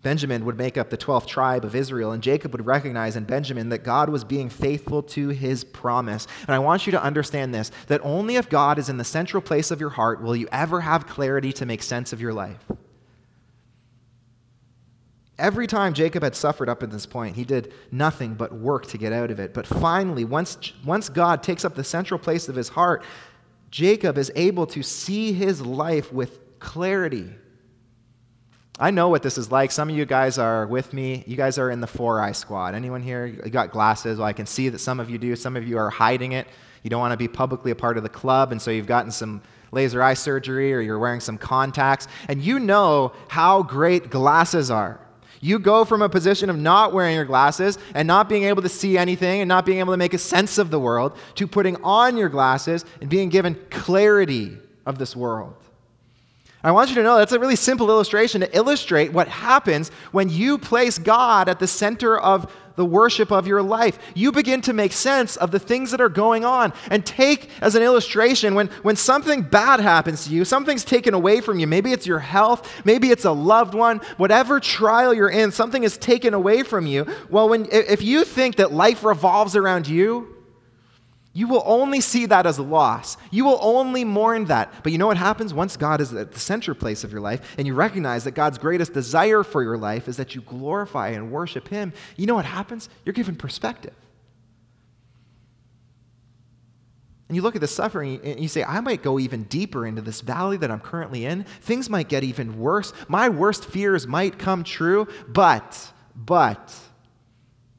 Benjamin 0.02 0.46
would 0.46 0.58
make 0.58 0.78
up 0.78 0.90
the 0.90 0.98
12th 0.98 1.26
tribe 1.26 1.66
of 1.66 1.76
Israel, 1.76 2.12
and 2.12 2.24
Jacob 2.24 2.52
would 2.54 2.66
recognize 2.66 3.16
in 3.16 3.26
Benjamin 3.26 3.70
that 3.70 3.84
God 3.84 4.10
was 4.10 4.24
being 4.24 4.50
faithful 4.50 5.04
to 5.04 5.30
his 5.30 5.64
promise. 5.64 6.28
And 6.48 6.56
I 6.56 6.60
want 6.60 6.86
you 6.86 6.92
to 6.92 7.04
understand 7.04 7.54
this 7.54 7.72
that 7.88 8.00
only 8.04 8.36
if 8.36 8.48
God 8.48 8.78
is 8.78 8.90
in 8.90 8.98
the 8.98 9.04
central 9.04 9.42
place 9.42 9.72
of 9.72 9.82
your 9.82 9.90
heart 9.90 10.22
will 10.22 10.36
you 10.36 10.48
ever 10.52 10.82
have 10.82 11.08
clarity 11.08 11.52
to 11.54 11.66
make 11.66 11.84
sense 11.84 12.14
of 12.14 12.22
your 12.22 12.34
life. 12.34 12.64
Every 15.40 15.68
time 15.68 15.94
Jacob 15.94 16.22
had 16.22 16.36
suffered 16.36 16.70
up 16.70 16.82
to 16.82 16.88
this 16.88 17.06
point, 17.06 17.36
he 17.36 17.46
did 17.46 17.74
nothing 17.92 18.36
but 18.36 18.52
work 18.52 18.86
to 18.88 18.98
get 18.98 19.14
out 19.14 19.32
of 19.32 19.40
it. 19.40 19.54
But 19.54 19.66
finally, 19.66 20.26
once, 20.26 20.74
once 20.86 21.08
God 21.08 21.42
takes 21.42 21.64
up 21.64 21.76
the 21.76 21.84
central 21.84 22.20
place 22.20 22.50
of 22.50 22.56
his 22.56 22.68
heart, 22.68 23.04
Jacob 23.72 24.18
is 24.18 24.32
able 24.36 24.68
to 24.68 24.84
see 24.84 25.32
his 25.32 25.62
life 25.62 26.12
with 26.12 26.60
clarity. 26.60 27.32
I 28.80 28.92
know 28.92 29.10
what 29.10 29.24
this 29.24 29.38
is 29.38 29.52
like. 29.52 29.72
Some 29.72 29.90
of 29.90 29.96
you 29.96 30.06
guys 30.06 30.38
are 30.38 30.68
with 30.68 30.94
me. 30.94 31.24
You 31.26 31.36
guys 31.36 31.58
are 31.58 31.70
in 31.70 31.80
the 31.80 31.88
four 31.88 32.22
eye 32.22 32.32
squad. 32.34 32.76
Anyone 32.76 33.02
here? 33.02 33.26
You 33.26 33.50
got 33.50 33.72
glasses? 33.72 34.18
Well, 34.18 34.28
I 34.28 34.34
can 34.34 34.46
see 34.46 34.70
that 34.70 34.80
some 34.80 35.00
of 35.00 35.10
you 35.10 35.18
do. 35.18 35.36
Some 35.36 35.56
of 35.56 35.68
you 35.68 35.78
are 35.78 35.90
hiding 35.90 36.34
it. 36.34 36.48
You 36.84 36.90
don't 36.90 37.00
want 37.00 37.12
to 37.12 37.18
be 37.18 37.28
publicly 37.28 37.72
a 37.72 37.76
part 37.76 37.98
of 37.98 38.04
the 38.04 38.10
club, 38.10 38.52
and 38.52 38.62
so 38.62 38.72
you've 38.72 38.88
gotten 38.88 39.12
some 39.12 39.42
laser 39.72 40.02
eye 40.02 40.14
surgery 40.14 40.74
or 40.74 40.82
you're 40.82 41.00
wearing 41.00 41.20
some 41.20 41.38
contacts. 41.38 42.08
And 42.28 42.42
you 42.42 42.60
know 42.60 43.14
how 43.28 43.64
great 43.64 44.10
glasses 44.10 44.72
are. 44.72 45.00
You 45.42 45.60
go 45.60 45.86
from 45.86 46.02
a 46.02 46.10
position 46.10 46.50
of 46.50 46.58
not 46.58 46.94
wearing 46.94 47.16
your 47.16 47.26
glasses 47.26 47.78
and 47.94 48.08
not 48.08 48.28
being 48.28 48.44
able 48.44 48.62
to 48.62 48.70
see 48.70 48.98
anything 48.98 49.42
and 49.42 49.48
not 49.48 49.66
being 49.66 49.80
able 49.80 49.94
to 49.94 49.98
make 49.98 50.14
a 50.14 50.18
sense 50.18 50.58
of 50.58 50.70
the 50.70 50.80
world 50.80 51.16
to 51.36 51.48
putting 51.48 51.78
on 51.84 52.18
your 52.18 52.30
glasses 52.30 52.84
and 53.00 53.10
being 53.10 53.30
given 53.30 53.56
clarity 53.70 54.58
of 54.86 54.98
this 54.98 55.16
world. 55.16 55.56
I 56.62 56.72
want 56.72 56.90
you 56.90 56.96
to 56.96 57.04
know 57.04 57.18
that's 57.18 57.32
a 57.32 57.40
really 57.40 57.56
simple 57.56 57.90
illustration 57.90 58.42
to 58.42 58.56
illustrate 58.56 59.14
what 59.14 59.30
happens 59.30 59.90
when 60.12 60.28
you 60.28 60.58
place 60.58 60.98
God 60.98 61.48
at 61.48 61.60
the 61.60 61.68
center 61.68 62.20
of 62.20 62.52
the 62.80 62.86
worship 62.86 63.30
of 63.30 63.46
your 63.46 63.62
life. 63.62 64.00
You 64.16 64.32
begin 64.32 64.62
to 64.62 64.72
make 64.72 64.94
sense 64.94 65.36
of 65.36 65.52
the 65.52 65.60
things 65.60 65.92
that 65.92 66.00
are 66.00 66.08
going 66.08 66.46
on. 66.46 66.72
And 66.90 67.06
take 67.06 67.50
as 67.60 67.76
an 67.76 67.84
illustration 67.84 68.56
when, 68.56 68.68
when 68.84 68.96
something 68.96 69.42
bad 69.42 69.82
happens 69.82 70.26
to 70.26 70.34
you, 70.34 70.46
something's 70.46 70.86
taken 70.86 71.14
away 71.14 71.42
from 71.42 71.60
you. 71.60 71.68
Maybe 71.68 71.92
it's 71.92 72.08
your 72.08 72.20
health, 72.20 72.72
maybe 72.86 73.12
it's 73.12 73.26
a 73.26 73.34
loved 73.34 73.74
one, 73.74 73.98
whatever 74.16 74.62
trial 74.62 75.14
you're 75.14 75.30
in, 75.30 75.52
something 75.52 75.84
is 75.84 75.98
taken 75.98 76.34
away 76.34 76.64
from 76.64 76.88
you. 76.88 77.06
Well, 77.30 77.50
when, 77.50 77.68
if 77.70 78.02
you 78.02 78.24
think 78.24 78.56
that 78.56 78.72
life 78.72 79.04
revolves 79.04 79.58
around 79.58 79.86
you, 79.86 80.39
you 81.40 81.48
will 81.48 81.64
only 81.66 82.02
see 82.02 82.26
that 82.26 82.46
as 82.46 82.58
a 82.58 82.64
loss. 82.64 83.16
You 83.32 83.46
will 83.46 83.60
only 83.62 84.04
mourn 84.04 84.44
that. 84.46 84.84
But 84.84 84.92
you 84.92 84.98
know 84.98 85.08
what 85.08 85.16
happens 85.16 85.54
once 85.54 85.78
God 85.78 86.02
is 86.02 86.14
at 86.14 86.34
the 86.34 86.40
center 86.40 86.74
place 86.74 87.06
of 87.06 87.14
your 87.14 87.22
life 87.22 87.56
and 87.58 87.66
you 87.66 87.74
recognize 87.76 88.26
that 88.26 88.32
God's 88.32 88.58
greatest 88.58 88.92
desire 88.92 89.42
for 89.44 89.64
your 89.64 89.78
life 89.78 90.10
is 90.10 90.18
that 90.18 90.36
you 90.36 90.42
glorify 90.42 91.12
and 91.12 91.32
worship 91.32 91.70
Him? 91.70 91.94
You 92.18 92.26
know 92.26 92.36
what 92.36 92.44
happens? 92.44 92.90
You're 93.06 93.14
given 93.14 93.38
perspective. 93.38 93.94
And 97.30 97.38
you 97.38 97.42
look 97.42 97.56
at 97.56 97.62
the 97.62 97.68
suffering 97.68 98.20
and 98.22 98.42
you 98.42 98.50
say, 98.50 98.66
I 98.66 98.82
might 98.82 99.02
go 99.02 99.18
even 99.18 99.44
deeper 99.44 99.88
into 99.88 100.02
this 100.02 100.20
valley 100.20 100.58
that 100.58 100.70
I'm 100.70 100.82
currently 100.82 101.24
in. 101.24 101.46
Things 101.62 101.90
might 101.90 102.10
get 102.10 102.26
even 102.26 102.60
worse. 102.60 102.92
My 103.08 103.30
worst 103.30 103.64
fears 103.64 104.06
might 104.06 104.40
come 104.40 104.66
true. 104.66 105.08
But, 105.30 105.90
but, 106.14 106.76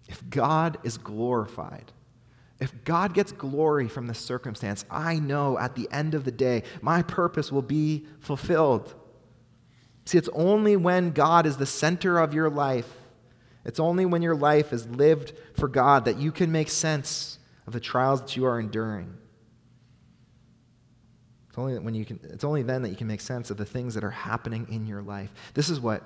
if 0.09 0.23
God 0.31 0.79
is 0.83 0.97
glorified, 0.97 1.93
if 2.61 2.85
God 2.85 3.15
gets 3.15 3.33
glory 3.33 3.89
from 3.89 4.07
this 4.07 4.19
circumstance, 4.19 4.85
I 4.91 5.19
know 5.19 5.59
at 5.59 5.75
the 5.75 5.89
end 5.91 6.15
of 6.15 6.25
the 6.25 6.31
day, 6.31 6.63
my 6.83 7.03
purpose 7.03 7.51
will 7.51 7.63
be 7.63 8.05
fulfilled. 8.21 8.95
See, 10.05 10.19
it's 10.19 10.29
only 10.35 10.77
when 10.77 11.13
God 11.13 11.47
is 11.47 11.57
the 11.57 11.67
center 11.67 12.19
of 12.19 12.35
your 12.35 12.51
life, 12.51 12.91
it's 13.65 13.81
only 13.81 14.07
when 14.07 14.23
your 14.23 14.35
life 14.35 14.73
is 14.73 14.87
lived 14.87 15.33
for 15.55 15.69
God 15.69 16.05
that 16.07 16.19
you 16.19 16.33
can 16.33 16.51
make 16.51 16.69
sense 16.69 17.39
of 17.67 17.73
the 17.73 17.81
trials 17.81 18.21
that 18.21 18.37
you 18.37 18.47
are 18.47 18.59
enduring. 18.59 19.15
It's 21.49 21.59
only, 21.59 21.79
when 21.79 21.95
you 21.95 22.05
can, 22.05 22.21
it's 22.25 22.45
only 22.45 22.63
then 22.63 22.83
that 22.83 22.91
you 22.91 22.97
can 22.97 23.07
make 23.07 23.21
sense 23.21 23.51
of 23.51 23.57
the 23.57 23.65
things 23.65 23.95
that 23.95 24.05
are 24.05 24.11
happening 24.11 24.67
in 24.71 24.87
your 24.87 25.03
life. 25.03 25.33
This 25.55 25.69
is 25.69 25.81
what 25.81 26.03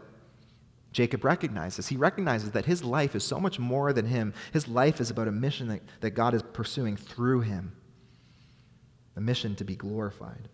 Jacob 0.95 1.25
recognizes. 1.25 1.89
He 1.89 1.97
recognizes 1.97 2.53
that 2.53 2.65
his 2.65 2.85
life 2.85 3.17
is 3.17 3.25
so 3.25 3.41
much 3.41 3.59
more 3.59 3.93
than 3.93 4.07
him. 4.07 4.33
His 4.53 4.69
life 4.69 5.01
is 5.01 5.11
about 5.11 5.27
a 5.27 5.33
mission 5.33 5.67
that, 5.69 5.83
that 6.01 6.11
God 6.13 6.35
is 6.35 6.43
pursuing 6.43 6.97
through 6.97 7.41
him, 7.41 7.73
a 9.17 9.21
mission 9.21 9.57
to 9.57 9.65
be 9.65 9.75
glorified. 9.75 10.49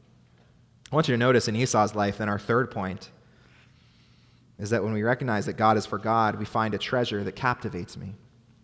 I 0.91 0.95
want 0.95 1.09
you 1.09 1.15
to 1.15 1.19
notice 1.19 1.47
in 1.47 1.55
Esau's 1.55 1.95
life, 1.95 2.19
then, 2.19 2.31
our 2.31 2.39
third 2.39 2.71
point 2.71 3.11
is 4.59 4.71
that 4.71 4.83
when 4.83 4.95
we 4.95 5.03
recognize 5.03 5.45
that 5.45 5.59
God 5.59 5.77
is 5.77 5.85
for 5.85 5.99
God, 5.99 6.39
we 6.39 6.47
find 6.47 6.73
a 6.73 6.79
treasure 6.79 7.23
that 7.23 7.37
captivates 7.37 7.99
me. 7.99 8.15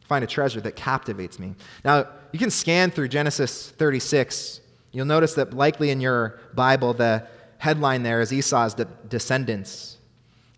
Find 0.08 0.24
a 0.24 0.26
treasure 0.26 0.62
that 0.62 0.76
captivates 0.76 1.38
me. 1.38 1.54
Now, 1.84 2.08
you 2.32 2.38
can 2.38 2.50
scan 2.50 2.90
through 2.90 3.08
Genesis 3.08 3.70
36. 3.70 4.60
You'll 4.92 5.04
notice 5.04 5.34
that 5.34 5.52
likely 5.52 5.90
in 5.90 6.00
your 6.00 6.40
Bible, 6.54 6.94
the 6.94 7.26
headline 7.58 8.02
there 8.02 8.22
is 8.22 8.32
Esau's 8.32 8.72
de- 8.72 8.86
descendants. 9.08 9.95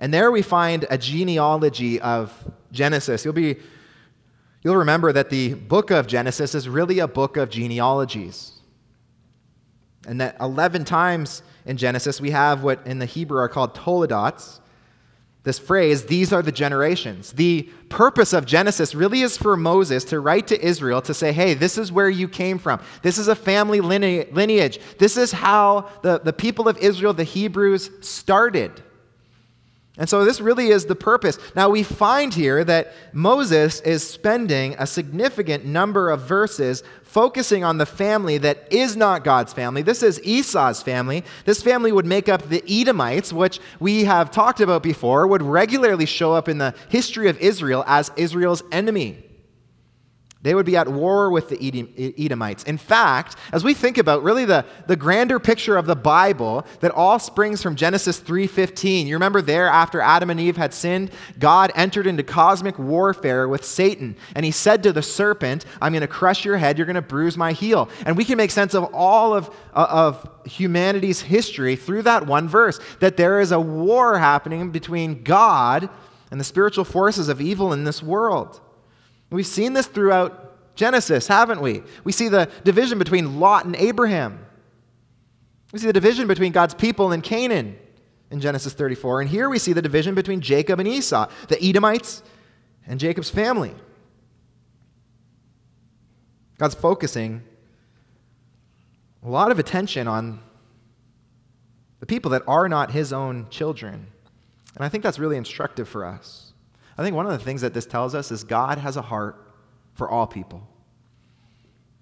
And 0.01 0.15
there 0.15 0.31
we 0.31 0.43
find 0.43 0.87
a 0.91 0.99
genealogy 0.99 2.01
of 2.01 2.33
Genesis. 2.71 3.25
You'll, 3.25 3.35
be, 3.35 3.57
you'll 4.63 4.77
remember 4.77 5.13
that 5.13 5.31
the 5.31 5.55
book 5.55 5.91
of 5.91 6.07
Genesis 6.07 6.55
is 6.55 6.69
really 6.69 7.01
a 7.01 7.09
book 7.09 7.37
of 7.37 7.51
genealogies. 7.51 8.53
And 10.07 10.21
that 10.21 10.37
11 10.41 10.85
times 10.85 11.43
in 11.67 11.77
Genesis 11.77 12.21
we 12.21 12.31
have 12.31 12.63
what 12.63 12.87
in 12.87 12.99
the 12.99 13.07
Hebrew 13.07 13.39
are 13.39 13.49
called 13.49 13.75
toledots. 13.75 14.61
This 15.43 15.59
phrase, 15.59 16.05
these 16.05 16.33
are 16.33 16.43
the 16.43 16.53
generations. 16.53 17.33
The 17.33 17.63
purpose 17.89 18.33
of 18.33 18.45
Genesis 18.45 18.95
really 18.95 19.23
is 19.23 19.37
for 19.37 19.57
Moses 19.57 20.05
to 20.05 20.21
write 20.21 20.47
to 20.49 20.63
Israel 20.63 21.01
to 21.03 21.15
say, 21.15 21.33
hey, 21.33 21.55
this 21.55 21.79
is 21.79 21.91
where 21.91 22.11
you 22.11 22.29
came 22.29 22.59
from. 22.59 22.81
This 23.03 23.19
is 23.19 23.29
a 23.29 23.35
family 23.35 23.81
lineage. 23.81 24.79
This 24.99 25.17
is 25.17 25.33
how 25.33 25.89
the, 26.03 26.19
the 26.19 26.33
people 26.33 26.69
of 26.69 26.77
Israel, 26.79 27.15
the 27.15 27.25
Hebrews, 27.25 27.91
started. 28.01 28.83
And 29.99 30.09
so 30.09 30.25
this 30.25 30.41
really 30.41 30.69
is 30.69 30.87
the 30.87 30.95
purpose. 30.95 31.39
Now 31.57 31.71
we 31.71 31.83
find 31.83 32.33
here 32.33 32.63
that 32.65 32.95
Moses 33.13 33.81
is 33.81 34.09
spending 34.09 34.77
a 34.79 34.87
significant 34.87 35.65
number 35.65 36.11
of 36.11 36.21
verses 36.21 36.85
focusing 37.03 37.65
on 37.65 37.79
the 37.79 37.87
family 37.87 38.39
that 38.39 38.73
is 38.73 38.97
not 38.97 39.25
God's 39.25 39.53
family. 39.53 39.83
This 39.83 40.05
is 40.05 40.21
Esau's 40.23 40.83
family. 40.83 41.25
This 41.45 41.63
family 41.63 41.91
would 41.91 42.07
make 42.07 42.29
up 42.29 42.49
the 42.49 42.63
Edomites, 42.69 43.33
which 43.33 43.59
we 43.81 44.05
have 44.05 44.31
talked 44.31 44.61
about 44.61 44.85
before, 44.85 45.27
would 45.27 45.43
regularly 45.43 46.07
show 46.07 46.33
up 46.33 46.49
in 46.49 46.59
the 46.59 46.75
history 46.89 47.29
of 47.29 47.37
Israel 47.39 47.83
as 47.87 48.13
Israel's 48.17 48.63
enemy. 48.71 49.28
They 50.41 50.55
would 50.55 50.67
be 50.67 50.77
at 50.77 50.87
war 50.87 51.31
with 51.31 51.49
the 51.49 52.15
Edomites. 52.17 52.63
In 52.63 52.79
fact, 52.79 53.35
as 53.53 53.65
we 53.65 53.75
think 53.75 53.99
about 53.99 54.23
really 54.23 54.45
the, 54.45 54.65
the 54.87 54.95
grander 54.95 55.41
picture 55.41 55.77
of 55.77 55.87
the 55.87 55.97
Bible 55.97 56.65
that 56.79 56.93
all 56.93 57.19
springs 57.19 57.61
from 57.61 57.75
Genesis 57.75 58.21
3:15. 58.21 59.07
You 59.07 59.17
remember 59.17 59.43
there 59.43 59.67
after 59.67 60.01
Adam 60.01 60.31
and 60.31 60.39
Eve 60.39 60.57
had 60.57 60.73
sinned, 60.73 61.11
God 61.41 61.73
entered 61.75 62.07
into 62.07 62.23
cosmic 62.23 62.79
warfare 62.79 63.49
with 63.49 63.65
Satan, 63.65 64.17
and 64.37 64.45
he 64.45 64.53
said 64.53 64.85
to 64.85 64.93
the 64.93 65.03
serpent, 65.03 65.65
"I'm 65.83 65.93
going 65.93 66.03
to 66.03 66.07
crush 66.07 66.45
your 66.45 66.57
head, 66.57 66.79
you're 66.79 66.87
going 66.87 66.95
to 66.95 67.03
bruise 67.03 67.37
my 67.37 67.51
heel." 67.51 67.89
And 68.07 68.17
we 68.17 68.25
can 68.25 68.37
make 68.37 68.53
sense 68.53 68.75
of 68.75 68.85
all 68.95 69.35
of, 69.35 69.51
of 69.73 70.31
humanity's 70.45 71.21
history 71.21 71.75
through 71.75 72.03
that 72.03 72.29
one 72.29 72.49
verse 72.49 72.79
that 73.01 73.17
there 73.17 73.41
is 73.41 73.51
a 73.51 73.59
war 73.61 74.19
happening 74.19 74.71
between 74.71 75.25
God 75.25 75.89
and 76.31 76.39
the 76.39 76.45
spiritual 76.45 76.85
forces 76.85 77.29
of 77.29 77.41
evil 77.41 77.73
in 77.73 77.83
this 77.83 78.05
world. 78.05 78.61
We've 79.31 79.47
seen 79.47 79.73
this 79.75 79.87
throughout 79.87 80.75
Genesis, 80.75 81.27
haven't 81.27 81.61
we? 81.61 81.83
We 82.05 82.13
see 82.13 82.29
the 82.29 82.49
division 82.65 82.99
between 82.99 83.41
Lot 83.41 83.65
and 83.65 83.77
Abraham. 83.77 84.45
We 85.73 85.79
see 85.79 85.87
the 85.87 85.93
division 85.93 86.27
between 86.27 86.53
God's 86.53 86.75
people 86.75 87.13
and 87.13 87.23
Canaan 87.23 87.77
in 88.31 88.41
Genesis 88.41 88.73
34. 88.73 89.23
And 89.23 89.31
here 89.31 89.49
we 89.49 89.59
see 89.59 89.73
the 89.73 89.83
division 89.83 90.15
between 90.15 90.41
Jacob 90.41 90.79
and 90.79 90.89
Esau, 90.89 91.29
the 91.49 91.63
Edomites 91.63 92.23
and 92.87 92.99
Jacob's 92.99 93.29
family. 93.29 93.75
God's 96.59 96.75
focusing 96.75 97.43
a 99.23 99.29
lot 99.29 99.51
of 99.51 99.59
attention 99.59 100.09
on 100.09 100.41
the 102.01 102.07
people 102.07 102.31
that 102.31 102.43
are 102.47 102.69
not 102.69 102.93
his 102.93 103.13
own 103.13 103.47
children. 103.51 104.07
And 104.75 104.85
I 104.85 104.89
think 104.89 105.03
that's 105.03 105.19
really 105.19 105.37
instructive 105.37 105.89
for 105.89 106.05
us. 106.05 106.48
I 106.99 107.05
think 107.05 107.15
one 107.15 107.27
of 107.27 107.33
the 107.33 107.39
things 107.39 107.61
that 107.61 107.73
this 107.73 107.87
tells 107.87 108.15
us 108.15 108.33
is 108.33 108.43
God 108.43 108.79
has 108.79 108.97
a 108.97 109.03
heart 109.03 109.55
for 109.95 110.11
all 110.11 110.27
people. 110.27 110.67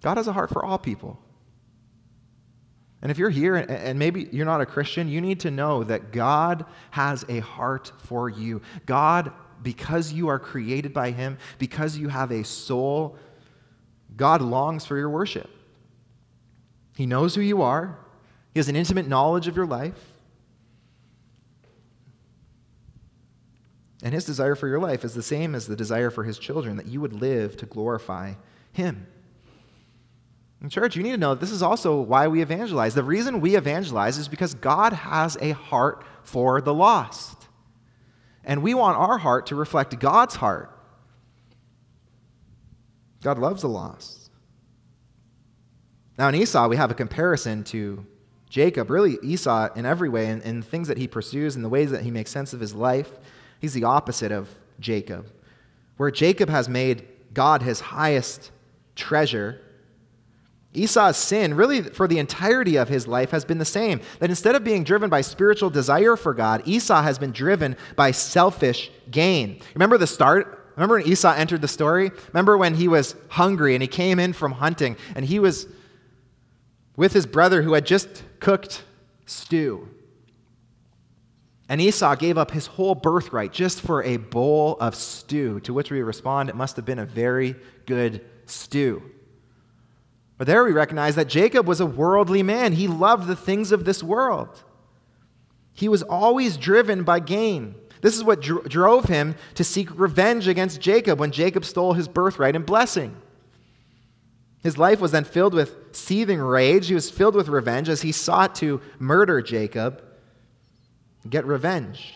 God 0.03 0.17
has 0.17 0.27
a 0.27 0.33
heart 0.33 0.51
for 0.51 0.65
all 0.65 0.79
people. 0.79 1.19
And 3.03 3.11
if 3.11 3.19
you're 3.19 3.31
here 3.31 3.57
and 3.57 3.99
maybe 3.99 4.29
you're 4.33 4.47
not 4.47 4.63
a 4.63 4.67
Christian, 4.67 5.09
you 5.09 5.21
need 5.21 5.41
to 5.41 5.51
know 5.51 5.85
that 5.85 6.13
God 6.13 6.65
has 6.91 7.27
a 7.29 7.41
heart 7.41 7.93
for 7.99 8.31
you. 8.31 8.63
God, 8.87 9.33
because 9.63 10.13
you 10.13 10.29
are 10.29 10.39
created 10.39 10.95
by 10.95 11.11
Him, 11.11 11.37
because 11.59 11.99
you 11.99 12.09
have 12.09 12.31
a 12.31 12.43
soul, 12.43 13.17
God 14.17 14.41
longs 14.41 14.87
for 14.87 14.97
your 14.97 15.11
worship. 15.11 15.51
He 16.97 17.05
knows 17.05 17.35
who 17.35 17.43
you 17.43 17.61
are, 17.61 17.99
He 18.55 18.61
has 18.61 18.71
an 18.71 18.77
intimate 18.77 19.07
knowledge 19.07 19.47
of 19.47 19.57
your 19.57 19.67
life. 19.67 20.16
And 24.07 24.15
his 24.15 24.25
desire 24.25 24.55
for 24.55 24.69
your 24.69 24.79
life 24.79 25.05
is 25.05 25.15
the 25.15 25.23
same 25.23 25.57
as 25.57 25.67
the 25.67 25.75
desire 25.75 26.11
for 26.11 26.23
his 26.23 26.39
children, 26.39 26.77
that 26.77 26.87
you 26.87 27.01
would 27.01 27.13
live 27.13 27.57
to 27.57 27.67
glorify 27.67 28.35
him. 28.71 29.05
In 30.63 30.71
church, 30.71 30.95
you 30.95 31.03
need 31.03 31.11
to 31.11 31.17
know 31.17 31.35
that 31.35 31.41
this 31.41 31.51
is 31.51 31.61
also 31.61 32.01
why 32.01 32.29
we 32.29 32.41
evangelize. 32.41 32.95
The 32.95 33.03
reason 33.03 33.41
we 33.41 33.57
evangelize 33.57 34.17
is 34.17 34.29
because 34.29 34.55
God 34.55 34.93
has 34.93 35.37
a 35.41 35.51
heart 35.51 36.05
for 36.23 36.61
the 36.61 36.73
lost. 36.73 37.49
And 38.45 38.63
we 38.63 38.75
want 38.75 38.97
our 38.97 39.19
heart 39.19 39.47
to 39.47 39.57
reflect 39.57 39.99
God's 39.99 40.37
heart. 40.37 40.71
God 43.25 43.41
loves 43.41 43.63
the 43.63 43.69
lost. 43.69 44.31
Now, 46.17 46.29
in 46.29 46.37
Esau, 46.37 46.69
we 46.69 46.77
have 46.77 46.93
a 46.93 46.95
comparison 46.95 47.65
to 47.65 48.07
Jacob, 48.49 48.89
really 48.89 49.19
Esau 49.21 49.73
in 49.75 49.85
every 49.85 50.09
way, 50.09 50.27
in, 50.31 50.43
in 50.43 50.63
things 50.63 50.87
that 50.87 50.97
he 50.97 51.09
pursues, 51.09 51.57
in 51.57 51.63
the 51.63 51.69
ways 51.69 51.91
that 51.91 52.03
he 52.03 52.13
makes 52.13 52.31
sense 52.31 52.53
of 52.53 52.61
his 52.61 52.73
life, 52.73 53.11
he's 53.61 53.75
the 53.75 53.85
opposite 53.85 54.33
of 54.33 54.49
Jacob. 54.81 55.31
Where 55.97 56.11
Jacob 56.11 56.49
has 56.49 56.69
made 56.69 57.07
God 57.33 57.63
his 57.63 57.81
highest 57.81 58.51
treasure, 58.95 59.61
Esau's 60.77 61.17
sin, 61.17 61.55
really 61.55 61.83
for 61.83 62.07
the 62.07 62.19
entirety 62.19 62.77
of 62.77 62.89
his 62.89 63.07
life, 63.07 63.31
has 63.31 63.45
been 63.45 63.59
the 63.59 63.65
same. 63.65 64.01
That 64.21 64.31
instead 64.31 64.55
of 64.55 64.63
being 64.63 64.85
driven 64.85 65.09
by 65.09 65.23
spiritual 65.23 65.71
desire 65.71 66.17
for 66.17 66.35
God, 66.35 66.63
Esau 66.67 67.03
has 67.03 67.19
been 67.19 67.33
driven 67.33 67.77
by 67.97 68.11
selfish 68.11 68.91
gain. 69.11 69.61
Remember 69.75 69.97
the 69.97 70.07
start? 70.07 70.73
Remember 70.77 70.97
when 70.97 71.09
Esau 71.09 71.33
entered 71.33 71.63
the 71.63 71.69
story? 71.69 72.11
Remember 72.29 72.59
when 72.59 72.75
he 72.75 72.89
was 72.89 73.17
hungry 73.29 73.75
and 73.75 73.83
he 73.83 73.89
came 73.89 74.19
in 74.19 74.35
from 74.35 74.53
hunting 74.53 74.97
and 75.15 75.25
he 75.25 75.39
was 75.39 75.67
with 76.97 77.15
his 77.15 77.27
brother 77.27 77.63
who 77.63 77.73
had 77.73 77.87
just 77.87 78.23
cooked 78.41 78.85
stew. 79.25 79.89
And 81.69 81.81
Esau 81.81 82.15
gave 82.15 82.39
up 82.39 82.53
his 82.53 82.67
whole 82.67 82.95
birthright 82.95 83.53
just 83.53 83.81
for 83.81 84.03
a 84.03 84.19
bowl 84.19 84.77
of 84.81 84.95
stew, 84.95 85.61
to 85.61 85.75
which 85.75 85.91
we 85.91 86.01
respond, 86.03 86.49
it 86.49 86.55
must 86.55 86.77
have 86.77 86.85
been 86.85 87.01
a 87.01 87.07
very 87.07 87.57
good 87.87 88.25
stew. 88.47 89.03
But 90.39 90.47
there 90.47 90.65
we 90.65 90.73
recognize 90.73 91.15
that 91.17 91.29
Jacob 91.29 91.67
was 91.67 91.81
a 91.81 91.87
worldly 91.87 92.43
man. 92.43 92.73
He 92.73 92.87
loved 92.87 93.27
the 93.27 93.37
things 93.37 93.73
of 93.73 93.85
this 93.85 94.03
world. 94.03 94.63
He 95.73 95.89
was 95.89 96.03
always 96.03 96.57
driven 96.57 97.03
by 97.05 97.21
gain. 97.21 97.75
This 98.01 98.17
is 98.17 98.23
what 98.23 98.43
dro- 98.43 98.63
drove 98.63 99.07
him 99.07 99.35
to 99.55 99.65
seek 99.65 99.99
revenge 99.99 100.47
against 100.47 100.81
Jacob 100.81 101.19
when 101.19 101.33
Jacob 101.33 101.65
stole 101.65 101.95
his 101.95 102.07
birthright 102.07 102.55
and 102.55 102.65
blessing. 102.65 103.17
His 104.63 104.79
life 104.79 105.01
was 105.01 105.13
then 105.13 105.25
filled 105.25 105.55
with 105.55 105.75
seething 105.93 106.41
rage. 106.41 106.89
He 106.89 106.95
was 106.95 107.11
filled 107.11 107.35
with 107.35 107.49
revenge 107.49 107.89
as 107.89 108.03
he 108.03 108.13
sought 108.13 108.55
to 108.57 108.81
murder 108.99 109.41
Jacob, 109.41 110.03
get 111.31 111.45
revenge. 111.45 112.15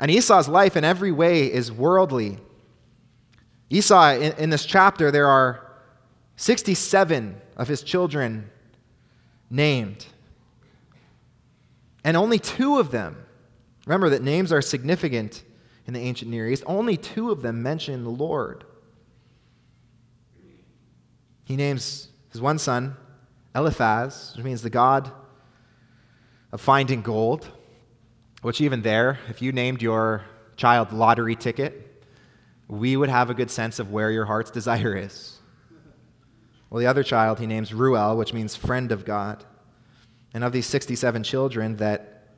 And 0.00 0.10
Esau's 0.10 0.48
life 0.48 0.76
in 0.76 0.84
every 0.84 1.12
way 1.12 1.52
is 1.52 1.70
worldly. 1.70 2.38
Esau, 3.70 4.14
in, 4.14 4.32
in 4.34 4.50
this 4.50 4.64
chapter, 4.64 5.10
there 5.10 5.28
are 5.28 5.72
67 6.36 7.40
of 7.56 7.68
his 7.68 7.82
children 7.82 8.50
named. 9.50 10.06
And 12.02 12.16
only 12.16 12.38
two 12.38 12.78
of 12.78 12.90
them, 12.90 13.16
remember 13.86 14.10
that 14.10 14.22
names 14.22 14.52
are 14.52 14.60
significant 14.60 15.42
in 15.86 15.94
the 15.94 16.00
ancient 16.00 16.30
Near 16.30 16.48
East, 16.48 16.64
only 16.66 16.96
two 16.96 17.30
of 17.30 17.42
them 17.42 17.62
mention 17.62 18.04
the 18.04 18.10
Lord. 18.10 18.64
He 21.44 21.56
names 21.56 22.08
his 22.30 22.40
one 22.40 22.58
son 22.58 22.96
Eliphaz, 23.54 24.32
which 24.34 24.44
means 24.44 24.62
the 24.62 24.70
God 24.70 25.10
of 26.52 26.60
finding 26.60 27.02
gold, 27.02 27.48
which, 28.44 28.60
even 28.60 28.82
there, 28.82 29.18
if 29.30 29.40
you 29.40 29.52
named 29.52 29.80
your 29.80 30.22
child 30.54 30.92
lottery 30.92 31.34
ticket, 31.34 32.04
we 32.68 32.94
would 32.94 33.08
have 33.08 33.30
a 33.30 33.34
good 33.34 33.50
sense 33.50 33.78
of 33.78 33.90
where 33.90 34.10
your 34.10 34.26
heart's 34.26 34.50
desire 34.60 34.94
is. 34.94 35.38
Well, 36.68 36.78
the 36.78 36.86
other 36.86 37.02
child 37.02 37.38
he 37.38 37.46
names 37.46 37.72
Reuel, 37.72 38.18
which 38.18 38.34
means 38.34 38.54
friend 38.54 38.92
of 38.92 39.06
God. 39.06 39.42
And 40.34 40.44
of 40.44 40.52
these 40.52 40.66
67 40.66 41.22
children 41.22 41.76
that 41.76 42.34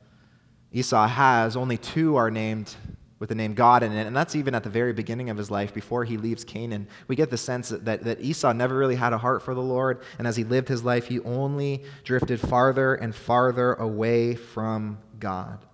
Esau 0.71 1.07
has, 1.07 1.57
only 1.57 1.77
two 1.77 2.15
are 2.15 2.31
named 2.31 2.73
with 3.19 3.27
the 3.27 3.35
name 3.35 3.53
God 3.53 3.83
in 3.83 3.91
it. 3.91 4.07
And 4.07 4.15
that's 4.15 4.33
even 4.33 4.55
at 4.55 4.63
the 4.63 4.69
very 4.69 4.93
beginning 4.93 5.29
of 5.29 5.35
his 5.35 5.51
life, 5.51 5.73
before 5.73 6.05
he 6.05 6.15
leaves 6.15 6.45
Canaan. 6.45 6.87
We 7.09 7.17
get 7.17 7.31
the 7.31 7.37
sense 7.37 7.67
that, 7.67 8.05
that 8.05 8.21
Esau 8.21 8.53
never 8.53 8.77
really 8.77 8.95
had 8.95 9.11
a 9.11 9.17
heart 9.17 9.41
for 9.41 9.53
the 9.53 9.61
Lord. 9.61 9.99
And 10.19 10.25
as 10.25 10.37
he 10.37 10.45
lived 10.45 10.69
his 10.69 10.85
life, 10.85 11.07
he 11.07 11.19
only 11.19 11.83
drifted 12.05 12.39
farther 12.39 12.95
and 12.95 13.13
farther 13.13 13.73
away 13.73 14.35
from 14.35 14.99
God. 15.19 15.66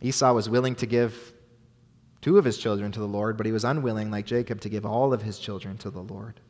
Esau 0.00 0.32
was 0.32 0.48
willing 0.48 0.74
to 0.76 0.86
give 0.86 1.32
two 2.20 2.38
of 2.38 2.44
his 2.44 2.58
children 2.58 2.92
to 2.92 3.00
the 3.00 3.06
Lord, 3.06 3.36
but 3.36 3.46
he 3.46 3.52
was 3.52 3.64
unwilling, 3.64 4.10
like 4.10 4.26
Jacob, 4.26 4.60
to 4.62 4.68
give 4.68 4.84
all 4.84 5.12
of 5.12 5.22
his 5.22 5.38
children 5.38 5.76
to 5.78 5.90
the 5.90 6.02
Lord. 6.02 6.40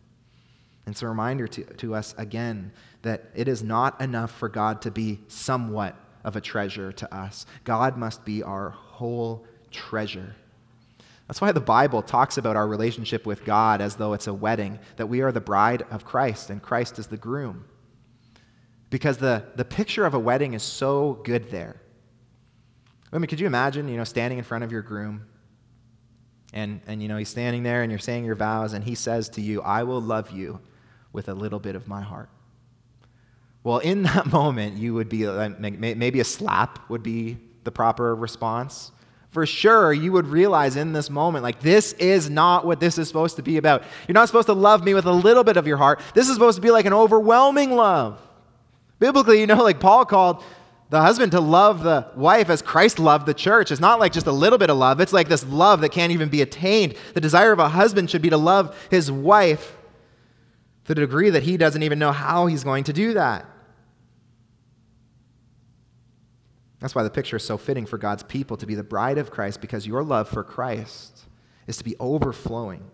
It's 0.86 1.02
a 1.02 1.08
reminder 1.08 1.48
to, 1.48 1.64
to 1.64 1.94
us 1.94 2.14
again 2.16 2.72
that 3.02 3.24
it 3.34 3.48
is 3.48 3.62
not 3.62 4.00
enough 4.00 4.30
for 4.30 4.48
God 4.48 4.82
to 4.82 4.90
be 4.90 5.20
somewhat 5.28 5.96
of 6.24 6.36
a 6.36 6.40
treasure 6.40 6.92
to 6.92 7.14
us. 7.14 7.46
God 7.64 7.96
must 7.96 8.24
be 8.24 8.42
our 8.42 8.70
whole 8.70 9.46
treasure. 9.70 10.34
That's 11.26 11.40
why 11.40 11.50
the 11.50 11.60
Bible 11.60 12.02
talks 12.02 12.38
about 12.38 12.56
our 12.56 12.68
relationship 12.68 13.26
with 13.26 13.44
God 13.44 13.80
as 13.80 13.96
though 13.96 14.12
it's 14.12 14.28
a 14.28 14.34
wedding, 14.34 14.78
that 14.96 15.08
we 15.08 15.22
are 15.22 15.32
the 15.32 15.40
bride 15.40 15.82
of 15.90 16.04
Christ 16.04 16.50
and 16.50 16.62
Christ 16.62 16.98
is 16.98 17.08
the 17.08 17.16
groom. 17.16 17.64
Because 18.90 19.18
the, 19.18 19.44
the 19.56 19.64
picture 19.64 20.04
of 20.04 20.14
a 20.14 20.18
wedding 20.18 20.54
is 20.54 20.62
so 20.62 21.20
good 21.24 21.50
there. 21.50 21.80
I 23.12 23.18
mean, 23.18 23.28
could 23.28 23.40
you 23.40 23.46
imagine, 23.46 23.88
you 23.88 23.96
know, 23.96 24.04
standing 24.04 24.38
in 24.38 24.44
front 24.44 24.64
of 24.64 24.72
your 24.72 24.82
groom 24.82 25.26
and, 26.52 26.80
and 26.86 27.02
you 27.02 27.08
know, 27.08 27.16
he's 27.16 27.28
standing 27.28 27.62
there 27.62 27.82
and 27.82 27.92
you're 27.92 27.98
saying 27.98 28.24
your 28.24 28.34
vows 28.34 28.72
and 28.72 28.82
he 28.84 28.94
says 28.94 29.28
to 29.30 29.40
you, 29.40 29.62
I 29.62 29.82
will 29.82 30.00
love 30.00 30.30
you 30.30 30.60
with 31.12 31.28
a 31.28 31.34
little 31.34 31.58
bit 31.58 31.76
of 31.76 31.86
my 31.86 32.00
heart. 32.00 32.28
Well, 33.62 33.78
in 33.78 34.02
that 34.04 34.26
moment, 34.26 34.76
you 34.76 34.94
would 34.94 35.08
be, 35.08 35.26
maybe 35.58 36.20
a 36.20 36.24
slap 36.24 36.88
would 36.88 37.02
be 37.02 37.38
the 37.64 37.72
proper 37.72 38.14
response. 38.14 38.92
For 39.28 39.44
sure, 39.44 39.92
you 39.92 40.12
would 40.12 40.28
realize 40.28 40.76
in 40.76 40.92
this 40.94 41.10
moment, 41.10 41.42
like, 41.42 41.60
this 41.60 41.92
is 41.94 42.30
not 42.30 42.64
what 42.64 42.80
this 42.80 42.96
is 42.96 43.06
supposed 43.06 43.36
to 43.36 43.42
be 43.42 43.58
about. 43.58 43.82
You're 44.08 44.14
not 44.14 44.28
supposed 44.28 44.46
to 44.46 44.54
love 44.54 44.82
me 44.82 44.94
with 44.94 45.04
a 45.04 45.12
little 45.12 45.44
bit 45.44 45.58
of 45.58 45.66
your 45.66 45.76
heart. 45.76 46.00
This 46.14 46.28
is 46.28 46.34
supposed 46.34 46.56
to 46.56 46.62
be 46.62 46.70
like 46.70 46.86
an 46.86 46.94
overwhelming 46.94 47.72
love. 47.72 48.20
Biblically, 48.98 49.40
you 49.40 49.46
know, 49.46 49.62
like 49.62 49.78
Paul 49.78 50.06
called 50.06 50.42
the 50.88 51.00
husband 51.00 51.32
to 51.32 51.40
love 51.40 51.82
the 51.82 52.06
wife 52.14 52.48
as 52.48 52.62
Christ 52.62 52.98
loved 52.98 53.26
the 53.26 53.34
church. 53.34 53.72
It's 53.72 53.80
not 53.80 53.98
like 53.98 54.12
just 54.12 54.26
a 54.26 54.32
little 54.32 54.58
bit 54.58 54.70
of 54.70 54.76
love, 54.76 55.00
it's 55.00 55.12
like 55.12 55.28
this 55.28 55.44
love 55.46 55.80
that 55.80 55.90
can't 55.90 56.12
even 56.12 56.28
be 56.28 56.42
attained. 56.42 56.94
The 57.14 57.20
desire 57.20 57.52
of 57.52 57.58
a 57.58 57.68
husband 57.68 58.10
should 58.10 58.22
be 58.22 58.30
to 58.30 58.36
love 58.36 58.76
his 58.90 59.10
wife 59.10 59.76
to 60.84 60.94
the 60.94 61.00
degree 61.00 61.30
that 61.30 61.42
he 61.42 61.56
doesn't 61.56 61.82
even 61.82 61.98
know 61.98 62.12
how 62.12 62.46
he's 62.46 62.62
going 62.62 62.84
to 62.84 62.92
do 62.92 63.14
that. 63.14 63.46
That's 66.78 66.94
why 66.94 67.02
the 67.02 67.10
picture 67.10 67.36
is 67.36 67.44
so 67.44 67.56
fitting 67.56 67.86
for 67.86 67.98
God's 67.98 68.22
people 68.22 68.56
to 68.58 68.66
be 68.66 68.74
the 68.74 68.84
bride 68.84 69.18
of 69.18 69.30
Christ 69.30 69.60
because 69.60 69.86
your 69.86 70.04
love 70.04 70.28
for 70.28 70.44
Christ 70.44 71.24
is 71.66 71.78
to 71.78 71.84
be 71.84 71.96
overflowing. 71.98 72.84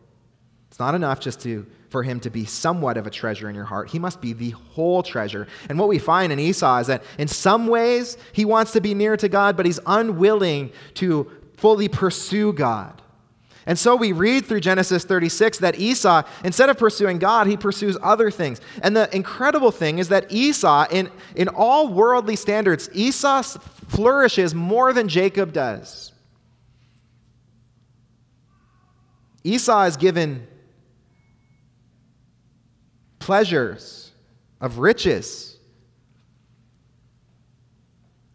It's 0.70 0.78
not 0.78 0.94
enough 0.94 1.20
just 1.20 1.40
to, 1.40 1.66
for 1.92 2.02
him 2.02 2.18
to 2.20 2.30
be 2.30 2.44
somewhat 2.44 2.96
of 2.96 3.06
a 3.06 3.10
treasure 3.10 3.48
in 3.48 3.54
your 3.54 3.66
heart. 3.66 3.90
He 3.90 3.98
must 3.98 4.20
be 4.20 4.32
the 4.32 4.50
whole 4.50 5.02
treasure. 5.02 5.46
And 5.68 5.78
what 5.78 5.88
we 5.88 5.98
find 5.98 6.32
in 6.32 6.40
Esau 6.40 6.78
is 6.78 6.86
that 6.88 7.04
in 7.18 7.28
some 7.28 7.68
ways 7.68 8.16
he 8.32 8.44
wants 8.44 8.72
to 8.72 8.80
be 8.80 8.94
near 8.94 9.16
to 9.18 9.28
God, 9.28 9.56
but 9.56 9.66
he's 9.66 9.78
unwilling 9.86 10.72
to 10.94 11.30
fully 11.58 11.88
pursue 11.88 12.52
God. 12.52 13.00
And 13.66 13.78
so 13.78 13.94
we 13.94 14.10
read 14.10 14.46
through 14.46 14.60
Genesis 14.60 15.04
36 15.04 15.58
that 15.58 15.78
Esau, 15.78 16.22
instead 16.42 16.68
of 16.68 16.78
pursuing 16.78 17.18
God, 17.18 17.46
he 17.46 17.56
pursues 17.56 17.96
other 18.02 18.30
things. 18.30 18.60
And 18.82 18.96
the 18.96 19.14
incredible 19.14 19.70
thing 19.70 19.98
is 19.98 20.08
that 20.08 20.32
Esau, 20.32 20.86
in, 20.90 21.10
in 21.36 21.48
all 21.48 21.86
worldly 21.86 22.34
standards, 22.34 22.90
Esau 22.92 23.42
flourishes 23.42 24.54
more 24.54 24.92
than 24.92 25.06
Jacob 25.06 25.52
does. 25.52 26.12
Esau 29.44 29.84
is 29.84 29.96
given 29.96 30.48
pleasures 33.22 34.10
of 34.60 34.78
riches. 34.78 35.56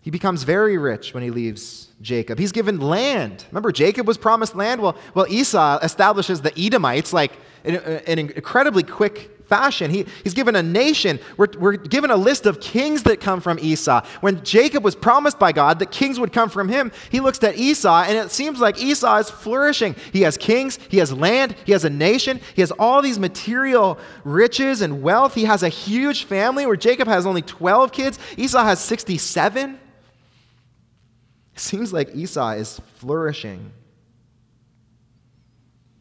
He 0.01 0.09
becomes 0.09 0.43
very 0.43 0.77
rich 0.77 1.13
when 1.13 1.21
he 1.21 1.29
leaves 1.29 1.89
Jacob. 2.01 2.39
He's 2.39 2.53
given 2.53 2.79
land. 2.79 3.43
Remember, 3.51 3.73
Jacob 3.73 4.07
was 4.07 4.17
promised 4.17 4.55
land? 4.55 4.81
Well, 4.81 4.95
well 5.13 5.25
Esau 5.27 5.79
establishes 5.83 6.39
the 6.41 6.57
Edomites 6.57 7.11
like 7.11 7.33
an 7.65 8.17
incredibly 8.17 8.83
quick 8.83 9.36
fashion. 9.47 9.89
He, 9.89 10.05
he's 10.23 10.33
given 10.33 10.55
a 10.55 10.63
nation. 10.63 11.19
We're, 11.37 11.47
we're 11.57 11.77
given 11.77 12.11
a 12.11 12.15
list 12.15 12.45
of 12.45 12.59
kings 12.59 13.03
that 13.03 13.21
come 13.21 13.41
from 13.41 13.59
Esau. 13.59 14.05
When 14.21 14.43
Jacob 14.43 14.83
was 14.83 14.95
promised 14.95 15.39
by 15.39 15.51
God 15.51 15.79
that 15.79 15.91
kings 15.91 16.19
would 16.19 16.33
come 16.33 16.49
from 16.49 16.69
him, 16.69 16.91
he 17.09 17.19
looks 17.19 17.41
at 17.43 17.57
Esau, 17.57 18.03
and 18.03 18.17
it 18.17 18.31
seems 18.31 18.59
like 18.59 18.81
Esau 18.81 19.17
is 19.17 19.29
flourishing. 19.29 19.95
He 20.11 20.21
has 20.21 20.37
kings, 20.37 20.79
he 20.89 20.97
has 20.97 21.11
land, 21.11 21.55
he 21.65 21.71
has 21.71 21.85
a 21.85 21.89
nation, 21.89 22.39
he 22.55 22.61
has 22.61 22.71
all 22.71 23.01
these 23.01 23.19
material 23.19 23.97
riches 24.23 24.81
and 24.81 25.01
wealth. 25.01 25.33
He 25.33 25.45
has 25.45 25.63
a 25.63 25.69
huge 25.69 26.25
family 26.25 26.65
where 26.65 26.75
Jacob 26.75 27.07
has 27.07 27.25
only 27.25 27.41
12 27.41 27.91
kids, 27.91 28.19
Esau 28.37 28.63
has 28.63 28.79
67. 28.79 29.79
It 31.53 31.59
seems 31.59 31.91
like 31.91 32.15
Esau 32.15 32.51
is 32.51 32.79
flourishing. 32.95 33.71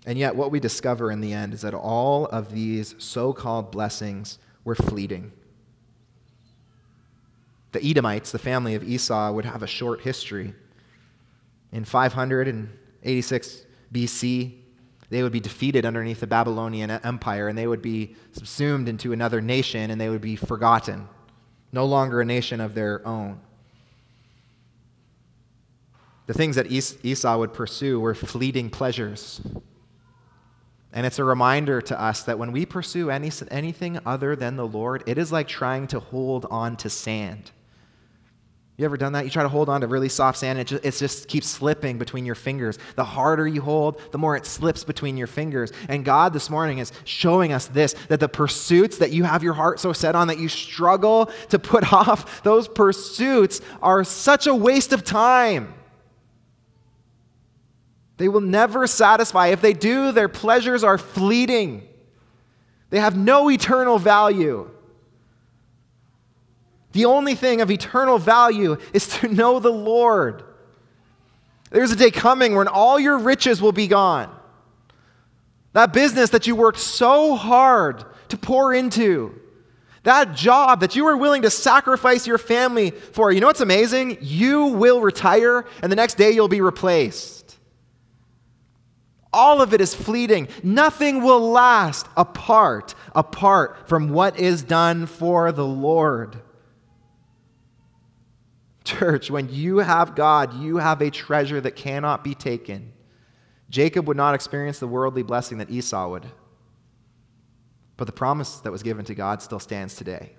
And 0.06 0.16
yet, 0.16 0.36
what 0.36 0.52
we 0.52 0.60
discover 0.60 1.10
in 1.10 1.20
the 1.20 1.32
end 1.32 1.52
is 1.52 1.62
that 1.62 1.74
all 1.74 2.26
of 2.26 2.52
these 2.52 2.94
so 2.98 3.32
called 3.32 3.72
blessings 3.72 4.38
were 4.64 4.76
fleeting. 4.76 5.32
The 7.72 7.84
Edomites, 7.84 8.30
the 8.30 8.38
family 8.38 8.76
of 8.76 8.84
Esau, 8.84 9.32
would 9.32 9.44
have 9.44 9.64
a 9.64 9.66
short 9.66 10.00
history. 10.00 10.54
In 11.72 11.84
586 11.84 13.62
BC, 13.92 14.54
they 15.10 15.22
would 15.22 15.32
be 15.32 15.40
defeated 15.40 15.84
underneath 15.84 16.20
the 16.20 16.26
Babylonian 16.26 16.90
Empire 16.90 17.48
and 17.48 17.58
they 17.58 17.66
would 17.66 17.82
be 17.82 18.16
subsumed 18.32 18.88
into 18.88 19.12
another 19.12 19.40
nation 19.40 19.90
and 19.90 20.00
they 20.00 20.08
would 20.08 20.20
be 20.20 20.36
forgotten. 20.36 21.08
no 21.72 21.84
longer 21.84 22.20
a 22.20 22.24
nation 22.24 22.60
of 22.60 22.74
their 22.74 23.06
own. 23.06 23.40
The 26.26 26.32
things 26.32 26.56
that 26.56 26.70
Esau 26.70 27.38
would 27.38 27.52
pursue 27.52 28.00
were 28.00 28.14
fleeting 28.14 28.70
pleasures. 28.70 29.40
And 30.92 31.04
it's 31.04 31.18
a 31.18 31.24
reminder 31.24 31.80
to 31.82 32.00
us 32.00 32.22
that 32.22 32.38
when 32.38 32.52
we 32.52 32.64
pursue 32.64 33.10
any, 33.10 33.30
anything 33.50 33.98
other 34.06 34.34
than 34.36 34.56
the 34.56 34.66
Lord, 34.66 35.02
it 35.06 35.18
is 35.18 35.30
like 35.32 35.48
trying 35.48 35.86
to 35.88 36.00
hold 36.00 36.46
on 36.50 36.76
to 36.78 36.90
sand. 36.90 37.50
You 38.78 38.84
ever 38.84 38.98
done 38.98 39.14
that? 39.14 39.24
You 39.24 39.30
try 39.30 39.42
to 39.42 39.48
hold 39.48 39.70
on 39.70 39.80
to 39.80 39.86
really 39.86 40.10
soft 40.10 40.38
sand, 40.38 40.58
and 40.58 40.68
it 40.68 40.70
just, 40.70 40.84
it 40.84 40.98
just 40.98 41.28
keeps 41.28 41.46
slipping 41.46 41.96
between 41.96 42.26
your 42.26 42.34
fingers. 42.34 42.78
The 42.94 43.04
harder 43.04 43.48
you 43.48 43.62
hold, 43.62 44.00
the 44.12 44.18
more 44.18 44.36
it 44.36 44.44
slips 44.44 44.84
between 44.84 45.16
your 45.16 45.26
fingers. 45.26 45.72
And 45.88 46.04
God 46.04 46.34
this 46.34 46.50
morning 46.50 46.78
is 46.78 46.92
showing 47.04 47.54
us 47.54 47.68
this 47.68 47.94
that 48.08 48.20
the 48.20 48.28
pursuits 48.28 48.98
that 48.98 49.12
you 49.12 49.24
have 49.24 49.42
your 49.42 49.54
heart 49.54 49.80
so 49.80 49.94
set 49.94 50.14
on 50.14 50.28
that 50.28 50.38
you 50.38 50.48
struggle 50.48 51.30
to 51.48 51.58
put 51.58 51.90
off, 51.92 52.42
those 52.42 52.68
pursuits 52.68 53.62
are 53.80 54.04
such 54.04 54.46
a 54.46 54.54
waste 54.54 54.92
of 54.92 55.04
time. 55.04 55.72
They 58.16 58.28
will 58.28 58.40
never 58.40 58.86
satisfy. 58.86 59.48
If 59.48 59.60
they 59.60 59.72
do, 59.72 60.12
their 60.12 60.28
pleasures 60.28 60.82
are 60.82 60.98
fleeting, 60.98 61.86
they 62.90 63.00
have 63.00 63.16
no 63.16 63.50
eternal 63.50 63.98
value. 63.98 64.70
The 66.92 67.04
only 67.04 67.34
thing 67.34 67.60
of 67.60 67.70
eternal 67.70 68.18
value 68.18 68.78
is 68.94 69.06
to 69.18 69.28
know 69.32 69.58
the 69.60 69.72
Lord. 69.72 70.42
There's 71.70 71.90
a 71.90 71.96
day 71.96 72.10
coming 72.10 72.54
when 72.54 72.68
all 72.68 72.98
your 72.98 73.18
riches 73.18 73.60
will 73.60 73.72
be 73.72 73.86
gone. 73.86 74.34
That 75.74 75.92
business 75.92 76.30
that 76.30 76.46
you 76.46 76.56
worked 76.56 76.78
so 76.78 77.34
hard 77.34 78.02
to 78.28 78.38
pour 78.38 78.72
into, 78.72 79.38
that 80.04 80.34
job 80.34 80.80
that 80.80 80.96
you 80.96 81.04
were 81.04 81.18
willing 81.18 81.42
to 81.42 81.50
sacrifice 81.50 82.26
your 82.26 82.38
family 82.38 82.92
for, 82.92 83.30
you 83.30 83.40
know 83.40 83.48
what's 83.48 83.60
amazing? 83.60 84.16
You 84.22 84.66
will 84.66 85.02
retire 85.02 85.66
and 85.82 85.92
the 85.92 85.96
next 85.96 86.14
day 86.14 86.30
you'll 86.30 86.48
be 86.48 86.62
replaced. 86.62 87.35
All 89.32 89.60
of 89.60 89.74
it 89.74 89.80
is 89.80 89.94
fleeting. 89.94 90.48
Nothing 90.62 91.22
will 91.22 91.50
last 91.50 92.06
apart 92.16 92.94
apart 93.14 93.88
from 93.88 94.10
what 94.10 94.38
is 94.38 94.62
done 94.62 95.06
for 95.06 95.52
the 95.52 95.66
Lord. 95.66 96.40
Church, 98.84 99.30
when 99.30 99.48
you 99.52 99.78
have 99.78 100.14
God, 100.14 100.54
you 100.54 100.76
have 100.76 101.02
a 101.02 101.10
treasure 101.10 101.60
that 101.60 101.74
cannot 101.76 102.22
be 102.22 102.34
taken. 102.34 102.92
Jacob 103.68 104.06
would 104.06 104.16
not 104.16 104.34
experience 104.34 104.78
the 104.78 104.86
worldly 104.86 105.24
blessing 105.24 105.58
that 105.58 105.70
Esau 105.70 106.08
would. 106.08 106.26
But 107.96 108.06
the 108.06 108.12
promise 108.12 108.60
that 108.60 108.70
was 108.70 108.82
given 108.82 109.04
to 109.06 109.14
God 109.14 109.42
still 109.42 109.58
stands 109.58 109.96
today. 109.96 110.32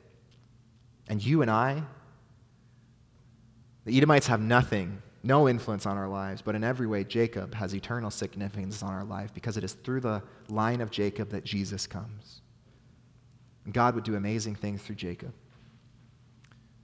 And 1.10 1.24
you 1.24 1.42
and 1.42 1.52
I, 1.52 1.84
the 3.86 3.98
Edomites 3.98 4.28
have 4.28 4.42
nothing, 4.42 5.02
no 5.28 5.50
influence 5.50 5.86
on 5.86 5.98
our 5.98 6.08
lives, 6.08 6.42
but 6.42 6.56
in 6.56 6.64
every 6.64 6.88
way, 6.88 7.04
Jacob 7.04 7.54
has 7.54 7.76
eternal 7.76 8.10
significance 8.10 8.82
on 8.82 8.94
our 8.94 9.04
life 9.04 9.34
because 9.34 9.58
it 9.58 9.64
is 9.64 9.74
through 9.74 10.00
the 10.00 10.24
line 10.48 10.80
of 10.80 10.90
Jacob 10.90 11.30
that 11.30 11.44
Jesus 11.44 11.86
comes. 11.86 12.42
And 13.66 13.74
God 13.74 13.94
would 13.96 14.06
do 14.06 14.16
amazing 14.16 14.56
things 14.56 14.82
through 14.82 14.96
Jacob. 14.96 15.34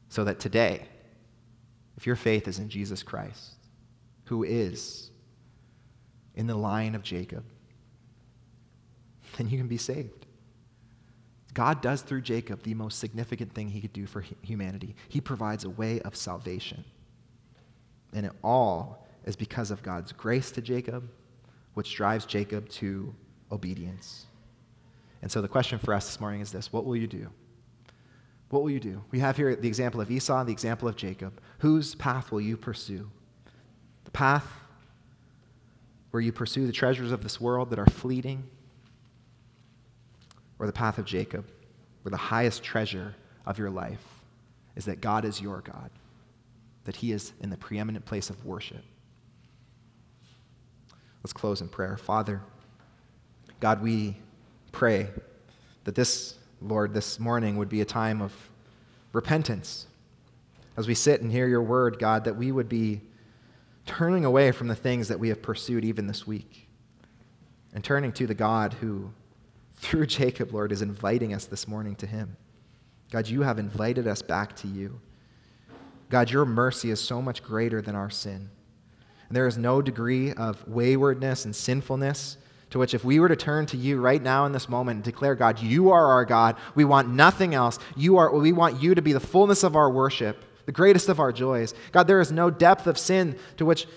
So 0.09 0.25
that 0.25 0.39
today, 0.39 0.85
if 1.95 2.05
your 2.05 2.17
faith 2.17 2.47
is 2.47 2.59
in 2.59 2.67
Jesus 2.67 3.01
Christ, 3.01 3.53
who 4.25 4.43
is 4.43 5.09
in 6.35 6.45
the 6.45 6.55
line 6.55 6.93
of 6.95 7.01
Jacob, 7.01 7.45
then 9.37 9.49
you 9.49 9.57
can 9.57 9.67
be 9.67 9.77
saved. 9.77 10.25
God 11.53 11.81
does 11.81 12.01
through 12.01 12.21
Jacob 12.21 12.63
the 12.63 12.73
most 12.73 12.99
significant 12.99 13.53
thing 13.53 13.69
he 13.69 13.79
could 13.79 13.93
do 13.93 14.05
for 14.05 14.21
humanity. 14.41 14.95
He 15.07 15.21
provides 15.21 15.63
a 15.63 15.69
way 15.69 16.01
of 16.01 16.15
salvation. 16.15 16.83
And 18.13 18.25
it 18.25 18.33
all 18.43 19.05
is 19.25 19.35
because 19.35 19.71
of 19.71 19.81
God's 19.83 20.11
grace 20.11 20.51
to 20.51 20.61
Jacob, 20.61 21.09
which 21.73 21.95
drives 21.95 22.25
Jacob 22.25 22.69
to 22.69 23.13
obedience. 23.51 24.25
And 25.21 25.31
so 25.31 25.41
the 25.41 25.47
question 25.47 25.79
for 25.79 25.93
us 25.93 26.05
this 26.05 26.19
morning 26.19 26.41
is 26.41 26.51
this 26.51 26.71
What 26.71 26.85
will 26.85 26.95
you 26.95 27.07
do? 27.07 27.29
What 28.49 28.61
will 28.61 28.69
you 28.69 28.79
do? 28.79 29.03
We 29.09 29.19
have 29.19 29.35
here 29.35 29.55
the 29.55 29.67
example 29.67 29.99
of 29.99 30.11
Esau, 30.11 30.43
the 30.43 30.51
example 30.51 30.87
of 30.87 30.95
Jacob. 30.95 31.41
Whose 31.59 31.95
path 31.95 32.31
will 32.31 32.41
you 32.41 32.55
pursue? 32.55 33.09
The 34.05 34.11
path 34.11 34.45
where 36.11 36.21
you 36.21 36.31
pursue 36.31 36.67
the 36.67 36.71
treasures 36.71 37.11
of 37.11 37.23
this 37.23 37.41
world 37.41 37.71
that 37.71 37.79
are 37.79 37.87
fleeting, 37.87 38.43
or 40.59 40.67
the 40.67 40.71
path 40.71 40.99
of 40.99 41.05
Jacob, 41.05 41.45
where 42.03 42.11
the 42.11 42.17
highest 42.17 42.61
treasure 42.61 43.15
of 43.47 43.57
your 43.57 43.71
life 43.71 44.03
is 44.75 44.85
that 44.85 45.01
God 45.01 45.25
is 45.25 45.41
your 45.41 45.61
God, 45.61 45.89
that 46.85 46.97
He 46.97 47.11
is 47.11 47.33
in 47.41 47.49
the 47.49 47.57
preeminent 47.57 48.05
place 48.05 48.29
of 48.29 48.45
worship. 48.45 48.83
Let's 51.23 51.33
close 51.33 51.61
in 51.61 51.69
prayer. 51.69 51.97
Father, 51.97 52.41
God, 53.59 53.81
we 53.81 54.17
pray 54.71 55.07
that 55.85 55.95
this 55.95 56.35
Lord, 56.61 56.93
this 56.93 57.19
morning 57.19 57.57
would 57.57 57.69
be 57.69 57.81
a 57.81 57.85
time 57.85 58.21
of 58.21 58.33
repentance. 59.11 59.87
As 60.75 60.87
we 60.87 60.95
sit 60.95 61.21
and 61.21 61.31
hear 61.31 61.47
your 61.47 61.61
word, 61.61 61.99
God, 61.99 62.23
that 62.25 62.35
we 62.35 62.51
would 62.51 62.69
be 62.69 63.01
turning 63.85 64.25
away 64.25 64.51
from 64.51 64.67
the 64.67 64.75
things 64.75 65.07
that 65.09 65.19
we 65.19 65.29
have 65.29 65.41
pursued 65.41 65.83
even 65.83 66.07
this 66.07 66.25
week 66.25 66.67
and 67.73 67.83
turning 67.83 68.11
to 68.13 68.27
the 68.27 68.33
God 68.33 68.73
who, 68.73 69.11
through 69.75 70.05
Jacob, 70.07 70.53
Lord, 70.53 70.71
is 70.71 70.81
inviting 70.81 71.33
us 71.33 71.45
this 71.45 71.67
morning 71.67 71.95
to 71.95 72.07
him. 72.07 72.37
God, 73.11 73.27
you 73.27 73.41
have 73.41 73.59
invited 73.59 74.07
us 74.07 74.21
back 74.21 74.55
to 74.57 74.67
you. 74.67 74.99
God, 76.13 76.29
your 76.29 76.45
mercy 76.45 76.91
is 76.91 77.01
so 77.01 77.23
much 77.23 77.41
greater 77.41 77.81
than 77.81 77.95
our 77.95 78.11
sin. 78.11 78.47
And 79.27 79.35
there 79.35 79.47
is 79.47 79.57
no 79.57 79.81
degree 79.81 80.31
of 80.31 80.63
waywardness 80.67 81.45
and 81.45 81.55
sinfulness 81.55 82.37
to 82.69 82.77
which, 82.77 82.93
if 82.93 83.03
we 83.03 83.19
were 83.19 83.29
to 83.29 83.35
turn 83.35 83.65
to 83.65 83.77
you 83.77 83.99
right 83.99 84.21
now 84.21 84.45
in 84.45 84.51
this 84.51 84.69
moment 84.69 84.97
and 84.97 85.03
declare, 85.03 85.33
God, 85.33 85.59
you 85.59 85.89
are 85.89 86.05
our 86.05 86.23
God, 86.23 86.57
we 86.75 86.85
want 86.85 87.09
nothing 87.09 87.55
else. 87.55 87.79
You 87.97 88.17
are, 88.17 88.31
we 88.31 88.51
want 88.51 88.79
you 88.79 88.93
to 88.93 89.01
be 89.01 89.11
the 89.11 89.19
fullness 89.19 89.63
of 89.63 89.75
our 89.75 89.89
worship, 89.89 90.45
the 90.67 90.71
greatest 90.71 91.09
of 91.09 91.19
our 91.19 91.31
joys. 91.31 91.73
God, 91.91 92.05
there 92.05 92.21
is 92.21 92.31
no 92.31 92.51
depth 92.51 92.85
of 92.85 92.99
sin 92.99 93.35
to 93.57 93.65
which 93.65 93.87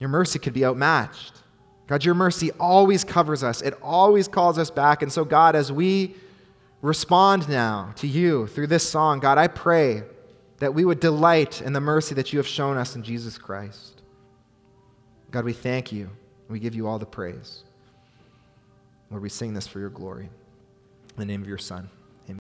your 0.00 0.08
mercy 0.08 0.38
could 0.38 0.54
be 0.54 0.64
outmatched. 0.64 1.34
God, 1.86 2.02
your 2.02 2.14
mercy 2.14 2.50
always 2.52 3.04
covers 3.04 3.44
us, 3.44 3.60
it 3.60 3.74
always 3.82 4.26
calls 4.26 4.56
us 4.56 4.70
back. 4.70 5.02
And 5.02 5.12
so, 5.12 5.26
God, 5.26 5.54
as 5.54 5.70
we 5.70 6.16
respond 6.82 7.48
now 7.48 7.92
to 7.96 8.06
you 8.06 8.46
through 8.46 8.68
this 8.68 8.88
song, 8.88 9.20
God, 9.20 9.38
I 9.38 9.48
pray 9.48 10.02
that 10.58 10.74
we 10.74 10.84
would 10.84 11.00
delight 11.00 11.62
in 11.62 11.72
the 11.72 11.80
mercy 11.80 12.14
that 12.14 12.32
you 12.32 12.38
have 12.38 12.46
shown 12.46 12.76
us 12.76 12.96
in 12.96 13.02
Jesus 13.02 13.38
Christ. 13.38 14.02
God, 15.30 15.44
we 15.44 15.52
thank 15.52 15.92
you. 15.92 16.10
We 16.48 16.58
give 16.58 16.74
you 16.74 16.86
all 16.86 16.98
the 16.98 17.06
praise. 17.06 17.64
Lord, 19.10 19.22
we 19.22 19.28
sing 19.28 19.54
this 19.54 19.66
for 19.66 19.78
your 19.78 19.90
glory. 19.90 20.24
In 20.24 21.16
the 21.16 21.24
name 21.24 21.42
of 21.42 21.48
your 21.48 21.58
Son. 21.58 21.88